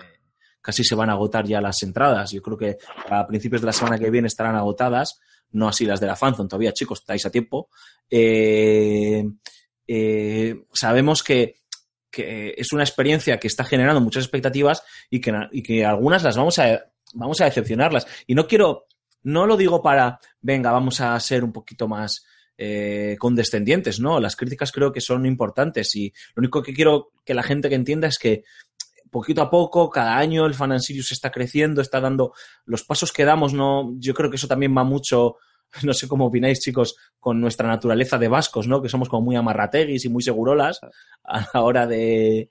[0.59, 2.31] casi se van a agotar ya las entradas.
[2.31, 2.77] Yo creo que
[3.11, 5.19] a principios de la semana que viene estarán agotadas,
[5.51, 7.69] no así las de la Fanzone, todavía chicos, estáis a tiempo.
[8.09, 9.23] Eh,
[10.73, 11.57] sabemos que,
[12.09, 14.81] que es una experiencia que está generando muchas expectativas
[15.11, 16.81] y que, y que algunas las vamos a,
[17.15, 18.05] vamos a decepcionarlas.
[18.27, 18.85] Y no quiero,
[19.23, 22.25] no lo digo para, venga, vamos a ser un poquito más
[22.57, 24.19] eh, condescendientes, ¿no?
[24.19, 27.75] Las críticas creo que son importantes y lo único que quiero que la gente que
[27.75, 28.43] entienda es que
[29.15, 32.33] poquito a poco, cada año el Fan Sirius está creciendo, está dando
[32.65, 35.37] los pasos que damos, no, yo creo que eso también va mucho,
[35.83, 38.81] no sé cómo opináis, chicos, con nuestra naturaleza de vascos, ¿no?
[38.81, 40.81] Que somos como muy amarrateguis y muy segurolas
[41.23, 42.49] a la hora de,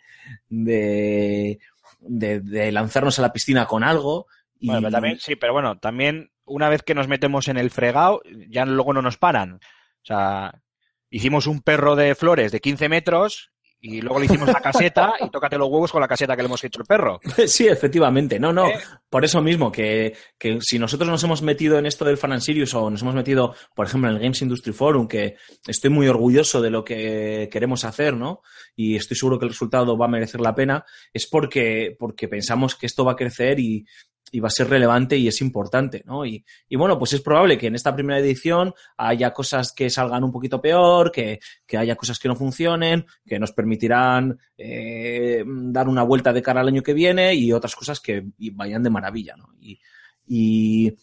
[0.49, 1.59] de,
[2.01, 4.27] de lanzarnos a la piscina con algo.
[4.65, 4.67] Y...
[4.67, 8.23] Bueno, pero también, sí, pero bueno, también una vez que nos metemos en el fregado,
[8.49, 9.57] ya luego no nos paran.
[9.57, 10.63] O sea,
[11.11, 15.29] hicimos un perro de flores de 15 metros y luego le hicimos la caseta y
[15.29, 17.21] tócate los huevos con la caseta que le hemos hecho el perro.
[17.47, 18.41] Sí, efectivamente.
[18.41, 18.69] No, no.
[18.69, 18.79] ¿Eh?
[19.11, 22.41] Por eso mismo, que, que, si nosotros nos hemos metido en esto del Fan and
[22.41, 25.37] Sirius o nos hemos metido, por ejemplo, en el Games Industry Forum, que
[25.67, 28.41] estoy muy orgulloso de lo que queremos hacer, ¿no?
[28.75, 32.77] Y estoy seguro que el resultado va a merecer la pena, es porque, porque pensamos
[32.77, 33.85] que esto va a crecer y,
[34.33, 36.27] y va a ser relevante y es importante, ¿no?
[36.27, 40.25] Y, y, bueno, pues es probable que en esta primera edición haya cosas que salgan
[40.25, 45.89] un poquito peor, que, que haya cosas que no funcionen, que nos permitirán eh, dar
[45.89, 49.37] una vuelta de cara al año que viene y otras cosas que vayan de maravilla,
[49.37, 49.49] ¿no?
[49.61, 49.79] Y,
[50.27, 50.95] y,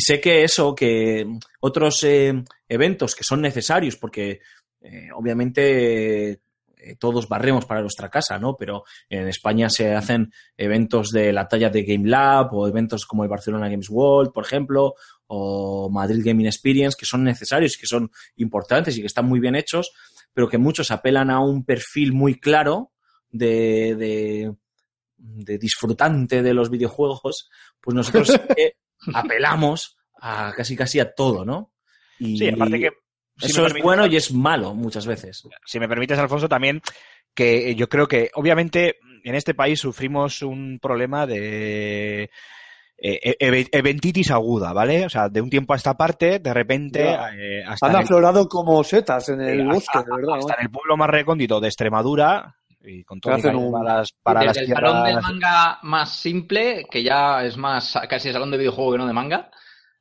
[0.00, 1.26] sé que eso, que
[1.60, 4.40] otros eh, eventos que son necesarios, porque
[4.80, 6.40] eh, obviamente
[6.82, 8.56] eh, todos barremos para nuestra casa, ¿no?
[8.56, 13.22] Pero en España se hacen eventos de la talla de Game Lab o eventos como
[13.22, 14.94] el Barcelona Games World, por ejemplo,
[15.26, 19.40] o Madrid Gaming Experience, que son necesarios y que son importantes y que están muy
[19.40, 19.92] bien hechos,
[20.32, 22.92] pero que muchos apelan a un perfil muy claro
[23.30, 24.54] de, de,
[25.16, 27.50] de disfrutante de los videojuegos,
[27.80, 28.74] pues nosotros eh,
[29.14, 31.72] apelamos a casi casi a todo, ¿no?
[32.18, 32.90] Y, sí, aparte que
[33.40, 35.42] si Eso es bueno y es malo muchas veces.
[35.64, 36.80] Si me permites, Alfonso, también
[37.34, 42.30] que yo creo que obviamente en este país sufrimos un problema de
[43.02, 43.36] eh,
[43.72, 45.06] eventitis aguda, ¿vale?
[45.06, 47.16] O sea, de un tiempo a esta parte, de repente...
[47.34, 50.38] Eh, hasta Han aflorado el, como setas en el bosque, hasta, de verdad.
[50.38, 53.72] Hasta en el pueblo más recóndito de Extremadura, y con todo un...
[53.72, 54.90] para las, para Desde las el tierras...
[54.90, 59.06] salón del manga más simple, que ya es más casi salón de videojuego que no
[59.06, 59.50] de manga,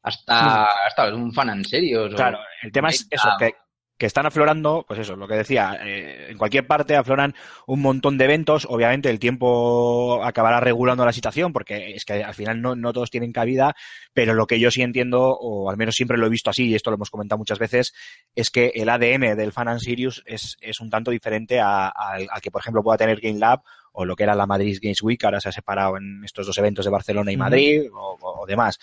[0.02, 2.10] hasta, hasta un fan en serio.
[2.10, 3.54] Claro, el tema es eso, que,
[4.00, 7.36] que están aflorando, pues eso, lo que decía, eh, en cualquier parte afloran
[7.68, 12.34] un montón de eventos, obviamente el tiempo acabará regulando la situación, porque es que al
[12.34, 13.76] final no, no, todos tienen cabida,
[14.14, 16.76] pero lo que yo sí entiendo, o al menos siempre lo he visto así, y
[16.76, 17.94] esto lo hemos comentado muchas veces,
[18.34, 22.16] es que el ADN del Fan and Sirius es, es un tanto diferente a, a,
[22.32, 25.04] a, que, por ejemplo, pueda tener Game Lab o lo que era la Madrid Games
[25.04, 28.80] Week, ahora se ha separado en estos dos eventos de Barcelona y Madrid, o demás.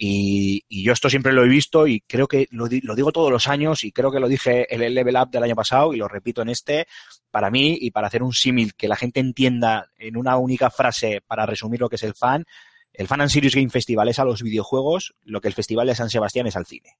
[0.00, 3.32] Y, y, yo esto siempre lo he visto y creo que lo, lo, digo todos
[3.32, 5.96] los años y creo que lo dije en el Level Up del año pasado y
[5.96, 6.86] lo repito en este,
[7.32, 11.20] para mí y para hacer un símil que la gente entienda en una única frase
[11.26, 12.46] para resumir lo que es el fan,
[12.92, 15.94] el Fan and Serious Game Festival es a los videojuegos lo que el Festival de
[15.94, 16.98] San Sebastián es al cine.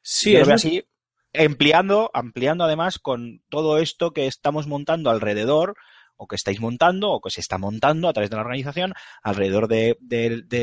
[0.00, 0.84] Sí, es así,
[1.32, 5.76] ampliando, ampliando además con todo esto que estamos montando alrededor,
[6.22, 9.66] o que estáis montando o que se está montando a través de la organización alrededor
[9.66, 9.96] de,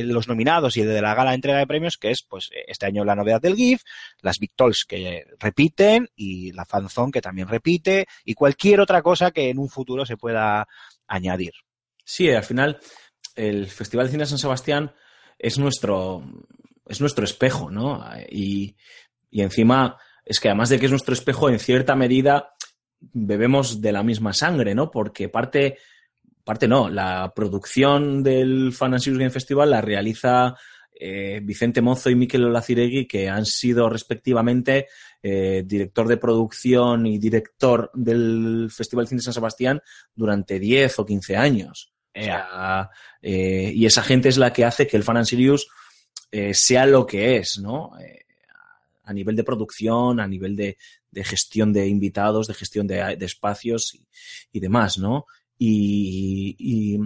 [0.05, 3.03] los nominados y de la gala de entrega de premios, que es pues este año
[3.03, 3.81] la novedad del GIF,
[4.21, 9.31] las Big Talks que repiten y la fanzone que también repite y cualquier otra cosa
[9.31, 10.65] que en un futuro se pueda
[11.07, 11.51] añadir.
[12.05, 12.79] Sí, al final
[13.35, 14.93] el Festival de Cine de San Sebastián
[15.37, 16.23] es nuestro,
[16.85, 18.01] es nuestro espejo, ¿no?
[18.29, 18.77] Y,
[19.29, 22.53] y encima es que además de que es nuestro espejo, en cierta medida
[22.99, 24.91] bebemos de la misma sangre, ¿no?
[24.91, 25.77] Porque parte,
[26.43, 30.55] parte no, la producción del Fan and Game Festival la realiza
[31.01, 34.87] eh, Vicente Mozo y Miquel Olaciregui, que han sido respectivamente
[35.23, 39.81] eh, director de producción y director del Festival de Cine San Sebastián
[40.13, 41.93] durante 10 o 15 años.
[42.13, 42.89] O sea,
[43.21, 45.69] eh, y esa gente es la que hace que el Fan and Sirius
[46.51, 47.91] sea lo que es, ¿no?
[49.09, 50.77] A nivel de producción, a nivel de,
[51.23, 53.97] gestión de invitados, de gestión de, espacios
[54.51, 55.25] y, demás, ¿no?
[55.57, 56.99] Y, y,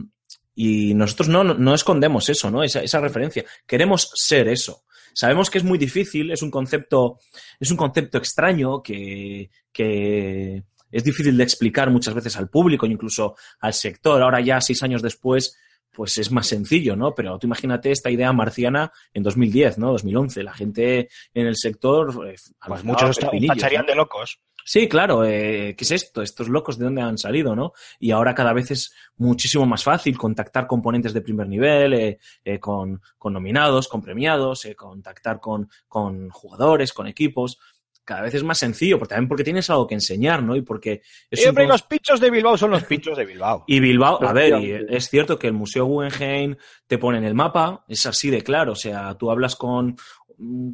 [0.54, 2.62] y nosotros no, no, escondemos eso, ¿no?
[2.62, 3.46] Esa, esa, referencia.
[3.66, 4.84] Queremos ser eso.
[5.14, 7.20] Sabemos que es muy difícil, es un concepto,
[7.58, 10.62] es un concepto extraño que, que
[10.92, 14.22] es difícil de explicar muchas veces al público, incluso al sector.
[14.22, 15.58] Ahora ya, seis años después,
[15.94, 17.14] pues es más sencillo, ¿no?
[17.14, 19.92] Pero tú imagínate esta idea marciana en 2010, ¿no?
[19.92, 20.44] 2011.
[20.44, 22.14] La gente en el sector...
[22.14, 23.92] Pues, pues muchos tacharían ¿no?
[23.92, 24.40] de locos.
[24.66, 25.26] Sí, claro.
[25.26, 26.22] Eh, ¿Qué es esto?
[26.22, 27.74] Estos locos de dónde han salido, ¿no?
[28.00, 32.60] Y ahora cada vez es muchísimo más fácil contactar componentes de primer nivel, eh, eh,
[32.60, 37.60] con, con, nominados, con premiados, contactar con, con jugadores, con equipos.
[38.04, 40.56] Cada vez es más sencillo, porque también porque tienes algo que enseñar, ¿no?
[40.56, 43.64] Y porque es Siempre los pinchos de Bilbao son los pinchos de Bilbao.
[43.68, 46.56] y Bilbao, a ver, y es cierto que el Museo Guggenheim
[46.88, 48.74] te pone en el mapa, es así de claro.
[48.74, 49.96] O sea, tú hablas con,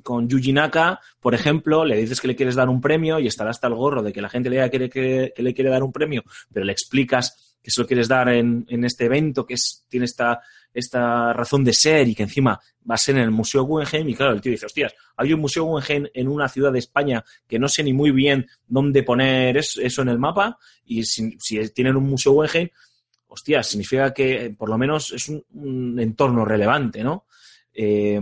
[0.04, 3.52] con Yuji Naka, por ejemplo, le dices que le quieres dar un premio y estará
[3.52, 5.70] hasta el gorro de que la gente le diga que le, que, que le quiere
[5.70, 9.46] dar un premio, pero le explicas que se lo quieres dar en, en este evento,
[9.46, 10.42] que es, tiene esta,
[10.74, 12.60] esta razón de ser y que encima
[12.90, 14.10] va a ser en el Museo Guggenheim.
[14.10, 17.24] Y claro, el tío dice, hostias, hay un Museo Guggenheim en una ciudad de España
[17.48, 21.38] que no sé ni muy bien dónde poner es- eso en el mapa y si,
[21.74, 22.70] tienen un Museo Guggenheim,
[23.28, 27.26] hostia, significa que eh, por lo menos es un, entorno relevante, ¿no?
[27.74, 28.20] Eh,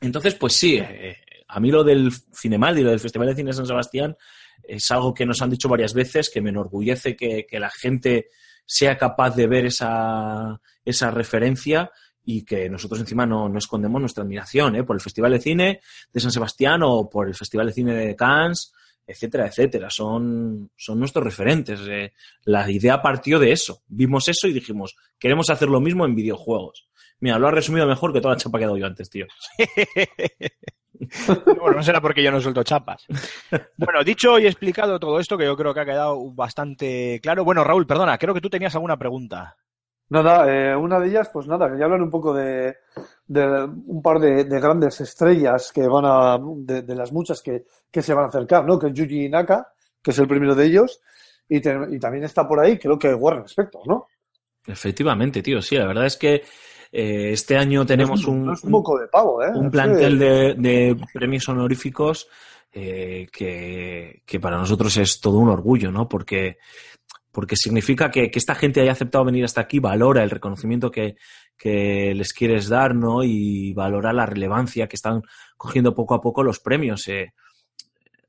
[0.00, 1.16] entonces, pues sí, eh,
[1.48, 4.16] a mí lo del Cinemaldi y lo del Festival de Cine San Sebastián
[4.64, 8.28] es algo que nos han dicho varias veces, que me enorgullece que la gente
[8.64, 11.90] sea capaz de ver esa, esa referencia
[12.24, 14.84] y que nosotros encima no, no escondemos nuestra admiración ¿eh?
[14.84, 15.80] por el Festival de Cine
[16.12, 18.72] de San Sebastián o por el Festival de Cine de Cannes,
[19.06, 19.90] etcétera, etcétera.
[19.90, 21.80] Son, son nuestros referentes.
[21.88, 22.12] eh.
[22.44, 23.82] La idea partió de eso.
[23.88, 26.88] Vimos eso y dijimos, queremos hacer lo mismo en videojuegos.
[27.20, 29.26] Mira, lo has resumido mejor que toda la chapa que he dado yo antes, tío.
[31.58, 33.06] Bueno, no será porque yo no suelto chapas.
[33.76, 37.44] Bueno, dicho y explicado todo esto, que yo creo que ha quedado bastante claro.
[37.44, 39.56] Bueno, Raúl, perdona, creo que tú tenías alguna pregunta.
[40.10, 42.76] Nada, eh, una de ellas, pues nada, quería hablar un poco de,
[43.26, 47.64] de un par de, de grandes estrellas que van a, de, de las muchas que,
[47.90, 48.78] que se van a acercar, ¿no?
[48.78, 49.68] Que es Yuji Naka,
[50.02, 51.00] que es el primero de ellos,
[51.48, 54.06] y, te- y también está por ahí, creo que Warren Spector, ¿no?
[54.66, 56.34] Efectivamente, tío, sí, la verdad es que
[56.92, 59.50] eh, este año tenemos un, no es un moco de pavo, ¿eh?
[59.54, 62.28] un plantel de, de premios honoríficos
[62.72, 66.08] eh, que, que para nosotros es todo un orgullo, ¿no?
[66.08, 66.58] Porque,
[67.30, 71.16] porque significa que, que esta gente haya aceptado venir hasta aquí, valora el reconocimiento que,
[71.62, 73.22] que les quieres dar, ¿no?
[73.22, 75.22] Y valora la relevancia que están
[75.56, 77.06] cogiendo poco a poco los premios.
[77.06, 77.34] eh.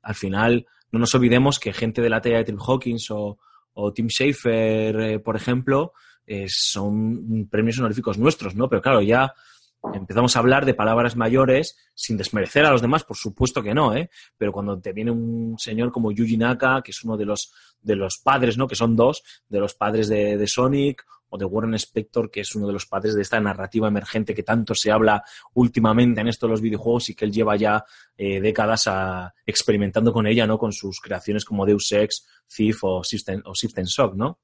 [0.02, 3.38] Al final, no nos olvidemos que gente de la talla de Tim Hawkins o,
[3.72, 5.94] o Tim Schafer, eh, por ejemplo,
[6.24, 8.68] eh, son premios honoríficos nuestros, ¿no?
[8.68, 9.34] Pero claro, ya
[9.92, 13.96] empezamos a hablar de palabras mayores sin desmerecer a los demás, por supuesto que no,
[13.96, 14.10] ¿eh?
[14.38, 17.96] Pero cuando te viene un señor como Yuji Naka, que es uno de los, de
[17.96, 18.68] los padres, ¿no?
[18.68, 21.04] Que son dos, de los padres de, de Sonic,
[21.34, 24.44] o de Warren Spector, que es uno de los padres de esta narrativa emergente que
[24.44, 25.20] tanto se habla
[25.54, 27.84] últimamente en esto de los videojuegos y que él lleva ya
[28.16, 30.58] eh, décadas a- experimentando con ella, ¿no?
[30.58, 34.38] Con sus creaciones como Deus Ex, Thief o System, o Shock, ¿no?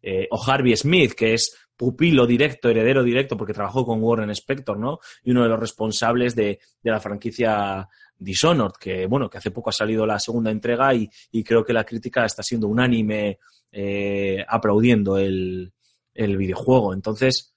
[0.00, 4.78] Eh, o Harvey Smith, que es pupilo directo, heredero directo, porque trabajó con Warren Spector,
[4.78, 5.00] ¿no?
[5.24, 9.70] Y uno de los responsables de, de la franquicia Dishonored, que, bueno, que hace poco
[9.70, 13.40] ha salido la segunda entrega y, y creo que la crítica está siendo unánime
[13.72, 15.72] eh, aplaudiendo el,
[16.16, 16.94] el videojuego.
[16.94, 17.54] Entonces,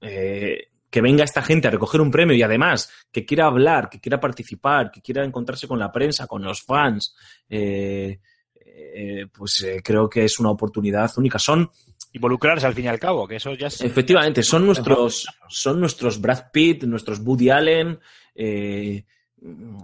[0.00, 4.00] eh, que venga esta gente a recoger un premio y además que quiera hablar, que
[4.00, 7.14] quiera participar, que quiera encontrarse con la prensa, con los fans,
[7.48, 8.18] eh,
[8.54, 11.38] eh, pues eh, creo que es una oportunidad única.
[11.38, 11.70] Son,
[12.10, 13.82] Involucrarse al fin y al cabo, que eso ya es...
[13.82, 17.98] efectivamente, son nuestros, son nuestros Brad Pitt, nuestros Woody Allen.
[18.34, 19.04] eh,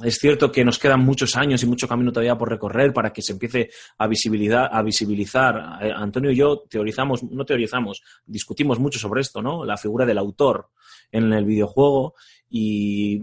[0.02, 3.22] es cierto que nos quedan muchos años y mucho camino todavía por recorrer para que
[3.22, 4.68] se empiece a visibilizar.
[4.72, 5.78] A visibilizar.
[5.82, 9.64] Eh, Antonio y yo teorizamos, no teorizamos, discutimos mucho sobre esto, ¿no?
[9.64, 10.70] La figura del autor
[11.12, 12.14] en el videojuego
[12.50, 13.22] y,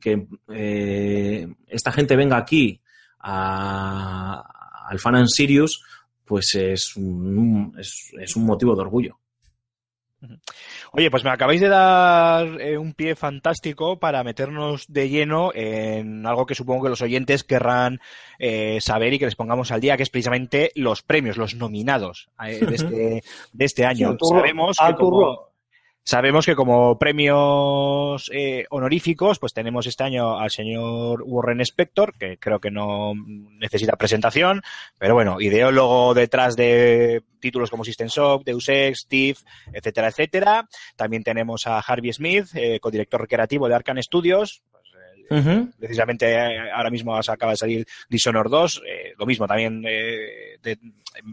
[0.00, 2.80] que eh, esta gente venga aquí
[3.20, 5.82] al Fan and Sirius,
[6.24, 9.17] pues es un, es un motivo de orgullo.
[10.92, 16.26] Oye, pues me acabáis de dar eh, un pie fantástico para meternos de lleno en
[16.26, 18.00] algo que supongo que los oyentes querrán
[18.38, 22.28] eh, saber y que les pongamos al día, que es precisamente los premios, los nominados
[22.44, 23.22] eh, de, este,
[23.52, 24.16] de este año.
[24.20, 25.47] Sí, sabemos, que como.
[26.08, 32.38] Sabemos que como premios eh, honoríficos, pues tenemos este año al señor Warren Spector, que
[32.38, 33.12] creo que no
[33.58, 34.62] necesita presentación,
[34.96, 40.66] pero bueno, ideólogo detrás de títulos como System Shock, Deus Ex, Thief, etcétera, etcétera.
[40.96, 44.62] También tenemos a Harvey Smith, eh, codirector creativo de Arcan Studios.
[45.30, 50.56] Eh, precisamente eh, ahora mismo acaba de salir Dishonored 2, eh, lo mismo también eh,
[50.62, 50.78] de-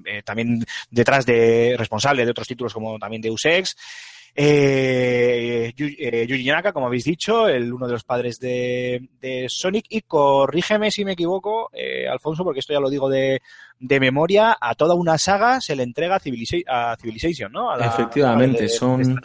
[0.06, 3.78] eh, también detrás de responsable de otros títulos como también Deus Ex.
[4.38, 9.86] Eh, eh, Yuji Naka, como habéis dicho, el uno de los padres de, de Sonic
[9.90, 13.42] y corrígeme si me equivoco, eh, Alfonso, porque esto ya lo digo de,
[13.80, 16.20] de memoria, a toda una saga se le entrega a,
[17.00, 17.72] Civilization, ¿no?
[17.72, 19.20] A la- Efectivamente, de- son-.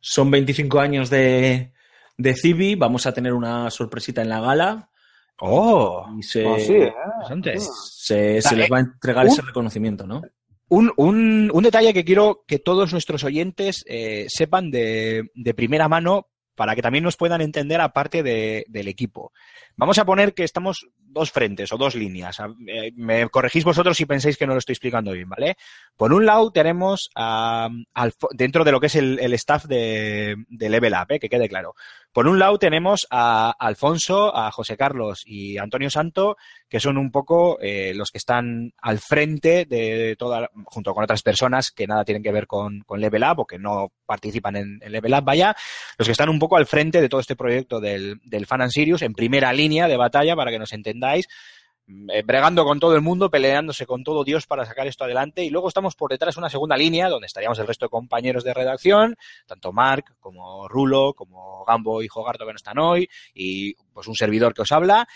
[0.00, 1.72] Son 25 años de,
[2.16, 4.90] de Civi, vamos a tener una sorpresita en la gala
[5.38, 6.92] Oh, y se, Ah, sí, ¿eh?
[7.60, 10.22] se, se les va a entregar un- ese reconocimiento, ¿no?
[10.68, 15.88] Un, un, un detalle que quiero que todos nuestros oyentes eh, sepan de, de primera
[15.88, 19.30] mano para que también nos puedan entender aparte de- del equipo.
[19.76, 22.38] Vamos a poner que estamos dos frentes o dos líneas.
[22.66, 25.56] Eh, Me corregís vosotros si pensáis que no lo estoy explicando bien, ¿vale?
[25.98, 27.10] Por un lado tenemos
[28.32, 31.18] dentro de lo que es el, el staff de, de Level Up, ¿eh?
[31.20, 31.74] que quede claro.
[32.16, 37.10] Por un lado tenemos a Alfonso, a José Carlos y Antonio Santo, que son un
[37.10, 42.06] poco eh, los que están al frente de toda, junto con otras personas que nada
[42.06, 45.24] tienen que ver con, con Level Up o que no participan en, en Level Up,
[45.24, 45.54] vaya,
[45.98, 49.02] los que están un poco al frente de todo este proyecto del, Fan and Sirius,
[49.02, 51.28] en primera línea de batalla, para que nos entendáis,
[51.86, 55.44] bregando con todo el mundo, peleándose con todo Dios para sacar esto adelante.
[55.44, 58.54] Y luego estamos por detrás una segunda línea, donde estaríamos el resto de compañeros de
[58.54, 64.08] redacción, tanto Mark como Rulo, como Gambo y Jogarto que no están hoy, y pues
[64.08, 65.06] un servidor que os habla.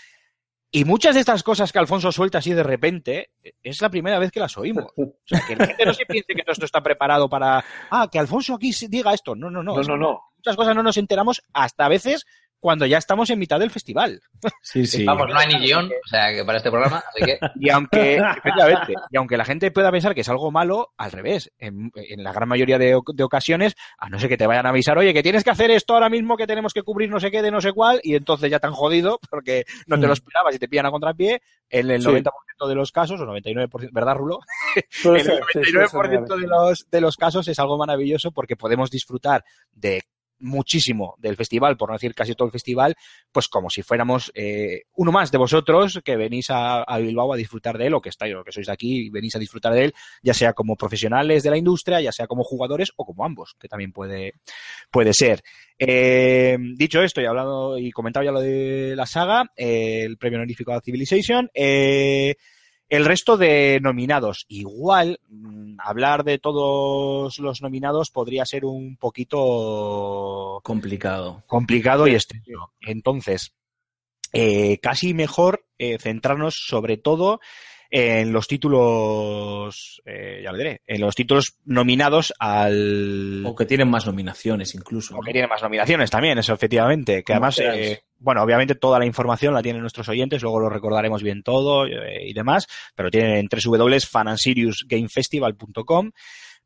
[0.73, 4.19] Y muchas de estas cosas que Alfonso suelta así de repente, eh, es la primera
[4.19, 4.85] vez que las oímos.
[4.95, 8.07] O sea, que la gente no se piense que todo esto está preparado para, ah,
[8.09, 9.35] que Alfonso aquí diga esto.
[9.35, 9.75] No, no, no.
[9.75, 10.21] No, no, no.
[10.37, 12.25] Muchas cosas no nos enteramos hasta a veces
[12.61, 14.21] cuando ya estamos en mitad del festival.
[14.61, 15.03] Sí, sí.
[15.03, 18.15] Vamos, no hay ni guion, o sea, que para este programa, así que Y aunque,
[18.15, 21.51] efectivamente, y aunque la gente pueda pensar que es algo malo, al revés.
[21.57, 24.65] En, en la gran mayoría de, oc- de ocasiones, a no ser que te vayan
[24.65, 27.19] a avisar, oye, que tienes que hacer esto ahora mismo, que tenemos que cubrir no
[27.19, 30.13] sé qué de no sé cuál, y entonces ya tan jodido porque no te lo
[30.13, 31.41] esperabas y te pillan a contrapié.
[31.69, 32.07] En el Sí.
[32.07, 34.39] 90% de los casos, o 99%, ¿verdad, Rulo?
[35.05, 38.31] En el ser, sí, suele ser 99% de los, de los casos es algo maravilloso
[38.31, 40.03] porque podemos disfrutar de
[40.41, 42.95] muchísimo del festival, por no decir casi todo el festival,
[43.31, 47.77] pues como si fuéramos eh, uno más de vosotros que venís a, Bilbao a disfrutar
[47.77, 49.85] de él, o que estáis, o que sois de aquí y venís a disfrutar de
[49.85, 53.55] él, ya sea como profesionales de la industria, ya sea como jugadores o como ambos,
[53.59, 54.33] que también puede,
[54.91, 55.43] puede ser.
[55.77, 60.37] Eh, dicho esto y hablado y comentado ya lo de la saga, eh, el premio
[60.37, 62.35] honorífico a Civilization, eh,
[62.91, 70.59] el resto de nominados, igual mm, hablar de todos los nominados podría ser un poquito
[70.61, 71.41] Complicado.
[71.47, 72.73] complicado y extenso.
[72.81, 73.53] Entonces,
[74.33, 77.39] eh, casi mejor eh, centrarnos sobre todo
[77.89, 83.45] en los títulos, eh, ya lo diré, en los títulos nominados al...
[83.45, 85.13] O que tienen más nominaciones incluso.
[85.13, 85.23] O ¿no?
[85.23, 87.23] que tiene más nominaciones también, eso efectivamente.
[87.23, 91.23] Que además, eh, bueno, obviamente toda la información la tienen nuestros oyentes, luego lo recordaremos
[91.23, 96.11] bien todo eh, y demás, pero tienen en www.fanansiriusgamefestival.com.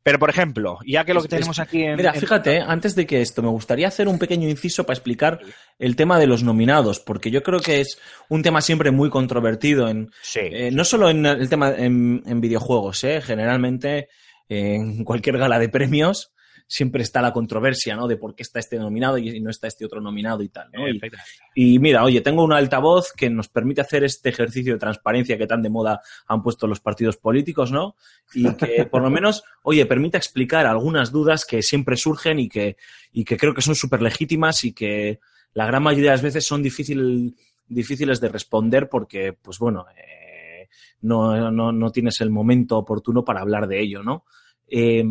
[0.02, 1.96] Pero, por ejemplo, ya que lo que tenemos aquí en...
[1.96, 5.40] Mira, en- fíjate, antes de que esto, me gustaría hacer un pequeño inciso para explicar
[5.80, 9.88] el tema de los nominados, porque yo creo que es un tema siempre muy controvertido
[9.88, 10.38] en, Sí.
[10.42, 13.20] eh, no solo en el tema en, en videojuegos, ¿eh?
[13.20, 14.08] generalmente
[14.48, 16.30] en cualquier gala de premios
[16.68, 18.08] siempre está la controversia, ¿no?
[18.08, 20.88] De por qué está este nominado y no está este otro nominado y tal, ¿no?
[20.88, 21.42] Y- Efectivamente.
[21.54, 25.46] Y mira, oye, tengo un altavoz que nos permite hacer este ejercicio de transparencia que
[25.46, 27.96] tan de moda han puesto los partidos políticos, ¿no?
[28.34, 32.76] Y que por lo menos, oye, permite explicar algunas dudas que siempre surgen y que,
[33.12, 35.20] y que creo que son súper legítimas y que
[35.54, 37.36] la gran mayoría de las veces son difícil,
[37.68, 40.68] difíciles de responder porque, pues bueno, eh,
[41.02, 44.24] no, no, no tienes el momento oportuno para hablar de ello, ¿no?
[44.68, 45.04] Eh,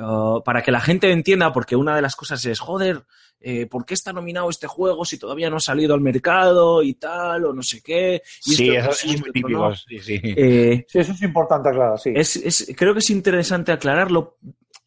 [0.00, 3.02] Uh, para que la gente entienda, porque una de las cosas es, joder,
[3.40, 6.94] eh, ¿por qué está nominado este juego si todavía no ha salido al mercado y
[6.94, 8.22] tal, o no sé qué?
[8.46, 9.32] Y Sí, esto- eso, es muy no.
[9.32, 9.74] típico.
[9.74, 10.20] Sí, sí.
[10.24, 12.12] Eh, Sí, eso es importante aclarar, sí.
[12.14, 14.38] es, es- creo que es interesante aclararlo,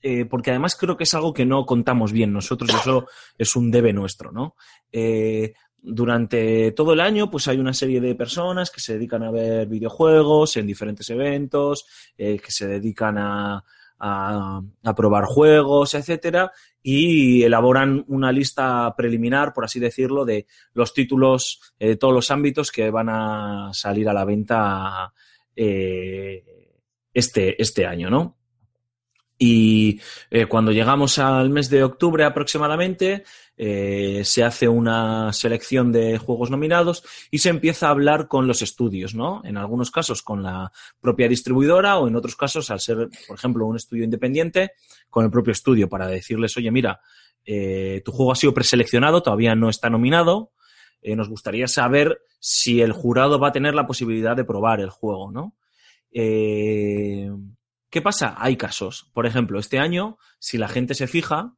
[0.02, 3.06] eh, porque además creo que es algo que no contamos bien nosotros, y eso
[3.38, 4.56] es un debe nuestro, ¿no?
[4.92, 5.54] Eh,
[5.86, 9.68] durante todo el año, pues hay una serie de personas que se dedican a ver
[9.68, 11.86] videojuegos en diferentes eventos,
[12.18, 13.64] eh, que se dedican a,
[14.06, 16.52] a, a probar juegos, etcétera,
[16.82, 22.30] y elaboran una lista preliminar, por así decirlo, de los títulos eh, de todos los
[22.30, 25.14] ámbitos que van a salir a la venta
[25.56, 26.44] eh,
[27.14, 28.38] este, este año, ¿no?
[29.38, 30.00] Y
[30.30, 33.24] eh, cuando llegamos al mes de octubre aproximadamente,
[33.56, 38.64] eh, se hace una selección de juegos nominados y se empieza a hablar con los
[38.64, 39.42] estudios, ¿no?
[39.46, 43.68] En algunos casos con la propia distribuidora o en otros casos, al ser, por ejemplo,
[43.68, 44.72] un estudio independiente,
[45.10, 47.00] con el propio estudio para decirles, oye, mira,
[47.46, 50.52] eh, tu juego ha sido preseleccionado, todavía no está nominado,
[51.04, 54.90] eh, nos gustaría saber si el jurado va a tener la posibilidad de probar el
[54.90, 55.56] juego, ¿no?
[56.12, 58.36] ¿Qué pasa?
[58.40, 59.12] Hay casos.
[59.14, 61.54] Por ejemplo, este año, si la gente se fija,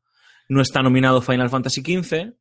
[0.50, 2.34] no está nominado Final Fantasy XV,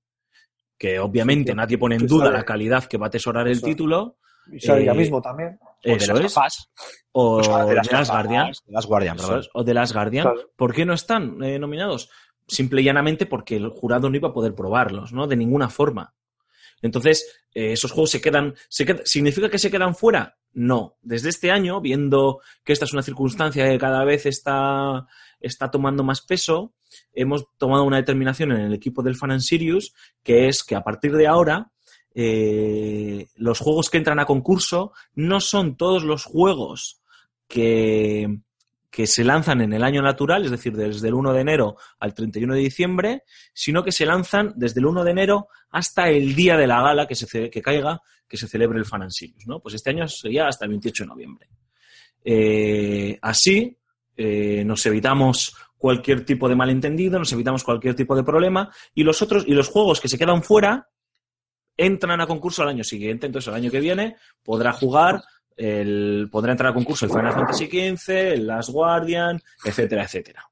[0.78, 2.38] que obviamente Sí, nadie pone en duda sale.
[2.38, 3.66] la calidad que va a atesorar el Eso.
[3.66, 4.18] título.
[4.52, 5.58] Y sale ya eh, mismo también.
[5.86, 6.68] O de las es.
[7.12, 8.46] O O sea, de las Last tofas, Guardian.
[8.66, 9.40] de Las Guardian, Eso perdón.
[9.40, 10.22] es, o de Last Guardian.
[10.24, 10.50] Claro.
[10.56, 12.10] ¿Por qué no están eh, nominados?
[12.46, 15.26] Simple y llanamente porque el jurado no iba a poder probarlos, ¿no?
[15.26, 16.12] De ninguna forma.
[16.82, 20.36] Entonces, eh, esos juegos se quedan, se qued- ¿significa que se quedan fuera?
[20.52, 20.98] No.
[21.00, 25.06] Desde este año, viendo que esta es una circunstancia que cada vez está,
[25.40, 26.74] está tomando más peso,
[27.14, 30.82] hemos tomado una determinación en el equipo del Fan and Sirius, que es que a
[30.82, 31.70] partir de ahora
[32.14, 37.00] eh, los juegos que entran a concurso no son todos los juegos
[37.48, 38.38] que,
[38.94, 42.14] que se lanzan en el año natural, es decir, desde el 1 de enero al
[42.14, 43.22] 31 de diciembre,
[43.52, 47.08] sino que se lanzan desde el 1 de enero hasta el día de la gala
[47.08, 49.58] que, se, que caiga, que se celebre el Fan and Sirius, ¿no?
[49.58, 51.48] Pues este año sería hasta el 28 de noviembre.
[52.24, 53.76] Eh, así
[54.16, 59.20] eh, nos evitamos cualquier tipo de malentendido, nos evitamos cualquier tipo de problema y los
[59.22, 60.88] otros y los juegos que se quedan fuera
[61.76, 65.22] entran a concurso al año siguiente, entonces el año que viene podrá jugar
[65.56, 70.44] el, podrá entrar a concurso el Final Fantasy XV, el Last Guardian, etcétera, etcétera.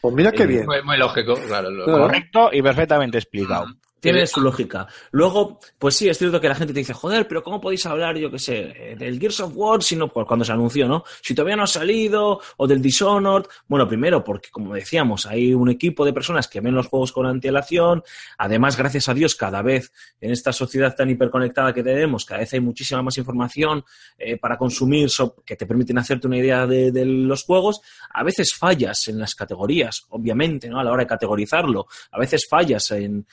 [0.00, 0.66] Pues mira qué Eh, bien.
[0.66, 1.70] Muy, muy lógico, claro.
[1.70, 2.02] lo- Claro.
[2.04, 3.66] Correcto y perfectamente explicado.
[4.00, 4.86] Tiene su lógica.
[5.10, 8.16] Luego, pues sí, es cierto que la gente te dice, joder, pero ¿cómo podéis hablar,
[8.16, 11.04] yo qué sé, eh, del Gears of War si no, pues cuando se anunció, ¿no?
[11.22, 13.46] Si todavía no ha salido, o del Dishonored.
[13.68, 17.26] Bueno, primero, porque como decíamos, hay un equipo de personas que ven los juegos con
[17.26, 18.02] antelación.
[18.38, 22.52] Además, gracias a Dios, cada vez en esta sociedad tan hiperconectada que tenemos, cada vez
[22.54, 23.84] hay muchísima más información
[24.18, 27.80] eh, para consumir so- que te permiten hacerte una idea de, de los juegos.
[28.12, 30.80] A veces fallas en las categorías, obviamente, ¿no?
[30.80, 31.86] A la hora de categorizarlo.
[32.12, 33.26] A veces fallas en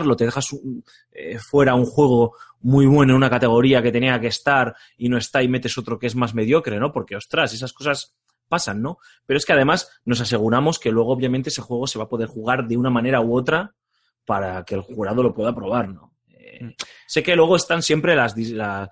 [0.00, 4.20] nominarlo, te dejas un- eh, fuera un juego muy bueno en una categoría que tenía
[4.20, 6.92] que estar y no está y metes otro que es más mediocre, ¿no?
[6.92, 8.14] Porque, ostras, esas cosas
[8.48, 8.98] pasan, ¿no?
[9.26, 12.28] Pero es que además nos aseguramos que luego, obviamente, ese juego se va a poder
[12.28, 13.74] jugar de una manera u otra
[14.24, 16.12] para que el jurado lo pueda probar, ¿no?
[16.28, 16.74] Eh,
[17.06, 18.90] sé que luego están siempre las, la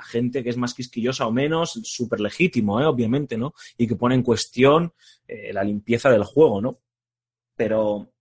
[0.00, 2.84] gente que es más quisquillosa o menos, súper legítimo, ¿eh?
[2.86, 3.52] obviamente, ¿no?
[3.76, 4.92] Y que pone en cuestión
[5.26, 6.78] eh, la limpieza del juego, ¿no?
[7.56, 8.12] Pero,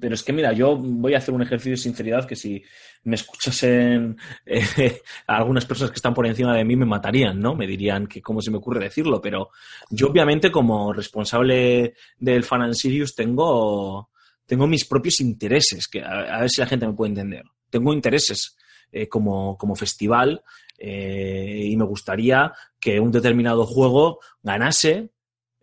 [0.00, 2.62] pero es que, mira, yo voy a hacer un ejercicio de sinceridad que si
[3.04, 4.16] me escuchasen
[4.46, 7.54] eh, algunas personas que están por encima de mí me matarían, ¿no?
[7.54, 9.50] Me dirían que cómo se me ocurre decirlo, pero
[9.90, 14.10] yo obviamente como responsable del Fan Sirius tengo,
[14.46, 17.44] tengo mis propios intereses, que a, a ver si la gente me puede entender.
[17.70, 18.56] Tengo intereses
[18.96, 20.44] eh, como, como festival
[20.78, 25.10] eh, y me gustaría que un determinado juego ganase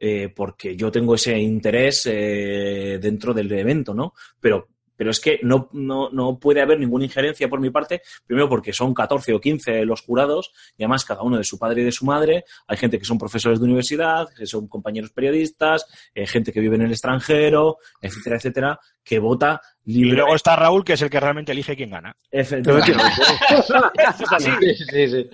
[0.04, 4.14] eh, porque yo tengo ese interés eh, dentro del evento, ¿no?
[4.40, 8.50] Pero, pero es que no, no, no puede haber ninguna injerencia por mi parte, primero
[8.50, 11.86] porque son 14 o 15 los jurados, y además cada uno de su padre y
[11.86, 16.26] de su madre, hay gente que son profesores de universidad, que son compañeros periodistas, eh,
[16.26, 20.18] gente que vive en el extranjero, etcétera, etcétera, que vota Y libre.
[20.18, 22.16] luego está Raúl, que es el que realmente elige quién gana.
[22.32, 23.22] Efectivamente.
[23.52, 24.50] Es así.
[24.62, 25.30] Sí, sí, sí.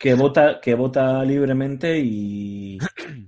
[0.00, 2.78] Que vota que vota libremente y,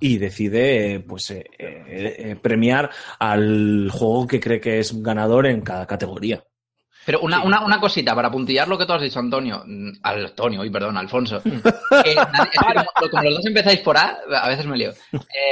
[0.01, 5.61] y decide pues eh, eh, eh, premiar al juego que cree que es ganador en
[5.61, 6.43] cada categoría.
[7.05, 9.63] Pero una, una, una cosita, para puntillar lo que tú has dicho, Antonio.
[9.67, 11.43] mm, Al- Antonio, uy, perdón, Alfonso.
[11.45, 11.61] Eh,
[12.05, 14.93] es que como, como los dos empezáis por A, a veces me lío.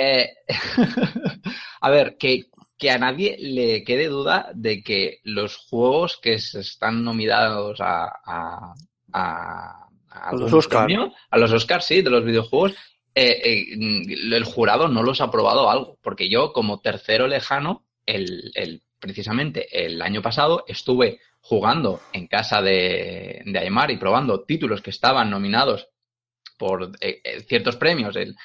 [0.01, 0.29] Eh,
[1.81, 2.45] a ver, que,
[2.79, 8.05] que a nadie le quede duda de que los juegos que se están nominados a,
[8.25, 8.75] a,
[9.13, 10.87] a, a los Oscar.
[10.87, 12.73] premio, a los Oscars, sí, de los videojuegos,
[13.15, 15.99] eh, eh, mm, el jurado no los ha aprobado algo.
[16.03, 22.61] Porque yo, como tercero lejano, el, el, precisamente el año pasado estuve jugando en casa
[22.61, 25.89] de, de Aymar y probando títulos que estaban nominados
[26.59, 28.37] por eh, eh, ciertos premios el-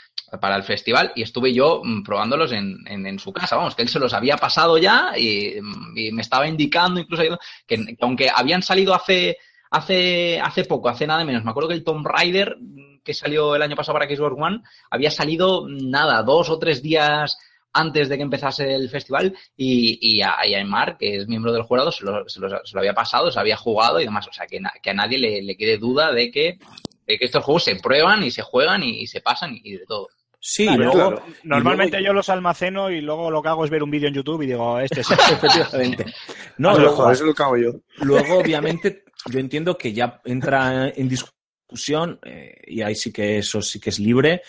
[0.41, 3.57] para el festival y estuve yo mm, probándolos en, en- en su casa.
[3.57, 7.23] Vamos, que él se los había pasado ya y, mm, y me estaba indicando incluso
[7.67, 9.37] que, que aunque habían salido hace,
[9.75, 13.55] hace, hace poco, hace nada menos, me acuerdo que el Tomb Raider mm, que salió
[13.55, 17.37] el año pasado para Xbox One había salido mm, nada, dos o tres días
[17.77, 21.91] antes de que empezase el festival y, y, a, Aymar, que es miembro del jurado,
[21.91, 24.25] se lo, se lo- había pasado, se había jugado y demás.
[24.29, 26.57] O sea, que, que a nadie le, le quede duda de que,
[27.05, 30.07] de que estos juegos se prueban y se juegan y se pasan y de todo.
[30.47, 31.23] Sí, Claro, luego, claro.
[31.43, 34.13] Normalmente luego- yo los almaceno y luego lo que hago es ver un vídeo en
[34.13, 36.05] YouTube y digo, este es efectivamente.
[36.59, 37.71] No, Ah, luego, eso lo que hago yo.
[38.01, 43.59] luego, obviamente, yo entiendo que ya entra en discusión, eh, y ahí sí que eso
[43.61, 44.43] sí que es libre,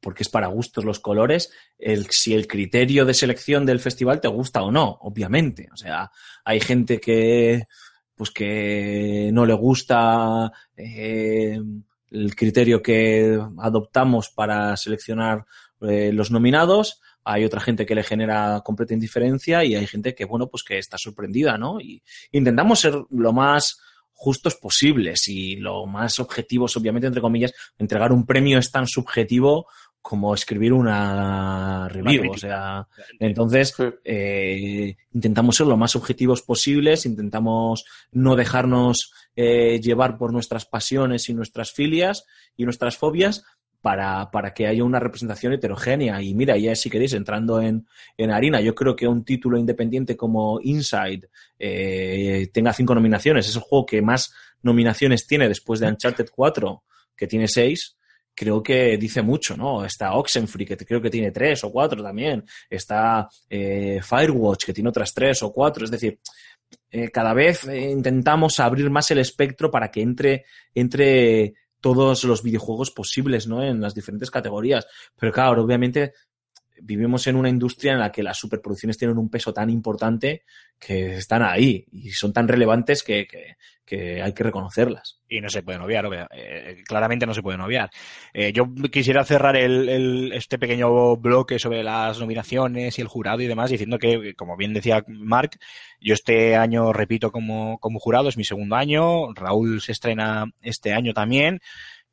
[0.00, 4.26] porque es para gustos los colores, el, si el criterio de selección del festival te
[4.28, 5.68] gusta o no, obviamente.
[5.72, 6.10] O sea,
[6.44, 7.62] hay gente que
[8.16, 11.60] pues que no le gusta eh,
[12.16, 15.44] el criterio que adoptamos para seleccionar
[15.80, 20.24] eh, los nominados, hay otra gente que le genera completa indiferencia y hay gente que,
[20.24, 21.80] bueno, pues que está sorprendida, ¿no?
[21.80, 22.02] Y
[22.32, 23.80] intentamos ser lo más
[24.12, 29.66] justos posibles y lo más objetivos, obviamente, entre comillas, entregar un premio es tan subjetivo
[30.00, 32.86] como escribir una review, o sea,
[33.18, 33.74] entonces
[34.04, 41.28] eh, intentamos ser lo más objetivos posibles, intentamos no dejarnos eh, llevar por nuestras pasiones
[41.28, 42.24] y nuestras filias
[42.56, 43.44] y nuestras fobias
[43.86, 46.20] para, para que haya una representación heterogénea.
[46.20, 47.86] Y mira, ya si queréis, entrando en,
[48.16, 53.54] en harina, yo creo que un título independiente como Inside eh, tenga cinco nominaciones, es
[53.54, 56.82] el juego que más nominaciones tiene después de Uncharted 4,
[57.16, 57.96] que tiene seis,
[58.36, 59.84] creo que dice mucho, ¿no?
[59.84, 62.44] Está Oxenfree, que creo que tiene tres o cuatro también.
[62.68, 65.84] Está eh, Firewatch, que tiene otras tres o cuatro.
[65.84, 66.18] Es decir,
[66.90, 70.44] eh, cada vez eh, intentamos abrir más el espectro para que entre,
[70.74, 73.62] entre todos los videojuegos posibles, ¿no?
[73.62, 74.86] En las diferentes categorías.
[75.16, 76.12] Pero claro, obviamente
[76.82, 80.42] vivimos en una industria en la que las superproducciones tienen un peso tan importante
[80.78, 83.26] que están ahí y son tan relevantes que,
[83.88, 85.20] hay que reconocerlas.
[85.28, 87.88] Y no se pueden obviar, obvia- eh, claramente no se pueden obviar.
[88.34, 93.46] Eh, yo quisiera cerrar el, este pequeño bloque sobre las nominaciones y el jurado y
[93.46, 95.52] demás diciendo que, como bien decía Mark,
[96.00, 100.92] yo este año repito como, como jurado, es mi segundo año, Raúl se estrena este
[100.92, 101.60] año también.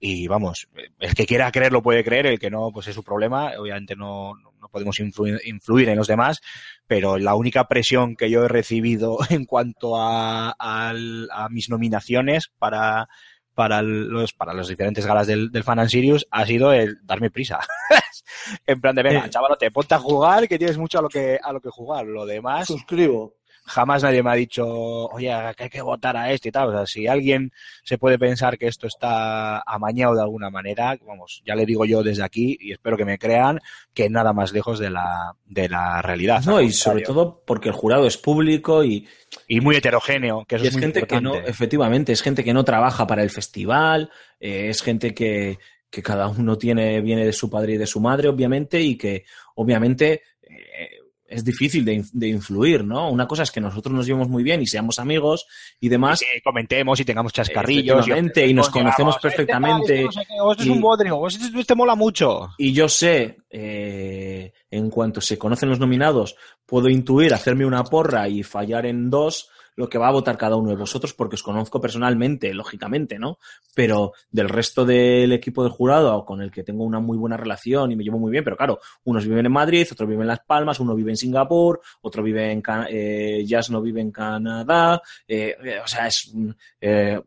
[0.06, 0.68] Y vamos,
[1.00, 3.54] el que quiera creer lo puede creer, el que no, pues es su problema.
[3.58, 4.34] Obviamente no
[4.74, 6.42] podemos influir, influir en los demás,
[6.88, 13.08] pero la única presión que yo he recibido en cuanto a, a mis nominaciones para,
[13.54, 17.30] para los, para los diferentes galas del, del Fan and Sirius ha sido el darme
[17.30, 17.60] prisa.
[18.66, 19.30] en plan de, venga, Eh.
[19.30, 22.06] chaval, te ponte a jugar, que tienes mucho a lo que, a lo que jugar.
[22.08, 23.36] Lo demás, Suscribo.
[23.66, 26.70] Jamás nadie me ha dicho, oye, que hay que votar a este y tal.
[26.70, 27.52] O sea, si alguien
[27.84, 32.04] se puede pensar que esto está amañado de alguna manera, vamos, ya le digo yo
[32.04, 33.60] desde aquí y espero que me crean
[33.94, 36.44] que nada más lejos de la, de la realidad.
[36.46, 39.08] No, y sobre todo porque el jurado es público y,
[39.48, 42.44] Y muy heterogéneo, que eso y es, es muy gente que no, efectivamente, es gente
[42.44, 44.10] que no trabaja para el festival,
[44.40, 45.60] eh, es gente que,
[45.90, 49.26] que cada uno tiene, viene de su padre y de su madre, obviamente, y que
[49.56, 51.03] obviamente eh,
[51.34, 53.10] es difícil de, de influir, ¿no?
[53.10, 55.46] Una cosa es que nosotros nos llevemos muy bien y seamos amigos
[55.80, 56.22] y demás.
[56.22, 58.08] Y que comentemos y tengamos chascarrillos.
[58.08, 61.76] Y nos conocemos digamos, este tal, perfectamente, este este es y- un bodrio, este, este
[61.76, 62.50] mola mucho.
[62.58, 66.36] Y yo sé, eh, en cuanto se conocen los nominados,
[66.66, 70.56] puedo intuir, hacerme una porra y fallar en dos lo que va a votar cada
[70.56, 73.40] uno de vosotros porque os conozco personalmente, lógicamente, ¿no?
[73.74, 77.92] Pero del resto del equipo del jurado con el que tengo una muy buena relación
[77.92, 80.42] y me llevo muy bien, pero claro, unos viven en Madrid, otros viven en Las
[80.42, 85.56] Palmas, uno vive en Singapur, otro vive en Ca- eh, no vive en Canadá, eh,
[85.64, 86.50] eh, o sea, es, mm,
[86.82, 87.22] eh,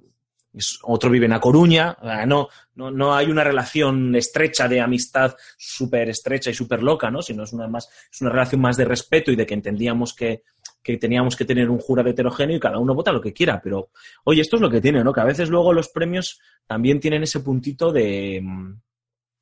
[0.52, 1.96] es- otro vive en A Coruña,
[2.26, 7.22] no, no, no hay una relación estrecha de amistad súper estrecha y súper loca, ¿no?
[7.22, 10.42] Sino es una más, es una relación más de respeto y de que entendíamos que,
[10.86, 13.60] que teníamos que tener un jurado heterogéneo y cada uno vota lo que quiera.
[13.60, 13.90] Pero,
[14.22, 15.12] oye, esto es lo que tiene, ¿no?
[15.12, 18.80] Que a veces luego los premios también tienen ese puntito de, mm,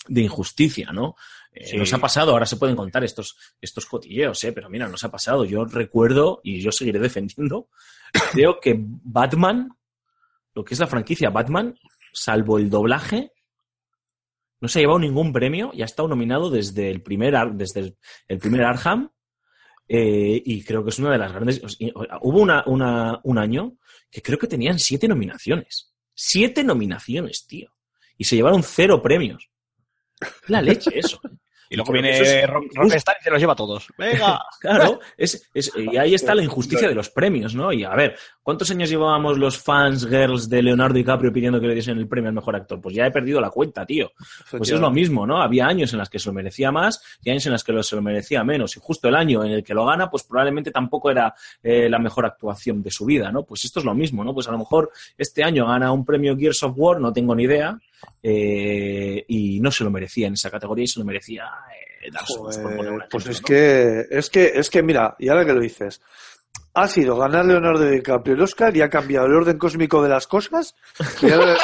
[0.08, 1.16] de injusticia, ¿no?
[1.52, 1.76] Eh, Sí.
[1.76, 4.52] Nos ha pasado, ahora se pueden contar estos, estos cotilleos, ¿eh?
[4.52, 5.44] Pero mira, nos ha pasado.
[5.44, 7.68] Yo recuerdo, y yo seguiré defendiendo,
[8.32, 9.68] creo que Batman,
[10.54, 11.78] lo que es la franquicia Batman,
[12.14, 13.32] salvo el doblaje,
[14.60, 17.98] no se ha llevado ningún premio y ha estado nominado desde el primer, desde el,
[18.28, 19.10] el primer Arkham.
[19.88, 21.60] Eh, y creo que es una de las grandes.
[22.22, 22.64] Hubo una,
[23.22, 23.76] un año
[24.10, 25.92] que creo que tenían siete nominaciones.
[26.14, 27.70] Siete nominaciones, tío.
[28.16, 29.50] Y se llevaron cero premios.
[30.48, 31.20] La leche, eso.
[31.64, 31.68] ¿Eh?
[31.70, 32.48] Y luego Creo viene es.
[32.74, 33.86] Rockstar y se los lleva a todos.
[33.98, 34.40] Venga.
[34.60, 37.70] Claro, es, es- y ahí está la injusticia de los premios, ¿no?
[37.72, 41.74] Y a ver, ¿cuántos años llevábamos los fans girls de Leonardo DiCaprio pidiendo que le
[41.74, 42.80] diesen el premio al mejor actor?
[42.80, 44.12] Pues ya he perdido la cuenta, tío.
[44.50, 45.42] Pues es lo mismo, ¿no?
[45.42, 47.82] Había años en los que se lo merecía más y años en los que lo-
[47.82, 48.76] se lo merecía menos.
[48.76, 51.98] Y justo el año en el que lo gana, pues probablemente tampoco era eh, la
[51.98, 53.42] mejor actuación de su vida, ¿no?
[53.44, 54.32] Pues esto es lo mismo, ¿no?
[54.32, 57.44] Pues a lo mejor este año gana un premio Gears of War, no tengo ni
[57.44, 57.78] idea,
[58.22, 61.44] eh, y no se lo merecía en esa categoría y se lo merecía
[62.02, 63.46] eh, Dark Souls, por poner un Joder, pues es ¿no?
[63.46, 66.00] que, es que, es que mira, y ahora que lo dices,
[66.74, 70.26] ha sido ganar Leonardo DiCaprio el Oscar y ha cambiado el orden cósmico de las
[70.26, 70.74] cosas.
[71.22, 71.56] Y ahora,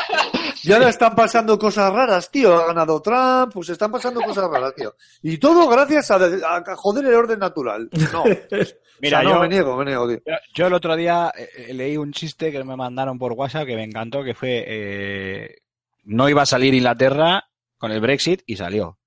[0.63, 2.55] y ahora están pasando cosas raras, tío.
[2.57, 4.95] Ha ganado Trump, pues están pasando cosas raras, tío.
[5.23, 7.89] Y todo gracias a, a- a joder el orden natural.
[8.13, 8.23] No,
[9.01, 10.21] Mira, o sea, no, yo, me niego, me niego, tío.
[10.55, 13.75] yo- el otro día eh, eh, leí un chiste que me mandaron por WhatsApp que
[13.75, 15.57] me encantó, que fue, eh,
[16.05, 17.45] no iba a salir Inglaterra
[17.79, 18.99] con el Brexit y salió.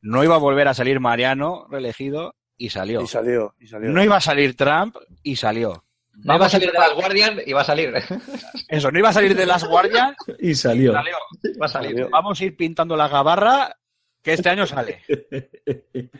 [0.00, 3.02] No iba a volver a salir Mariano reelegido y salió.
[3.02, 3.90] Y salió, y salió.
[3.90, 5.84] No iba a salir Trump y salió.
[6.14, 7.94] No va a salir ir- de las Guardian y va a salir.
[8.68, 10.92] Eso, no iba a salir de las guardias Y y salió.
[10.92, 11.16] salió.
[11.60, 12.06] va a salir.
[12.10, 13.74] Vamos a ir pintando la gabarra
[14.22, 15.02] que este año sale.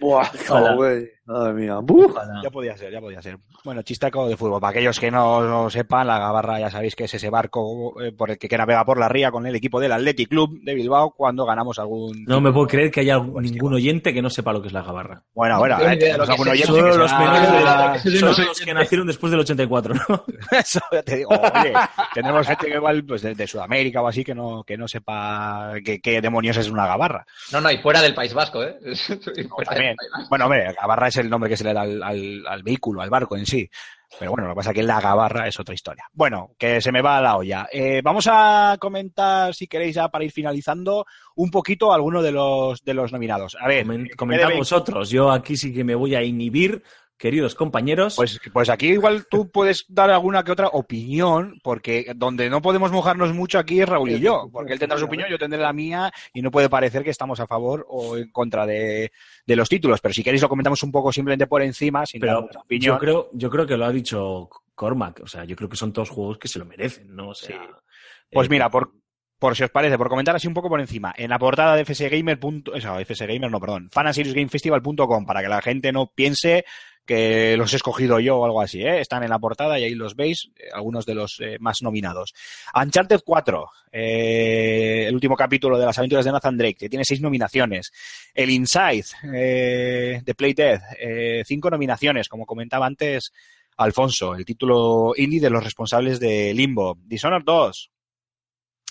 [0.01, 0.28] Buah.
[1.24, 1.78] Madre mía.
[1.82, 2.16] ¡Buf!
[2.43, 3.39] Ya podía ser, ya podía ser.
[3.65, 4.61] Bueno, chistaco de fútbol.
[4.61, 8.11] Para aquellos que no lo sepan, la Gabarra ya sabéis que es ese barco eh,
[8.12, 10.74] por el que, que navega por la ría con el equipo del Athletic Club de
[10.74, 12.24] Bilbao cuando ganamos algún...
[12.24, 14.73] No me puedo creer que haya algún- ningún oyente que no sepa lo que es
[14.74, 15.23] la gabarra.
[15.32, 18.61] Bueno, bueno, lo tenemos que es que Solo los menores de la- solo no los
[18.61, 20.24] que nacieron después del 84, ¿no?
[20.59, 21.73] Eso ya te digo, oye,
[22.15, 25.74] tendremos gente que igual pues de, de Sudamérica o así que no, que no sepa
[26.03, 27.24] qué demonios es una gabarra.
[27.53, 28.77] No, no, y fuera del País Vasco, ¿eh?
[29.49, 29.94] Fuera También.
[29.97, 30.28] País Vasco.
[30.28, 33.10] Bueno, hombre, gabarra es el nombre que se le da al, al- al vehículo, al
[33.10, 33.68] barco en sí.
[34.18, 36.05] Pero bueno, lo que pasa es que la gabarra es otra historia.
[36.12, 37.66] Bueno, que se me va la olla.
[37.72, 41.06] Eh, vamos a comentar, si queréis, ya para ir finalizando,
[41.36, 43.56] un poquito alguno de los, de los nominados.
[43.59, 45.09] A ver, Comen- Comentad vosotros.
[45.09, 46.82] Yo aquí sí que me voy a inhibir,
[47.23, 48.16] queridos compañeros.
[48.16, 52.90] Pues, pues aquí igual tú puedes dar alguna que otra opinión, porque donde no podemos
[52.90, 55.73] mojarnos mucho aquí es Raúl y yo, porque él tendrá su opinión, yo tendré la
[55.73, 59.12] mía, y no puede parecer que estamos a favor o en contra de,
[59.47, 60.01] de los títulos.
[60.01, 62.94] Pero si queréis lo comentamos un poco simplemente por encima, sin dar pero nuestra opinión.
[62.97, 65.20] yo creo, yo creo que lo ha dicho Cormac.
[65.23, 67.28] O sea, yo creo que son todos juegos que se lo merecen, ¿no?
[67.28, 67.69] O sea, Sí.
[68.32, 68.93] Pues eh, mira, por,
[69.39, 71.85] por si os parece, por comentar así un poco por encima, en la portada de
[71.85, 72.40] FSGamer.
[72.40, 76.65] punto- o sea, FSGamer, no, perdón, fanaseriesgamefestival.com, para que la gente no piense
[77.04, 79.00] que los he escogido yo o algo así, ¿eh?
[79.00, 82.34] Están en la portada y ahí los veis, eh, algunos de los eh, más nominados.
[82.74, 87.20] Uncharted 4, eh, el último capítulo de las aventuras de Nathan Drake, que tiene seis
[87.20, 87.92] nominaciones.
[88.34, 93.32] El Inside, de Playdead, eh, cinco nominaciones, como comentaba antes
[93.76, 96.98] Alfonso, el título indie de los responsables de Limbo.
[97.04, 97.90] Dishonored 2,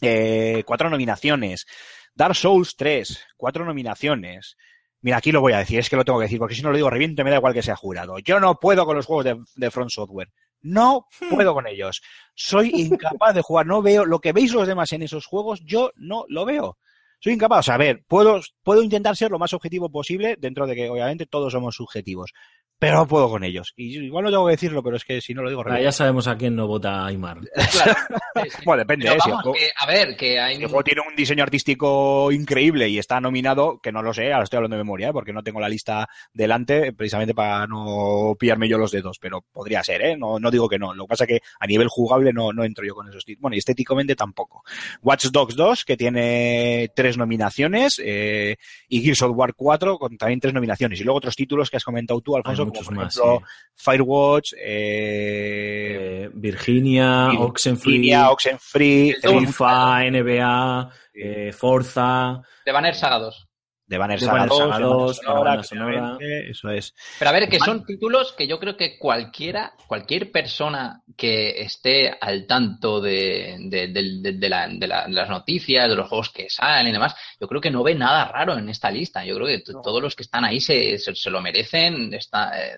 [0.02, 1.66] eh, cuatro nominaciones.
[2.14, 4.58] Dark Souls 3, cuatro nominaciones.
[5.02, 6.70] Mira, aquí lo voy a decir, es que lo tengo que decir, porque si no
[6.70, 8.20] lo digo reviento me da igual que sea jurado.
[8.20, 10.30] Yo no puedo con los juegos de, de Front Software.
[10.62, 12.02] No puedo con ellos.
[12.36, 13.66] Soy incapaz de jugar.
[13.66, 16.78] No veo lo que veis los demás en esos juegos, yo no lo veo.
[17.20, 17.60] Soy incapaz.
[17.60, 20.90] O sea, a ver, puedo, puedo intentar ser lo más objetivo posible, dentro de que
[20.90, 22.34] obviamente todos somos subjetivos.
[22.82, 23.74] Pero no puedo con ellos.
[23.76, 25.84] Y igual no tengo que decirlo, pero es que si no lo digo reviento.
[25.84, 27.38] ya sabemos a quién no vota Aymar.
[27.72, 27.94] Claro.
[28.44, 28.58] Sí, sí.
[28.66, 29.20] Bueno, depende, Pero ¿eh?
[29.24, 30.56] Si el vamos, juego- que, a ver, que hay...
[30.56, 34.34] Si el juego tiene un diseño artístico increíble y está nominado, que no lo sé,
[34.34, 35.14] ahora estoy hablando de memoria, ¿eh?
[35.14, 39.84] porque no tengo la lista delante, precisamente para no pillarme yo los dedos, pero podría
[39.84, 40.18] ser, ¿eh?
[40.18, 40.96] No, no digo que no.
[40.96, 43.42] Lo que pasa es que a nivel jugable no, no entro yo con esos títulos.
[43.44, 44.64] Bueno, y estéticamente tampoco.
[45.04, 50.40] Watch Dogs 2, que tiene tres nominaciones, eh, y Gears of War 4, con también
[50.40, 51.00] tres nominaciones.
[51.00, 52.42] Y luego otros títulos que has comentado tú, Hay
[52.72, 53.18] Como por más.
[53.18, 53.54] ejemplo sí.
[53.84, 62.42] Firewatch, eh, Eh, Virginia, Vir- Oxenfree, Virginia, Oxenfree, FIFA, NBA, eh, Forza.
[62.66, 63.48] De Banner Saga 2.
[63.92, 65.92] De Banner De Saga Banner 2, Saga de Banner 2, Sonora, Banner Sonora.
[65.92, 66.96] efectivamente, Eso es.
[67.20, 72.10] Pero a ver, que son títulos que yo creo que cualquiera, cualquier persona que esté
[72.22, 76.08] al tanto de, de, de- de- de la- de la- de las noticias, de los
[76.08, 79.26] juegos que salen y demás, yo creo que no ve nada raro en esta lista.
[79.26, 82.14] Yo creo que t- todos los que están ahí se, se, se lo merecen.
[82.14, 82.78] Está, eh,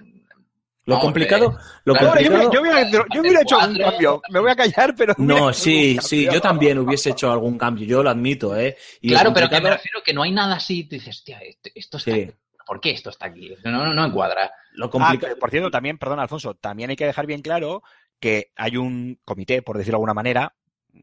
[0.86, 2.50] Lo complicado, lo claro, yo, complicado.
[2.50, 4.22] hubiera- yo hubiera, yo hubiera hecho algún cambio.
[4.30, 5.14] Me voy a callar, pero.
[5.18, 8.76] No, sí, sí, yo también hubiese hecho algún cambio, yo lo admito, ¿eh?
[9.02, 10.84] Y claro, pero que me refiero que no hay nada así.
[10.84, 12.32] Tú dices, hostia, esto, esto está Sí.
[12.66, 13.54] ¿Por qué esto está aquí?
[13.66, 14.50] No, no, no encuadra.
[14.74, 15.38] Lo Ah, complicado.
[15.38, 17.84] por cierto, también, perdón, Alfonso, también hay que dejar bien claro
[18.20, 20.54] que hay un comité, por decirlo de alguna manera,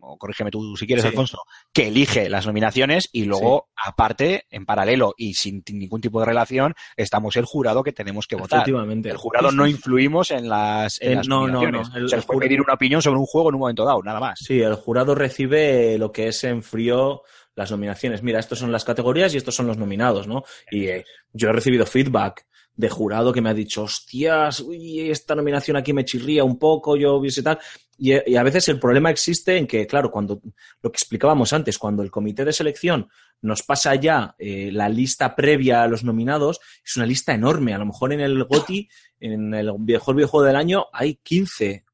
[0.00, 1.08] o corrígeme tú si quieres, Sí.
[1.08, 1.38] Alfonso,
[1.72, 6.74] que elige las nominaciones y luego, aparte, en paralelo y sin ningún tipo de relación,
[6.96, 8.64] estamos el jurado que tenemos que votar.
[8.68, 11.88] El jurado no influimos en las, en las no, no, nominaciones.
[11.90, 14.02] no, el- Se les puede pedir una opinión sobre un juego en un momento dado,
[14.02, 14.38] nada más.
[14.40, 17.22] Sí, el jurado recibe lo que es en frío
[17.56, 18.22] las nominaciones.
[18.22, 20.44] Mira, estas son las categorías y estos son los nominados, ¿no?
[20.70, 22.46] Y eh, yo he recibido feedback
[22.76, 26.96] de jurado que me ha dicho, hostias, uy, esta nominación aquí me chirría un poco,
[26.96, 27.58] yo hubiese tal.
[28.02, 30.40] Y, y a veces el problema existe en que, claro, cuando
[30.82, 33.10] lo que explicábamos antes, cuando el comité de selección
[33.42, 37.74] nos pasa ya eh, la lista previa a los nominados, es una lista enorme.
[37.74, 38.88] A lo mejor en el GOTI,
[39.20, 41.84] en el mejor videojuego del año, hay 15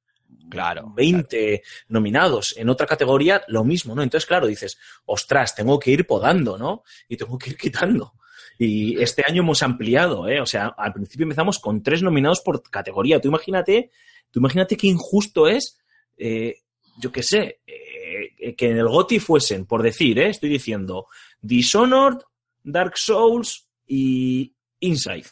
[0.49, 2.55] Claro, 20 nominados.
[2.57, 4.03] En otra categoría, lo mismo, ¿no?
[4.03, 6.85] Entonces, claro, dices, ostras, tengo que ir podando, ¿no?
[7.09, 8.15] Y tengo que ir quitando.
[8.59, 10.41] Y este año hemos ampliado, ¿eh?
[10.41, 13.20] O sea, al principio empezamos con tres nominados por categoría.
[13.20, 13.91] Tú imagínate,
[14.31, 15.78] tú imagínate qué injusto es,
[16.16, 16.56] eh,
[16.98, 20.30] yo qué sé, eh, que en el GOTI fuesen, por decir, ¿eh?
[20.30, 21.06] Estoy diciendo,
[21.40, 22.18] Dishonored,
[22.62, 25.26] Dark Souls y Inside.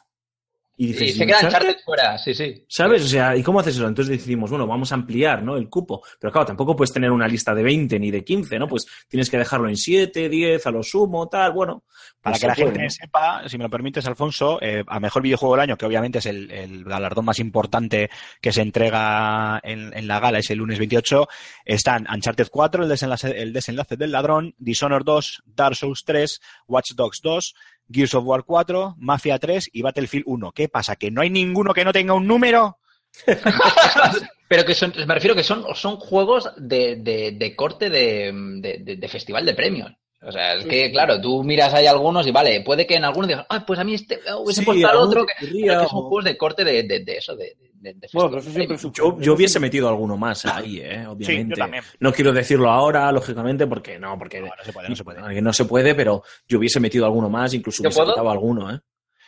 [0.77, 2.65] Y Y dices, se quedan fuera, sí, sí.
[2.69, 3.05] ¿Sabes?
[3.05, 3.87] O sea, ¿y cómo haces eso?
[3.87, 5.57] Entonces decidimos, bueno, vamos a ampliar, ¿no?
[5.57, 6.03] El cupo.
[6.19, 8.67] Pero claro, tampoco puedes tener una lista de 20 ni de 15, ¿no?
[8.67, 11.85] Pues tienes que dejarlo en 7, 10, a lo sumo, tal, bueno.
[12.21, 12.91] Para pues que la puede, gente ¿no?
[12.91, 16.27] sepa, si me lo permites, Alfonso, eh, a mejor videojuego del año, que obviamente es
[16.27, 18.11] el, el galardón más importante
[18.41, 21.29] que se entrega en, en la gala, es el lunes 28,
[21.65, 26.93] están Uncharted 4, el desenlace, el desenlace del ladrón, Dishonored 2, Dark Souls 3, Watch
[26.95, 27.55] Dogs 2,
[27.90, 30.52] Gears of War 4, Mafia 3 y Battlefield 1.
[30.52, 30.97] ¿Qué pasa?
[30.97, 32.78] ¿Que no hay ninguno que no tenga un número?
[34.48, 38.32] Pero que son, me refiero que son, son juegos de, de, de corte de,
[38.62, 39.93] de, festival de premios.
[40.20, 43.28] O sea, es que, claro, tú miras ahí algunos y vale, puede que en algunos
[43.28, 45.27] digas, ah, pues a mí este hubiese Sí, puesto al alguno otro.
[45.27, 48.28] que Que, son juegos de corte de, de, de eso, de, de, de Bueno, festival
[48.31, 48.81] pero eso de siempre premios.
[48.81, 51.06] es un- Yo, yo hubiese metido alguno más ahí, ¿eh?
[51.06, 51.24] obviamente.
[51.27, 51.85] Sí, yo también.
[52.01, 55.43] No quiero decirlo ahora, lógicamente, porque no, porque No, no se puede, no se puede.
[55.43, 58.12] no se puede, pero yo hubiese metido alguno más, incluso ¿Yo hubiese puedo?
[58.12, 58.81] quitado alguno, ¿eh?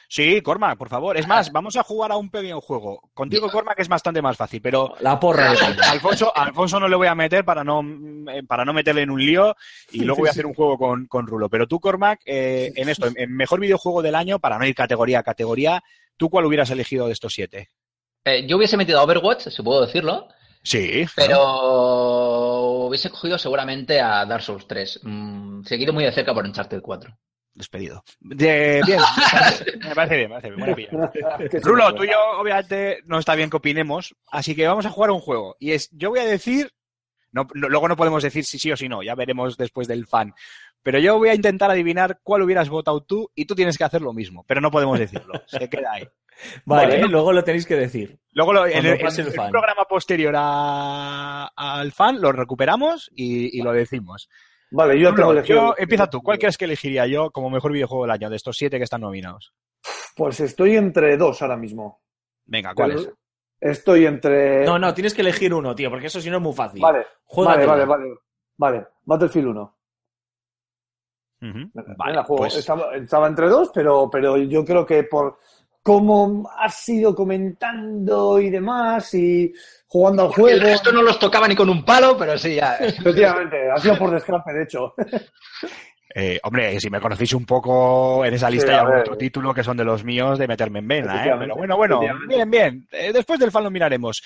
[0.08, 1.16] Sí, Cormac, por favor.
[1.16, 3.10] Es más, vamos a jugar a un pequeño juego.
[3.12, 5.50] Contigo, Cormac, es bastante más fácil, pero La porra
[5.90, 7.82] Alfonso, Alfonso no le voy a meter para no,
[8.30, 9.56] eh, para no meterle en un lío
[9.90, 11.48] y luego voy a hacer un juego con, con Rulo.
[11.48, 14.76] Pero tú, Cormac, eh, en esto, en, en mejor videojuego del año, para no ir
[14.76, 15.82] categoría a categoría,
[16.16, 17.70] ¿tú cuál hubieras elegido de estos siete?
[18.28, 20.28] Eh, yo hubiese metido a Overwatch, si puedo decirlo,
[20.62, 26.44] Sí, pero hubiese cogido seguramente a Dark Souls 3, mm, seguido muy de cerca por
[26.44, 27.16] Uncharted 4.
[27.54, 28.02] despedido.
[28.20, 29.00] De- bien,
[29.88, 30.58] me parece bien, me parece bien.
[30.58, 31.12] buena pilla.
[31.62, 35.10] Rulo, tú y yo, obviamente, no está bien que opinemos, así que vamos a jugar
[35.10, 35.56] a un juego.
[35.58, 36.70] Y es, yo voy a decir,
[37.32, 40.06] no, no- luego no podemos decir si sí o si no, ya veremos después del
[40.06, 40.34] fan.
[40.82, 44.02] Pero yo voy a intentar adivinar cuál hubieras votado tú y tú tienes que hacer
[44.02, 45.32] lo mismo, pero no podemos decirlo.
[45.46, 46.08] Se queda ahí.
[46.64, 47.00] Vale, Vale.
[47.00, 47.08] ¿eh?
[47.08, 48.18] luego lo tenéis que decir.
[48.32, 48.98] Luego lo- el- el
[49.50, 54.28] programa posterior a- al fan lo recuperamos y, y lo decimos.
[54.70, 55.58] Vale, yo tengo Rulo, elegido.
[55.68, 56.20] yo- empieza tú.
[56.22, 59.00] ¿Cuál crees que elegiría yo como mejor videojuego del año de estos siete que están
[59.00, 59.54] nominados?
[60.16, 62.02] Pues estoy entre dos ahora mismo.
[62.44, 63.10] Venga, ¿cuál es?
[63.60, 64.64] Estoy entre.
[64.66, 66.80] No, no, tienes que elegir uno, tío, porque eso si no es muy fácil.
[66.82, 67.66] Vale, vale, Juégatela.
[67.66, 68.14] vale, vale.
[68.58, 69.76] Vale, Battlefield 1.
[71.42, 71.58] Ujú.
[71.74, 72.36] Venga, Vale, juego.
[72.44, 75.38] pues- estaba, estaba entre dos, pero, pero yo creo que por
[75.86, 79.52] cómo has ido comentando y demás y
[79.86, 80.60] jugando al El juego.
[80.64, 82.74] resto no los tocaba ni con un palo, pero sí, ya.
[82.80, 84.94] Efectivamente, ha sido por descarte, de hecho.
[86.12, 89.54] Eh, hombre, si me conocéis un poco en esa lista Sí, hay algún otro título
[89.54, 91.34] que son de los míos de meterme en vena, ¿eh?
[91.38, 92.88] Pero bueno, bueno, bien, bien.
[92.90, 94.20] Eh, después del fan lo miraremos.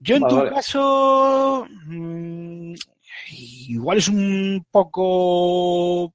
[0.00, 0.50] Yo en Vale, tu vale.
[0.50, 2.74] caso, mm,
[3.68, 6.12] igual es un poco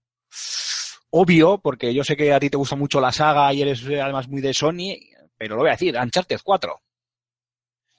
[1.12, 4.02] obvio, porque yo sé que a ti te gusta mucho la saga y eres eh,
[4.02, 4.96] además muy de Sony,
[5.38, 6.82] pero lo voy a decir, Uncharted 4.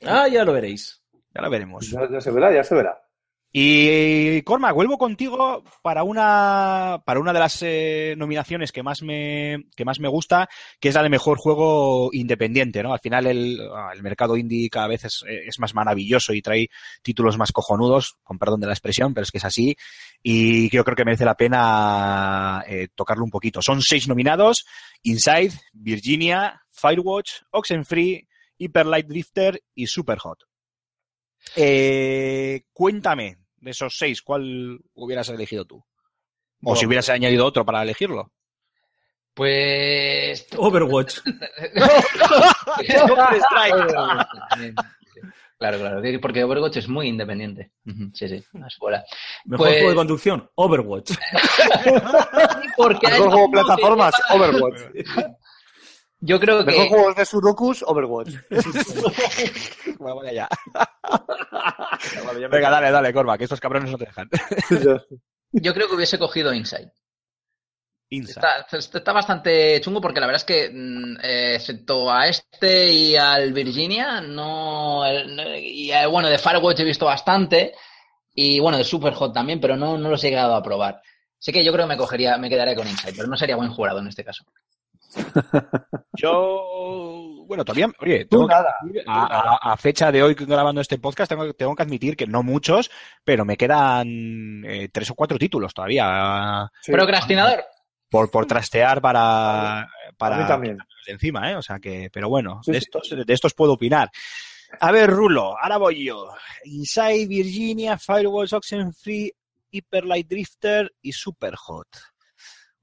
[0.03, 1.03] Ah, ya lo veréis.
[1.35, 1.91] Ya lo veremos.
[1.91, 3.01] Ya, ya se verá, ya se verá.
[3.53, 9.65] Y Cormac, vuelvo contigo para una para una de las eh, nominaciones que más me
[9.75, 10.49] que más me gusta,
[10.79, 12.93] que es la de mejor juego independiente, ¿no?
[12.93, 16.69] Al final el, ah, el mercado indie cada vez es, es más maravilloso y trae
[17.03, 19.77] títulos más cojonudos, con perdón de la expresión, pero es que es así.
[20.23, 23.63] Y yo creo que merece la pena eh, tocarlo un poquito.
[23.63, 24.65] Son seis nominados:
[25.03, 28.29] Inside, Virginia, Firewatch, Oxenfree,
[28.59, 30.50] Hyper Light Drifter y Superhot.
[31.57, 35.77] Eh, cuéntame de esos seis, ¿cuál hubieras elegido tú?
[35.77, 35.85] O
[36.61, 36.77] Bueno.
[36.77, 38.33] si hubieras añadido otro para elegirlo.
[39.35, 40.47] Pues.
[40.57, 41.19] Overwatch.
[45.59, 47.73] Claro, claro, porque Overwatch es muy independiente.
[48.15, 49.05] Sí, sí, es fuera.
[49.45, 51.11] Mejor Pues- juego de conducción, Overwatch.
[52.79, 54.81] Porque Mejor juego plataformas, Overwatch.
[56.21, 56.89] Yo creo Mejor que.
[56.89, 58.35] juego de Sudokus, Overwatch.
[59.99, 60.49] Bueno, vaya ya.
[62.51, 64.29] Venga, dale, dale, Corva, que estos cabrones no te dejan.
[65.53, 66.93] Yo creo que hubiese cogido Inside.
[68.11, 68.41] Inside.
[68.73, 73.53] Está, bastante chungo porque la verdad es que, mm, eh, excepto a este y al
[73.53, 75.05] Virginia, no.
[75.07, 77.73] el- no- y eh, bueno, de Firewatch he visto bastante.
[78.35, 81.01] Y bueno, de Superhot también, pero no, no los he llegado a probar.
[81.39, 83.71] Así que yo creo que me cogería, me quedaría con Inside, pero no sería buen
[83.71, 84.45] jurado en este caso.
[86.17, 88.75] Yo, bueno, todavía, oye, Tú tengo que nada.
[88.81, 89.25] admitir, a,
[89.69, 92.91] a- a fecha de hoy grabando este podcast, tengo, tengo que admitir que no muchos,
[93.25, 96.93] pero me quedan eh, tres o cuatro títulos todavía Sí.
[96.93, 97.65] Procrastinador.
[98.09, 100.79] por, por trastear para, para A mí también.
[101.07, 101.57] de encima, ¿eh?
[101.57, 102.87] O sea que, pero bueno, Sí, de sí.
[102.87, 104.11] estos, de estos puedo opinar.
[104.81, 106.29] A ver, Rulo, ahora voy yo.
[106.65, 109.33] Inside, Virginia, Firewalls, Oxenfree,
[109.73, 111.89] Hyper Light Drifter y Superhot.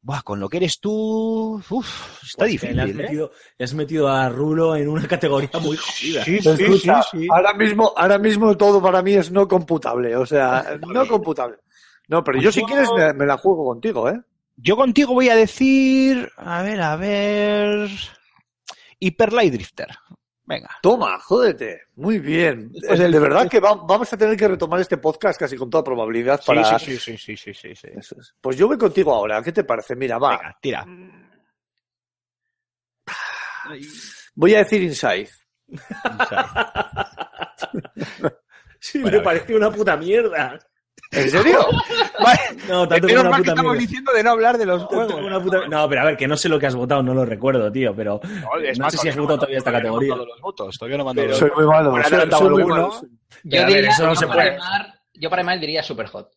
[0.07, 3.03] Buah, con lo que eres tú, uf, está Pues que le, has difícil, ¿eh?
[3.03, 6.23] metido, le has metido a Rulo en una categoría muy jodida.
[6.23, 7.27] Sí, sí, escucha, sí, sí.
[7.29, 11.57] Ahora mismo, ahora mismo todo para mí es no computable, o sea, no computable.
[12.07, 14.17] No, pero yo si Yo- quieres me, me la juego contigo, ¿eh?
[14.55, 17.89] Yo contigo voy a decir, a ver, a ver,
[18.99, 19.89] Hyper Light Drifter.
[20.48, 20.69] Venga.
[20.82, 21.82] Toma, jódete.
[21.95, 22.72] Muy bien.
[22.90, 25.69] O sea, de verdad que va- vamos a tener que retomar este podcast casi con
[25.69, 26.80] toda probabilidad para...
[26.80, 27.88] Sí, sí, sí, sí, sí, sí.
[27.94, 28.34] Eso es.
[28.40, 29.41] Pues yo voy contigo ahora.
[29.44, 29.95] ¿Qué te parece?
[29.95, 30.38] Mira, va.
[30.38, 30.86] Venga, tira.
[34.36, 35.30] Voy a decir Inside.
[38.80, 40.60] Sí, Bueno, me pareció una puta mierda.
[41.11, 41.60] ¿En serio?
[42.24, 43.80] Vale, No, tanto menos mal que estamos mierda.
[43.88, 45.14] diciendo de no hablar de los juegos.
[45.14, 47.26] una puta- No, pero a ver, que no sé lo que has votado, no lo
[47.26, 49.98] recuerdo, tío, pero No, es no más, sé si has votado todavía esta todavía no
[50.02, 50.26] he categoría.
[50.34, 51.91] los votos, todavía no Pero- los Soy muy malo.
[51.91, 52.91] Por soy- soy muy malo.
[53.02, 53.07] Yo,
[53.49, 54.57] Pero a ver, diría, eso no yo se para puede.
[54.57, 56.30] Aymar- yo para Aymar diría super hot.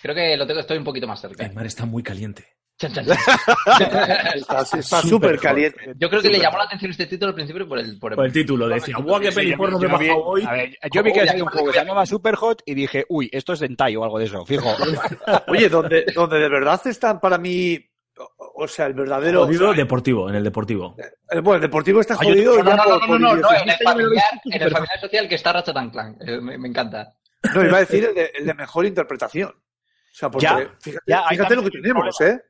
[0.00, 1.44] Creo que lo tengo, estoy un poquito más cerca.
[1.44, 2.46] El mar está muy caliente.
[2.78, 3.16] Chan, chan, chan.
[4.78, 5.94] Está Súper caliente.
[5.96, 7.98] Yo creo que le llamó la atención este título al principio por el...
[7.98, 10.44] Por el, Por el título, decía, ¡guau, qué peli porno me bajado hoy!
[10.44, 13.04] a ver, yo vi que Uy, había un juego que se llamaba Superhot y dije,
[13.08, 14.68] uy, esto es Dentai o algo de eso, fijo.
[15.48, 17.78] Oye, donde, donde de verdad están para mí,
[18.16, 19.44] o, o sea, el verdadero...
[19.46, 20.94] Jodido deportivo, en el deportivo.
[21.30, 23.40] el- bueno, el deportivo está Ah, yo- jodido No, no, no, por, no, no, no,
[23.42, 26.16] no, en el familiar, en el familiar social que está Ratchet and Clank.
[26.20, 27.12] Eh, Me, me encanta.
[27.54, 29.48] No, iba a decir el de, el de mejor interpretación.
[29.50, 32.40] O sea, porque Ya, fíjate, ya, fíjate lo que tenemos, ¿eh?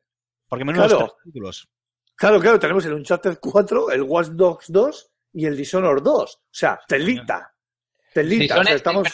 [0.48, 0.98] Porque menos Claro.
[1.06, 1.68] tres títulos.
[2.16, 6.34] Claro, claro, tenemos el Uncharted 4, el Watch Dogs 2 y el Dishonored 2.
[6.36, 7.52] O sea, telita.
[8.12, 8.54] Telita.
[8.60, 9.08] O sea, Dishonored, estamos...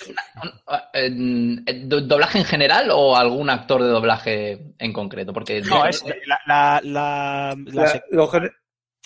[2.08, 5.32] ¿Doblaje en general o algún actor de doblaje en concreto?
[5.32, 6.38] Porque No, es la...
[6.46, 8.54] la, la, la lo gener-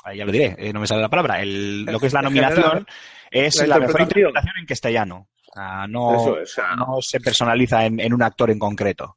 [0.05, 1.41] ah, ya lo diré, eh, no me sale la palabra.
[1.41, 2.87] El- lo que es la nominación general,
[3.31, 4.55] es la la, mejor interpretación.
[4.59, 5.29] en castellano.
[5.53, 9.17] Sea, no, es, o sea, no se personaliza en, en un actor en concreto.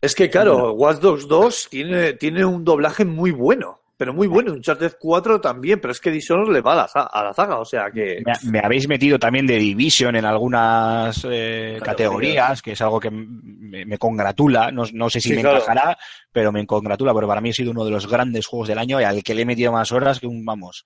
[0.00, 3.80] Es que, claro, Watch Dogs 2 tiene, tiene un doblaje muy bueno.
[3.98, 4.52] Pero muy bueno.
[4.52, 5.80] Uncharted 4 también.
[5.80, 7.58] Pero es que Dishonored le va a la, a la saga.
[7.58, 8.22] O sea que...
[8.26, 13.10] Me, me habéis metido también de Division en algunas eh, categorías, que es algo que
[13.10, 14.70] me, me congratula.
[14.70, 15.56] No, no sé si Sí, me claro.
[15.56, 15.96] encajará,
[16.30, 19.00] pero me congratula, porque para mí ha sido uno de los grandes juegos del año
[19.00, 20.84] y al que le he metido más horas que un, vamos,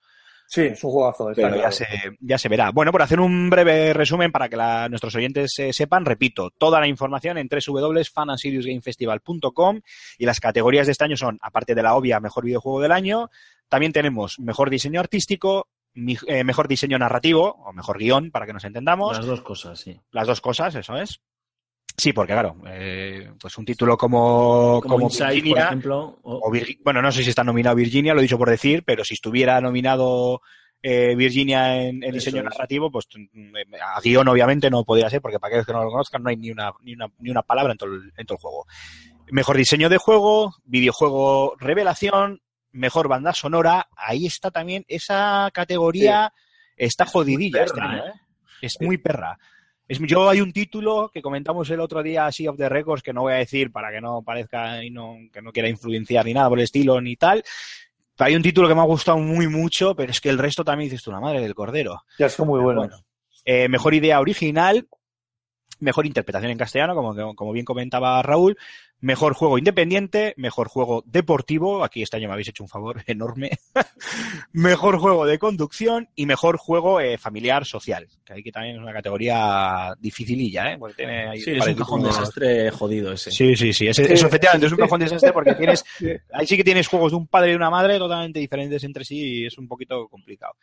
[0.53, 1.31] Sí, es un juegazo.
[1.33, 1.71] pero ya claro.
[1.71, 1.87] se,
[2.19, 2.71] ya se verá.
[2.71, 6.81] Bueno, por hacer un breve resumen para que la- nuestros oyentes eh, sepan, repito, toda
[6.81, 9.81] la información en www.fanandseriusgamefestival.com
[10.17, 13.29] y las categorías de este año son, aparte de la obvia, mejor videojuego del año,
[13.69, 18.53] también tenemos mejor diseño artístico, mi- eh, mejor diseño narrativo, o mejor guion, para que
[18.53, 19.99] nos entendamos, Las dos cosas, sí.
[20.11, 21.21] las dos cosas, eso es.
[21.97, 26.19] Sí, porque claro, eh, pues un título como, Como, como Inside, por Virginia, ejemplo.
[26.23, 28.83] o- o Virgi- bueno, no sé si está nominado Virginia, lo he dicho por decir,
[28.85, 30.41] pero si estuviera nominado
[30.83, 32.45] eh, Virginia en, diseño es.
[32.45, 33.53] narrativo, pues mm,
[33.95, 36.37] a guion obviamente no podría ser, porque para aquellos que no lo conozcan no hay
[36.37, 38.65] ni una, ni una, ni una palabra en todo, el, en todo el juego.
[39.29, 42.41] Mejor diseño de juego, videojuego revelación,
[42.71, 46.33] mejor banda sonora, ahí está también esa categoría,
[46.75, 48.01] está jodidilla este perra, ¿eh?
[48.15, 48.19] ¿eh?
[48.63, 49.37] Es muy perra.
[49.91, 53.11] Es, yo hay un título que comentamos el otro día, Sea of the Records, que
[53.11, 56.33] no voy a decir para que no parezca y no, que no quiera influenciar ni
[56.33, 57.43] nada por el estilo ni tal.
[58.17, 60.89] Hay un título que me ha gustado muy mucho, pero es que el resto también
[60.89, 62.03] dices tú, la madre del cordero.
[62.17, 62.61] Ya son muy.
[62.61, 62.87] Bueno,
[63.43, 64.87] eh, mejor idea original,
[65.81, 68.57] mejor interpretación en castellano, como, como bien comentaba Raúl,
[69.01, 73.49] mejor juego independiente, mejor juego deportivo, aquí este año me habéis hecho un favor enorme,
[74.53, 78.81] mejor juego de conducción y mejor juego eh, familiar social, que ahí que también es
[78.81, 80.77] una categoría dificililla, ¿eh?
[80.77, 83.31] Porque tiene ahí Sí, es un cajón desastre jodido ese.
[83.31, 84.13] Sí, sí, sí, ese- Sí.
[84.13, 85.83] eso efectivamente es un cajón desastre porque tienes,
[86.33, 89.17] ahí sí que tienes juegos de un padre y una madre totalmente diferentes entre sí
[89.41, 90.53] y es un poquito complicado.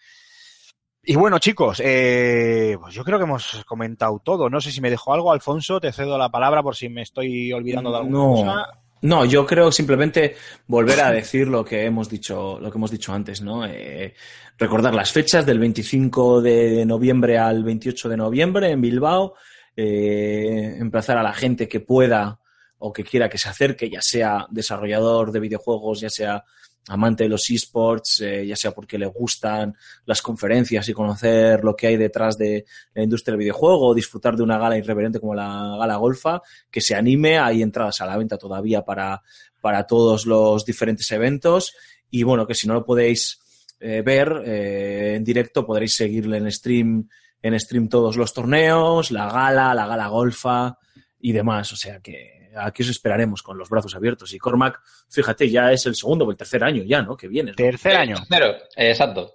[1.10, 4.50] Y bueno, chicos, eh, pues yo creo que hemos comentado todo.
[4.50, 7.50] No sé si me dejo algo, Alfonso, te cedo la palabra por si me estoy
[7.50, 8.30] olvidando de alguna No.
[8.32, 8.66] cosa.
[9.00, 10.36] No, yo creo simplemente
[10.66, 13.64] volver a decir lo que hemos dicho, lo que hemos dicho antes, ¿no?
[13.64, 14.12] Eh,
[14.58, 19.32] recordar las fechas del 25 de noviembre al 28 de noviembre en Bilbao,
[19.76, 22.38] eh, emplazar a la gente que pueda
[22.80, 26.44] o que quiera que se acerque, ya sea desarrollador de videojuegos, ya sea
[26.88, 31.76] amante de los esports, eh, ya sea porque le gustan las conferencias y conocer lo
[31.76, 35.34] que hay detrás de la industria del videojuego, o disfrutar de una gala irreverente como
[35.34, 39.22] la gala Golfa, que se anime, hay entradas a la venta todavía para,
[39.60, 41.74] para todos los diferentes eventos.
[42.10, 43.38] Y bueno, que si no lo podéis
[43.80, 47.08] eh, ver eh, en directo podréis seguirle en stream,
[47.42, 50.78] en stream todos los torneos, la gala, la gala Golfa
[51.20, 55.50] y demás, o sea que aquí os esperaremos con los brazos abiertos y Cormac, fíjate,
[55.50, 57.16] ya es el segundo o el tercer año ya, ¿no?
[57.16, 57.50] Que viene.
[57.50, 57.56] ¿no?
[57.56, 58.16] Tercer año.
[58.28, 59.34] Pero, eh, exacto.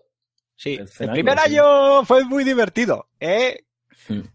[0.55, 1.45] Sí, Tercer el año, primer sí.
[1.49, 3.07] año fue muy divertido.
[3.19, 3.65] ¿eh?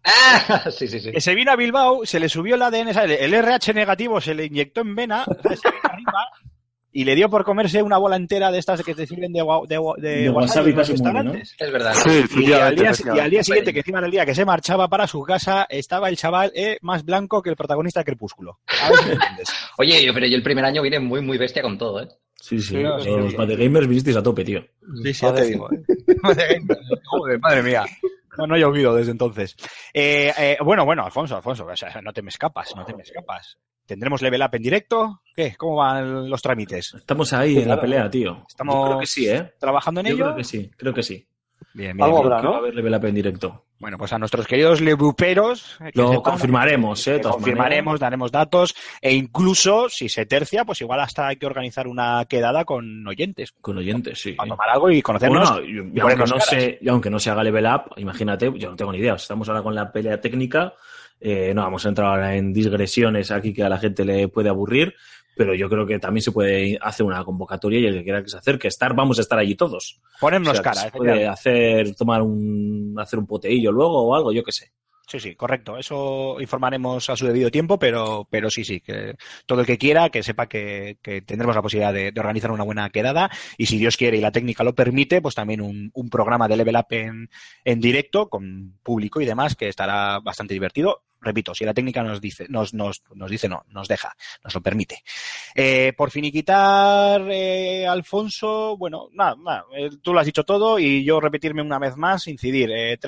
[0.05, 1.12] Ah, sí, sí, sí.
[1.12, 3.18] Que se vino a Bilbao, se le subió el ADN, ¿sabes?
[3.20, 5.60] el RH negativo se le inyectó en vena, ¿sabes?
[5.82, 6.26] arriba,
[7.00, 9.78] y le dio por comerse una bola entera de estas que te sirven de, de,
[9.98, 11.54] de De wasabi casi restaurantes.
[11.56, 11.94] Es verdad.
[12.36, 14.44] Y al, día, y al día Sí, siguiente, que encima era el día que se
[14.44, 18.58] marchaba para su casa, estaba el chaval eh, más blanco que el protagonista de Crepúsculo.
[18.82, 19.48] A ver si me entiendes.
[19.78, 22.08] Oye, yo, pero yo el primer año vine muy, muy bestia con todo, ¿eh?
[22.34, 23.36] Sí, sí, Sí, los sí, sí.
[23.36, 24.60] Bad Gamers vinisteis a tope, tío.
[25.04, 25.70] Sí, sí, ya te digo.
[25.72, 25.78] ¿eh?
[27.04, 27.84] Joder, madre mía.
[28.39, 29.56] No, no he llovido desde entonces.
[29.93, 33.02] Eh, eh, bueno, bueno, Alfonso, Alfonso, o sea, no te me escapas, no te me
[33.02, 33.59] escapas.
[33.85, 35.23] ¿Tendremos level up en directo?
[35.35, 35.56] ¿Qué?
[35.56, 36.94] ¿Cómo van los trámites?
[36.94, 38.44] Estamos ahí en la pelea, tío.
[38.47, 39.55] Estamos Yo creo que sí, ¿eh?
[39.59, 40.24] ¿Trabajando en Yo ello?
[40.27, 41.27] creo que sí, creo que sí.
[41.74, 42.32] Bien, bien, Algo bien.
[42.32, 43.64] habrá, va a haber level up en directo.
[43.80, 47.20] Bueno, pues a nuestros queridos lebuperos que Lo sepan- confirmaremos, ¿eh?
[47.20, 48.01] confirmaremos, maneras.
[48.01, 52.64] daremos datos e incluso, si se tercia, pues igual hasta hay que organizar una quedada
[52.64, 54.35] con oyentes Con oyentes, sí.
[54.36, 55.51] a tomar algo y conocernos.
[55.52, 58.70] Bueno, y, y aunque no se, y aunque no se haga level up, imagínate, yo
[58.70, 59.14] no tengo ni idea.
[59.14, 60.72] Estamos ahora con la pelea técnica.
[61.20, 64.48] eh, no vamos a entrar ahora en digresiones aquí que a la gente le puede
[64.48, 64.94] aburrir,
[65.39, 68.28] pero yo creo que también se puede hacer una convocatoria y el que quiera que
[68.28, 70.01] se acerque, estar, vamos a estar allí todos.
[70.20, 74.15] Ponernos O sea, que cara, se puede hacer, tomar un, hacer un poteillo luego o
[74.16, 74.73] algo, yo qué sé.
[75.06, 75.78] Sí, sí, correcto.
[75.78, 79.15] Eso informaremos a su debido tiempo, pero, pero sí, sí, que
[79.47, 82.65] todo el que quiera, que sepa que, que tendremos la posibilidad de, de organizar una
[82.65, 86.10] buena quedada y si Dios quiere y la técnica lo permite, pues también un, un
[86.10, 87.31] programa de level up en,
[87.65, 91.05] en directo con público y demás que estará bastante divertido.
[91.20, 94.15] Repito, si la técnica nos dice, nos, nos, nos dice no, nos deja,
[94.45, 95.03] nos lo permite.
[95.55, 101.03] Eh, por finiquitar, eh, Alfonso, bueno, nada, nada, eh, tú lo has dicho todo y
[101.05, 102.99] yo repetirme una vez más, incidir, eh,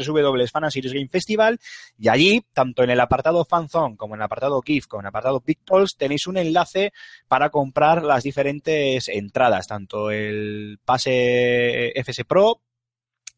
[0.51, 1.59] Fan Series Game Festival
[1.99, 5.11] y allí, tanto en el apartado Fanzone como en el apartado GIF, como en el
[5.11, 6.93] apartado Pictols, tenéis un enlace
[7.28, 12.61] para comprar las diferentes entradas, tanto el pase FS Pro,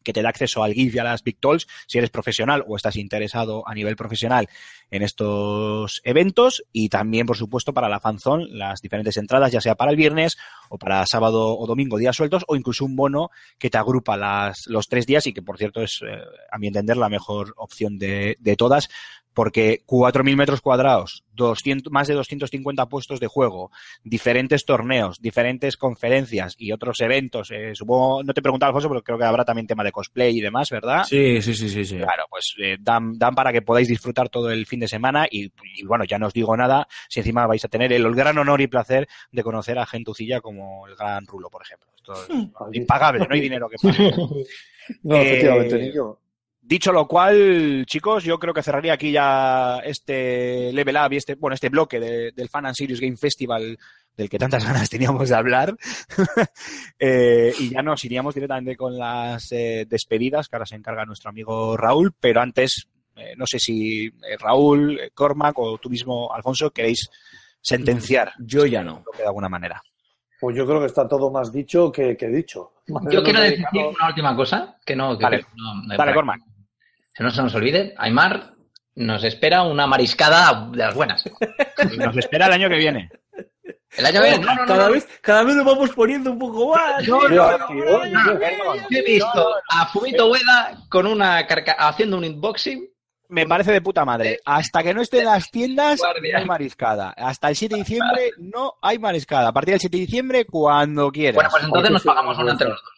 [0.03, 2.75] que te da acceso al GIF y a las Big Talks si eres profesional o
[2.75, 4.47] estás interesado a nivel profesional
[4.91, 6.63] en estos eventos.
[6.71, 10.37] Y también, por supuesto, para la fanzone, las diferentes entradas, ya sea para el viernes
[10.69, 14.67] o para sábado o domingo, días sueltos, o incluso un bono que te agrupa las,
[14.67, 16.21] los tres días y que, por cierto, es, eh,
[16.51, 18.89] a mi entender, la mejor opción de, de todas,
[19.33, 23.71] porque 4.000 metros cuadrados, 200, más de 250 puestos de juego,
[24.03, 27.49] diferentes torneos, diferentes conferencias y otros eventos.
[27.51, 30.37] eh, supongo, no te he preguntado, Alfonso, pero creo que habrá también tema de cosplay
[30.37, 31.03] y demás, ¿verdad?
[31.05, 31.83] Sí, sí, sí, sí.
[31.85, 31.97] sí.
[31.97, 35.45] Claro, pues eh, dan, dan para que podáis disfrutar todo el fin de semana y,
[35.75, 38.37] y, bueno, ya no os digo nada si encima vais a tener el, el gran
[38.37, 41.87] honor y placer de conocer a gentucilla como el gran Rulo, por ejemplo.
[41.95, 42.29] Esto es
[42.73, 44.13] impagable, no hay dinero que pague.
[45.01, 46.19] No, Eh, efectivamente, Nico.
[46.65, 51.35] Dicho lo cual, chicos, yo creo que cerraría aquí ya este Level Up y este,
[51.35, 53.77] bueno, este bloque de- del Fan and Serious Game Festival
[54.15, 55.75] del que tantas ganas teníamos de hablar.
[56.99, 61.29] Eh, y ya nos iríamos directamente con las eh, despedidas, que ahora se encarga nuestro
[61.29, 62.87] amigo Raúl, pero antes,
[63.17, 67.09] eh, no sé si eh, Raúl, eh, Cormac o tú mismo, Alfonso, queréis
[67.59, 69.03] sentenciar Yo ya no.
[69.05, 69.81] lo que de alguna manera.
[70.39, 72.71] Pues yo creo que está todo más dicho que, que dicho.
[73.11, 76.39] Yo quiero decir una última cosa, que no, que no- no- Dale, Cormac.
[77.13, 78.53] Que no se nos olvide, Aymar
[78.95, 81.23] nos espera una mariscada de las buenas.
[81.97, 83.09] Nos espera el año que viene.
[83.95, 84.93] El año que viene, no, no, no, cada, no.
[84.93, 87.07] vez, cada vez lo vamos poniendo un poco más.
[87.07, 92.89] No, no, no, oh, he visto a Fumito Ueda con una carca haciendo un unboxing.
[93.29, 94.39] Me parece de puta madre.
[94.45, 96.33] Hasta que no esté en las tiendas, Guardia.
[96.33, 97.13] no hay mariscada.
[97.17, 99.49] Hasta el 7 de diciembre no hay mariscada.
[99.49, 101.35] A partir del 7 de diciembre, cuando quieras.
[101.35, 102.92] Bueno, pues entonces nos pagamos una entre los dos.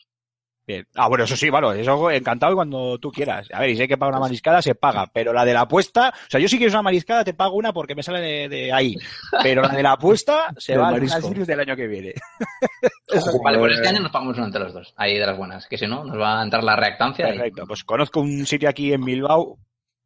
[0.68, 0.86] Bien.
[0.96, 1.80] Ah, bueno, eso sí, vale.
[1.80, 3.48] Eso encantado cuando tú quieras.
[3.54, 5.06] A ver, y si hay que pagar una mariscada, se paga.
[5.14, 7.72] Pero la de la apuesta, o sea, yo si quieres una mariscada, te pago una
[7.72, 8.96] porque me sale de, de ahí.
[9.44, 11.08] Pero la de la apuesta se va al.
[11.08, 12.14] Sirius del año que viene.
[13.44, 14.94] Vale, pues este año nos pagamos una entre los dos.
[14.98, 15.68] Ahí de las buenas.
[15.68, 17.28] Que si no, nos va a entrar la reactancia.
[17.30, 17.66] y- Perfecto.
[17.68, 19.58] Pues conozco un sitio aquí en Bilbao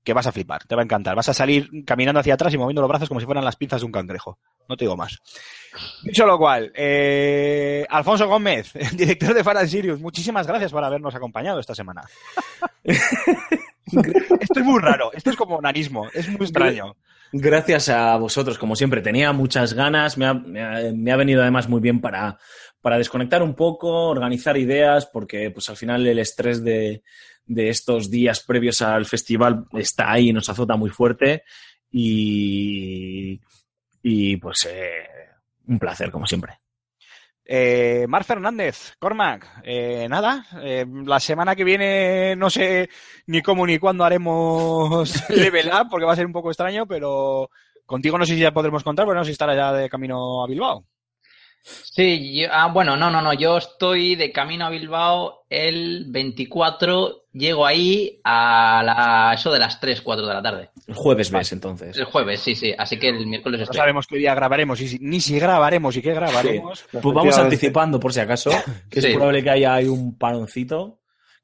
[0.04, 1.16] que vas a flipar, te va a encantar.
[1.16, 3.82] Vas a salir caminando hacia atrás y moviendo los brazos como si fueran las pinzas
[3.82, 4.40] de un cangrejo.
[4.68, 5.18] No te digo más.
[6.04, 11.60] Dicho lo cual, eh, Alfonso Gómez, director de Fan Sirius, muchísimas gracias por habernos acompañado
[11.60, 12.04] esta semana.
[12.84, 16.96] esto es muy raro, esto es como nanismo, es muy extraño.
[17.32, 19.02] Gracias a vosotros, como siempre.
[19.02, 22.40] Tenía muchas ganas, me ha, me ha- me ha venido además muy bien para,
[22.82, 27.04] para desconectar un poco, organizar ideas, porque pues al final el estrés de,
[27.50, 31.44] de estos días previos al festival está ahí y nos azota muy fuerte.
[31.92, 33.40] Y,
[34.04, 35.04] y pues eh,
[35.68, 36.60] un placer, como siempre.
[37.52, 42.88] Eh, Mar Fernández, Cormac, eh, nada, eh, la semana que viene no sé
[43.26, 47.50] ni cómo ni cuándo haremos Level Up, porque va a ser un poco extraño, pero
[47.88, 50.44] contigo no sé si ya podremos contar, pero no sé si estará ya de camino
[50.44, 50.86] a Bilbao.
[51.64, 53.34] Sí, yo- ah, bueno, no, no, no.
[53.34, 57.19] Yo estoy de camino a Bilbao el 24.
[57.32, 60.72] Llego ahí a la, eso de las 3, 4 de la tarde.
[60.88, 61.96] El jueves ves, entonces.
[61.98, 62.74] El jueves, sí, sí.
[62.78, 63.78] Así que el miércoles No estoy.
[63.78, 66.86] sabemos qué día grabaremos, y si- ni si grabaremos y qué grabaremos.
[66.92, 68.50] Pues vamos anticipando, por si acaso,
[68.90, 69.08] que Sí.
[69.10, 70.96] es probable que haya ahí un paroncito.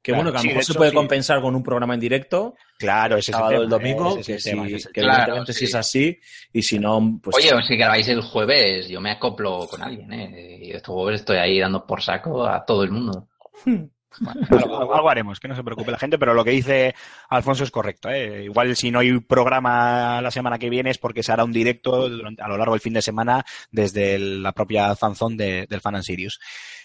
[0.02, 0.96] Que Claro, bueno, que a lo sí, mejor se puede sí.
[0.96, 4.18] compensar con un programa en directo, Claro, ese es el sábado o el tema, domingo,
[4.18, 6.20] ese que, es el tema, si- ese es que Claro, evidentemente si es así,
[6.52, 10.58] y si no, pues Oye, si grabáis el jueves, yo me acoplo con alguien, ¿eh?
[10.62, 13.28] Y este jueves estoy ahí dando por saco a todo el mundo.
[14.20, 16.94] Bueno, algo, algo haremos, que no se preocupe la gente, pero lo que dice
[17.28, 18.08] Alfonso es correcto.
[18.10, 18.44] ¿eh?
[18.44, 22.08] Igual si no hay programa la semana que viene es porque se hará un directo
[22.08, 25.80] durante- a lo largo del fin de semana desde el- la propia fanzón de- del
[25.80, 26.38] Fan and Sirius.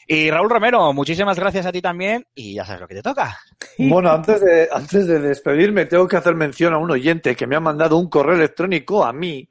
[0.07, 3.37] Y Raúl Romero, muchísimas gracias a ti también y ya sabes lo que te toca.
[3.77, 7.55] Bueno, antes de, antes de despedirme, tengo que hacer mención a un oyente que me
[7.55, 9.47] ha mandado un correo electrónico a mí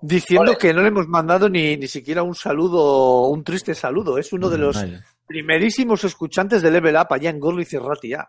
[0.00, 0.58] diciendo Ole.
[0.58, 4.18] que no le hemos mandado ni, ni siquiera un saludo, un triste saludo.
[4.18, 5.02] Es uno de los Vale.
[5.28, 8.26] Primerísimos escuchantes de Level Up allá en Gorlitz y Ratia.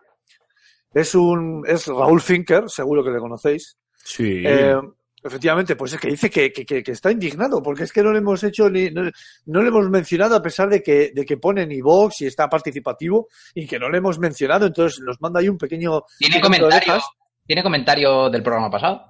[0.92, 3.76] Es un, es Raúl Finker, seguro que le conocéis.
[4.04, 4.42] Sí.
[4.44, 4.76] Eh,
[5.22, 8.12] efectivamente, pues es que dice que, que- que- que está indignado, porque es que no
[8.12, 9.02] le hemos hecho ni, no,
[9.46, 12.48] no le hemos mencionado a pesar de que, de que pone en iVox y está
[12.48, 16.02] participativo y que no le hemos mencionado, entonces nos manda ahí un pequeño.
[16.18, 17.00] ¿Tiene comentario.
[17.46, 19.02] ¿Tiene comentario del programa pasado?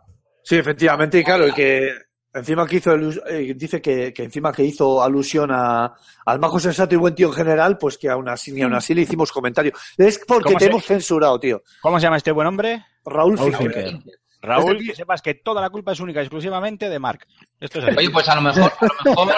[0.43, 1.91] Sí, efectivamente, y claro, y que
[2.35, 2.93] encima que hizo
[3.27, 5.95] eh, dice que, que encima que hizo alusión a,
[6.27, 8.95] al majo sensato y buen tío en general, pues que aún así, ni aún así
[8.95, 9.73] le hicimos comentario.
[9.99, 11.63] Es porque ¿Cómo te se- hemos censurado, tío.
[11.83, 12.85] ¿Cómo se llama este buen hombre?
[13.05, 13.85] Raúl, Raúl Finker.
[13.89, 14.15] Finker.
[14.43, 17.27] Raúl, Este que sepas que toda la culpa es única y exclusivamente de Mark.
[17.61, 17.97] Esto es así.
[17.99, 19.37] Oye, pues a lo mejor, a lo mejor,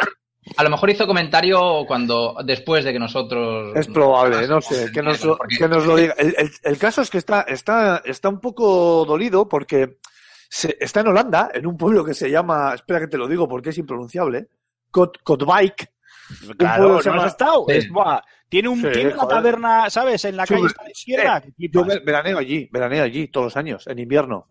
[0.57, 3.73] a lo mejor hizo comentario cuando, después de que nosotros.
[3.75, 5.19] Es probable, no sé, que nos
[5.59, 6.15] que nos lo diga.
[6.19, 9.99] El, el- el caso es que está, está, está un poco dolido porque
[10.55, 13.49] se- está en Holanda, en un pueblo que se llama, espera que te lo digo
[13.49, 14.49] porque es impronunciable,
[14.91, 15.91] Kot, Kotwijk.
[16.59, 17.65] Claro, ¿no llama- has estado?
[17.69, 17.75] Sí.
[17.77, 18.21] Es- buah,
[18.51, 20.23] tiene un, Sí, tiene una taberna, ¿sabes?
[20.27, 21.41] En la calle está de izquierda.
[21.41, 24.47] que Yo veraneo allí, veraneo allí todos los años, en invierno.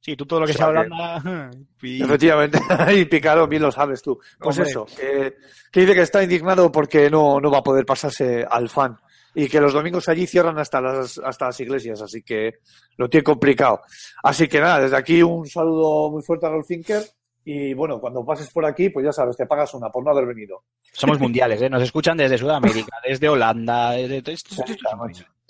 [0.00, 1.20] Sí, tú todo lo que O sea Holanda.
[1.82, 2.58] Efectivamente,
[2.94, 4.18] y Picaro, bien lo sabes tú.
[4.38, 4.70] Pues Hombre.
[4.70, 5.36] eso, que,
[5.70, 8.96] que dice que está indignado porque no, no va a poder pasarse al fan.
[9.34, 12.58] Y que los domingos allí cierran hasta las, hasta las iglesias, así que
[12.96, 13.80] lo tiene complicado.
[14.22, 17.02] Así que nada, desde aquí un saludo muy fuerte a Rolf Finker.
[17.44, 20.26] Y bueno, cuando pases por aquí, pues ya sabes, te pagas una por no haber
[20.26, 20.62] venido.
[20.92, 21.68] Somos mundiales, ¿eh?
[21.68, 24.22] Nos escuchan desde Sudamérica, desde Holanda, desde...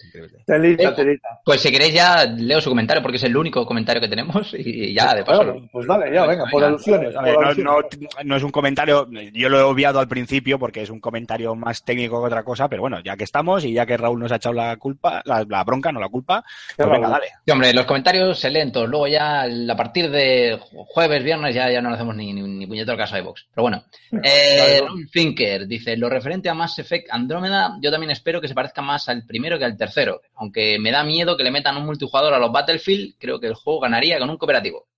[0.06, 0.38] increíble.
[0.46, 1.28] Telita, telita.
[1.44, 4.92] Pues si queréis ya leo su comentario porque es el único comentario que tenemos y
[4.94, 5.56] ya de paso.
[5.72, 7.14] Pues vale, ya, venga, por alusiones.
[7.14, 7.88] Por no, no-
[8.24, 11.84] no es un comentario, yo lo he obviado al principio porque es un comentario más
[11.84, 14.36] técnico que otra cosa, pero bueno, ya que estamos y ya que Raúl nos ha
[14.36, 16.44] echado la culpa, la, la bronca, no la culpa,
[16.76, 17.26] pues venga, dale.
[17.44, 18.88] Sí, hombre, los comentarios se leen todos.
[18.88, 22.66] Luego ya a partir de jueves, viernes ya, ya no le hacemos ni, ni, ni
[22.66, 23.46] puñetero caso a iVox.
[23.54, 23.84] Pero bueno.
[24.22, 24.94] Eh, Claro.
[25.10, 29.08] Finker dice, lo referente a Mass Effect Andrómeda, yo también espero que se parezca más
[29.08, 29.91] al primero que al tercero.
[30.34, 33.54] Aunque me da miedo que le metan un multijugador a los Battlefield, creo que el
[33.54, 34.88] juego ganaría con un cooperativo.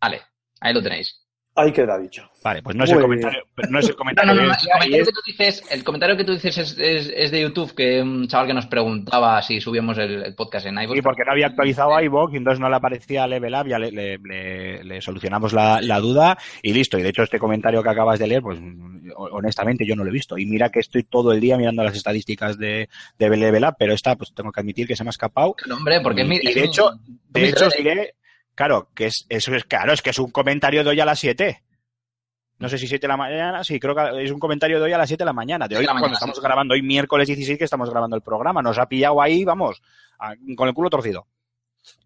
[0.00, 0.22] Vale,
[0.60, 1.23] ahí lo tenéis.
[1.56, 2.28] Ahí queda dicho.
[2.42, 4.34] Vale, pues no es el comentario, no es el No, comentario.
[4.34, 6.76] no, no, no, es- El comentario que tú dices, el comentario que tú dices es,
[6.78, 10.66] es- es de YouTube, que un chaval que nos preguntaba si subíamos el, el podcast
[10.66, 10.96] en iVoox.
[10.96, 13.92] Sí, porque no había actualizado iVoox y entonces no le aparecía Level Up, ya le,
[13.92, 16.98] le- le- le solucionamos la, la duda y listo.
[16.98, 18.58] Y de hecho este comentario que acabas de leer, pues
[19.16, 20.36] honestamente yo no lo he visto.
[20.38, 23.92] Y mira que estoy todo el día mirando las estadísticas de, de Level Up, pero
[23.92, 25.54] esta pues tengo que admitir que se me ha escapado.
[25.66, 26.90] No, hombre, porque es mi- y de hecho,
[27.30, 28.14] de hecho os diré,
[28.54, 31.18] claro, que es, eso es claro, es que es un comentario de hoy a las
[31.18, 31.62] 7.
[32.58, 34.92] No sé si 7 de la mañana, sí, creo que es un comentario de hoy
[34.92, 35.66] a las 7 de la mañana.
[35.66, 36.42] De hoy, de cuando estamos sí.
[36.42, 38.62] grabando hoy miércoles 16 que estamos grabando el programa.
[38.62, 39.82] Nos ha pillado ahí, vamos,
[40.20, 41.26] a- con el culo torcido.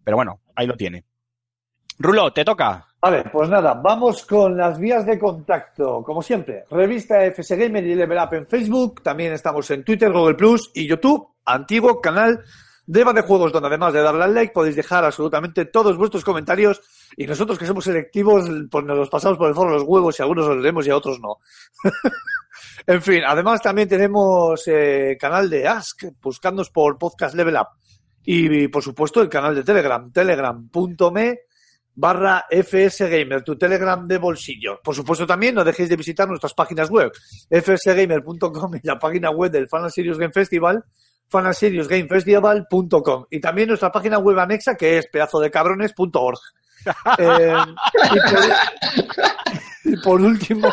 [0.02, 1.04] Pero bueno, ahí lo tiene.
[1.98, 2.86] Rulo, te toca.
[3.00, 6.02] Vale, pues nada, vamos con las vías de contacto.
[6.02, 9.02] Como siempre, revista FS Gamer y Level Up en Facebook.
[9.02, 11.28] También estamos en Twitter, Google Plus y YouTube.
[11.44, 12.42] Antiguo canal
[12.89, 16.24] de Eva de Juegos, donde además de darle al like podéis dejar absolutamente todos vuestros
[16.24, 16.81] comentarios.
[17.19, 20.23] Y nosotros que somos selectivos, pues nos los pasamos por el foro los huevos y
[20.23, 21.36] algunos los leemos y a otros no.
[22.86, 27.69] en fin, además también tenemos eh, canal de Ask, buscándonos por Podcast Level Up.
[28.24, 31.40] Y, por supuesto el canal de Telegram, telegram.me
[31.94, 34.81] barra FS Gamer, tu Telegram de bolsillo.
[34.82, 37.12] Por supuesto también no dejéis de visitar nuestras páginas web,
[37.51, 40.82] fsgamer.com y la página web del Fan and Serious Game Festival,
[41.28, 46.38] fanandseriousgamefestival.com y también nuestra página web anexa que es pedazo de cabrones.org.
[47.18, 47.55] Eh,
[48.14, 48.44] y, por,
[49.84, 50.72] y por último,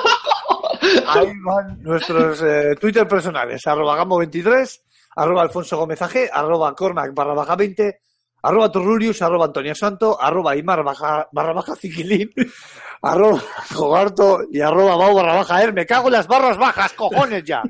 [1.08, 4.82] ahí van nuestros eh, Twitter personales, arroba gambo23,
[5.16, 6.00] arroba alfonso gómez
[6.32, 8.00] arroba cormac barra baja 20,
[8.44, 12.32] arroba turrurius, arroba antonio santo, arroba imar barra baja ciquilín,
[13.02, 13.42] arroba
[13.74, 15.74] jogarto y arroba bau barra baja er.
[15.74, 17.64] Me cago en las barras bajas, cojones ya.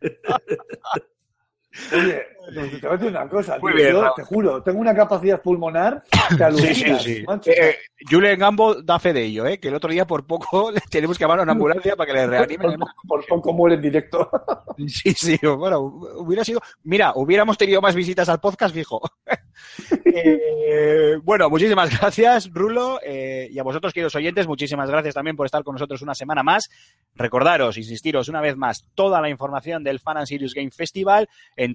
[1.92, 4.12] Oye, te voy a decir una cosa, Muy tío, bien, yo Raúl.
[4.16, 6.02] te juro, tengo una capacidad pulmonar
[6.36, 7.50] que alucinas, macho.
[7.50, 7.76] Eh,
[8.10, 9.58] Julen Gambo da fe de ello, ¿eh?
[9.58, 12.18] que el otro día por poco le tenemos que llamar a una ambulancia para que
[12.18, 12.78] le reanimen.
[12.78, 14.30] por, por poco muere en directo.
[14.86, 16.60] Sí, sí, bueno, hubiera sido.
[16.84, 19.00] Mira, hubiéramos tenido más visitas al podcast, fijo.
[20.04, 22.98] Eh, bueno, muchísimas gracias, Rulo.
[23.04, 26.42] eh, y a vosotros, queridos oyentes, muchísimas gracias también por estar con nosotros una semana
[26.42, 26.68] más.
[27.14, 31.74] Recordaros, insistiros una vez más, toda la información del Fan and Serious Game Festival en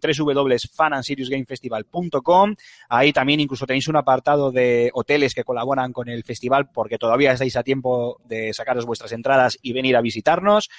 [0.64, 2.56] es fanandseriousgamefestival.com.
[2.90, 7.32] Ahí también incluso tenéis un apartado de hoteles que colaboran con el festival porque todavía
[7.32, 10.70] estáis a tiempo de sacaros vuestras entradas y venir a visitarnos.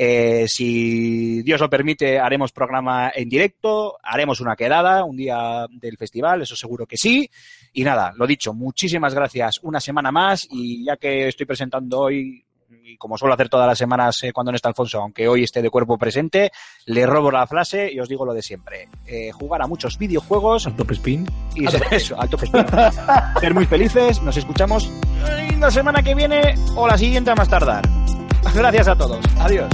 [0.00, 5.96] Eh, si Dios lo permite, haremos programa en directo, haremos una quedada un día del
[5.96, 7.28] festival, eso seguro que sí.
[7.72, 12.44] Y nada, lo dicho, muchísimas gracias una semana más y ya que estoy presentando hoy,
[12.70, 15.62] y como suelo hacer todas las semanas eh, cuando no está Alfonso, aunque hoy esté
[15.62, 16.50] de cuerpo presente,
[16.86, 18.88] le robo la frase y os digo lo de siempre.
[19.06, 21.26] Eh, jugar a muchos videojuegos Al top spin.
[21.54, 22.66] y ser, eso, al top speed.
[23.40, 24.90] ser muy felices, nos escuchamos
[25.58, 27.88] la semana que viene o la siguiente a más tardar.
[28.54, 29.24] Gracias a todos.
[29.40, 29.68] Adiós.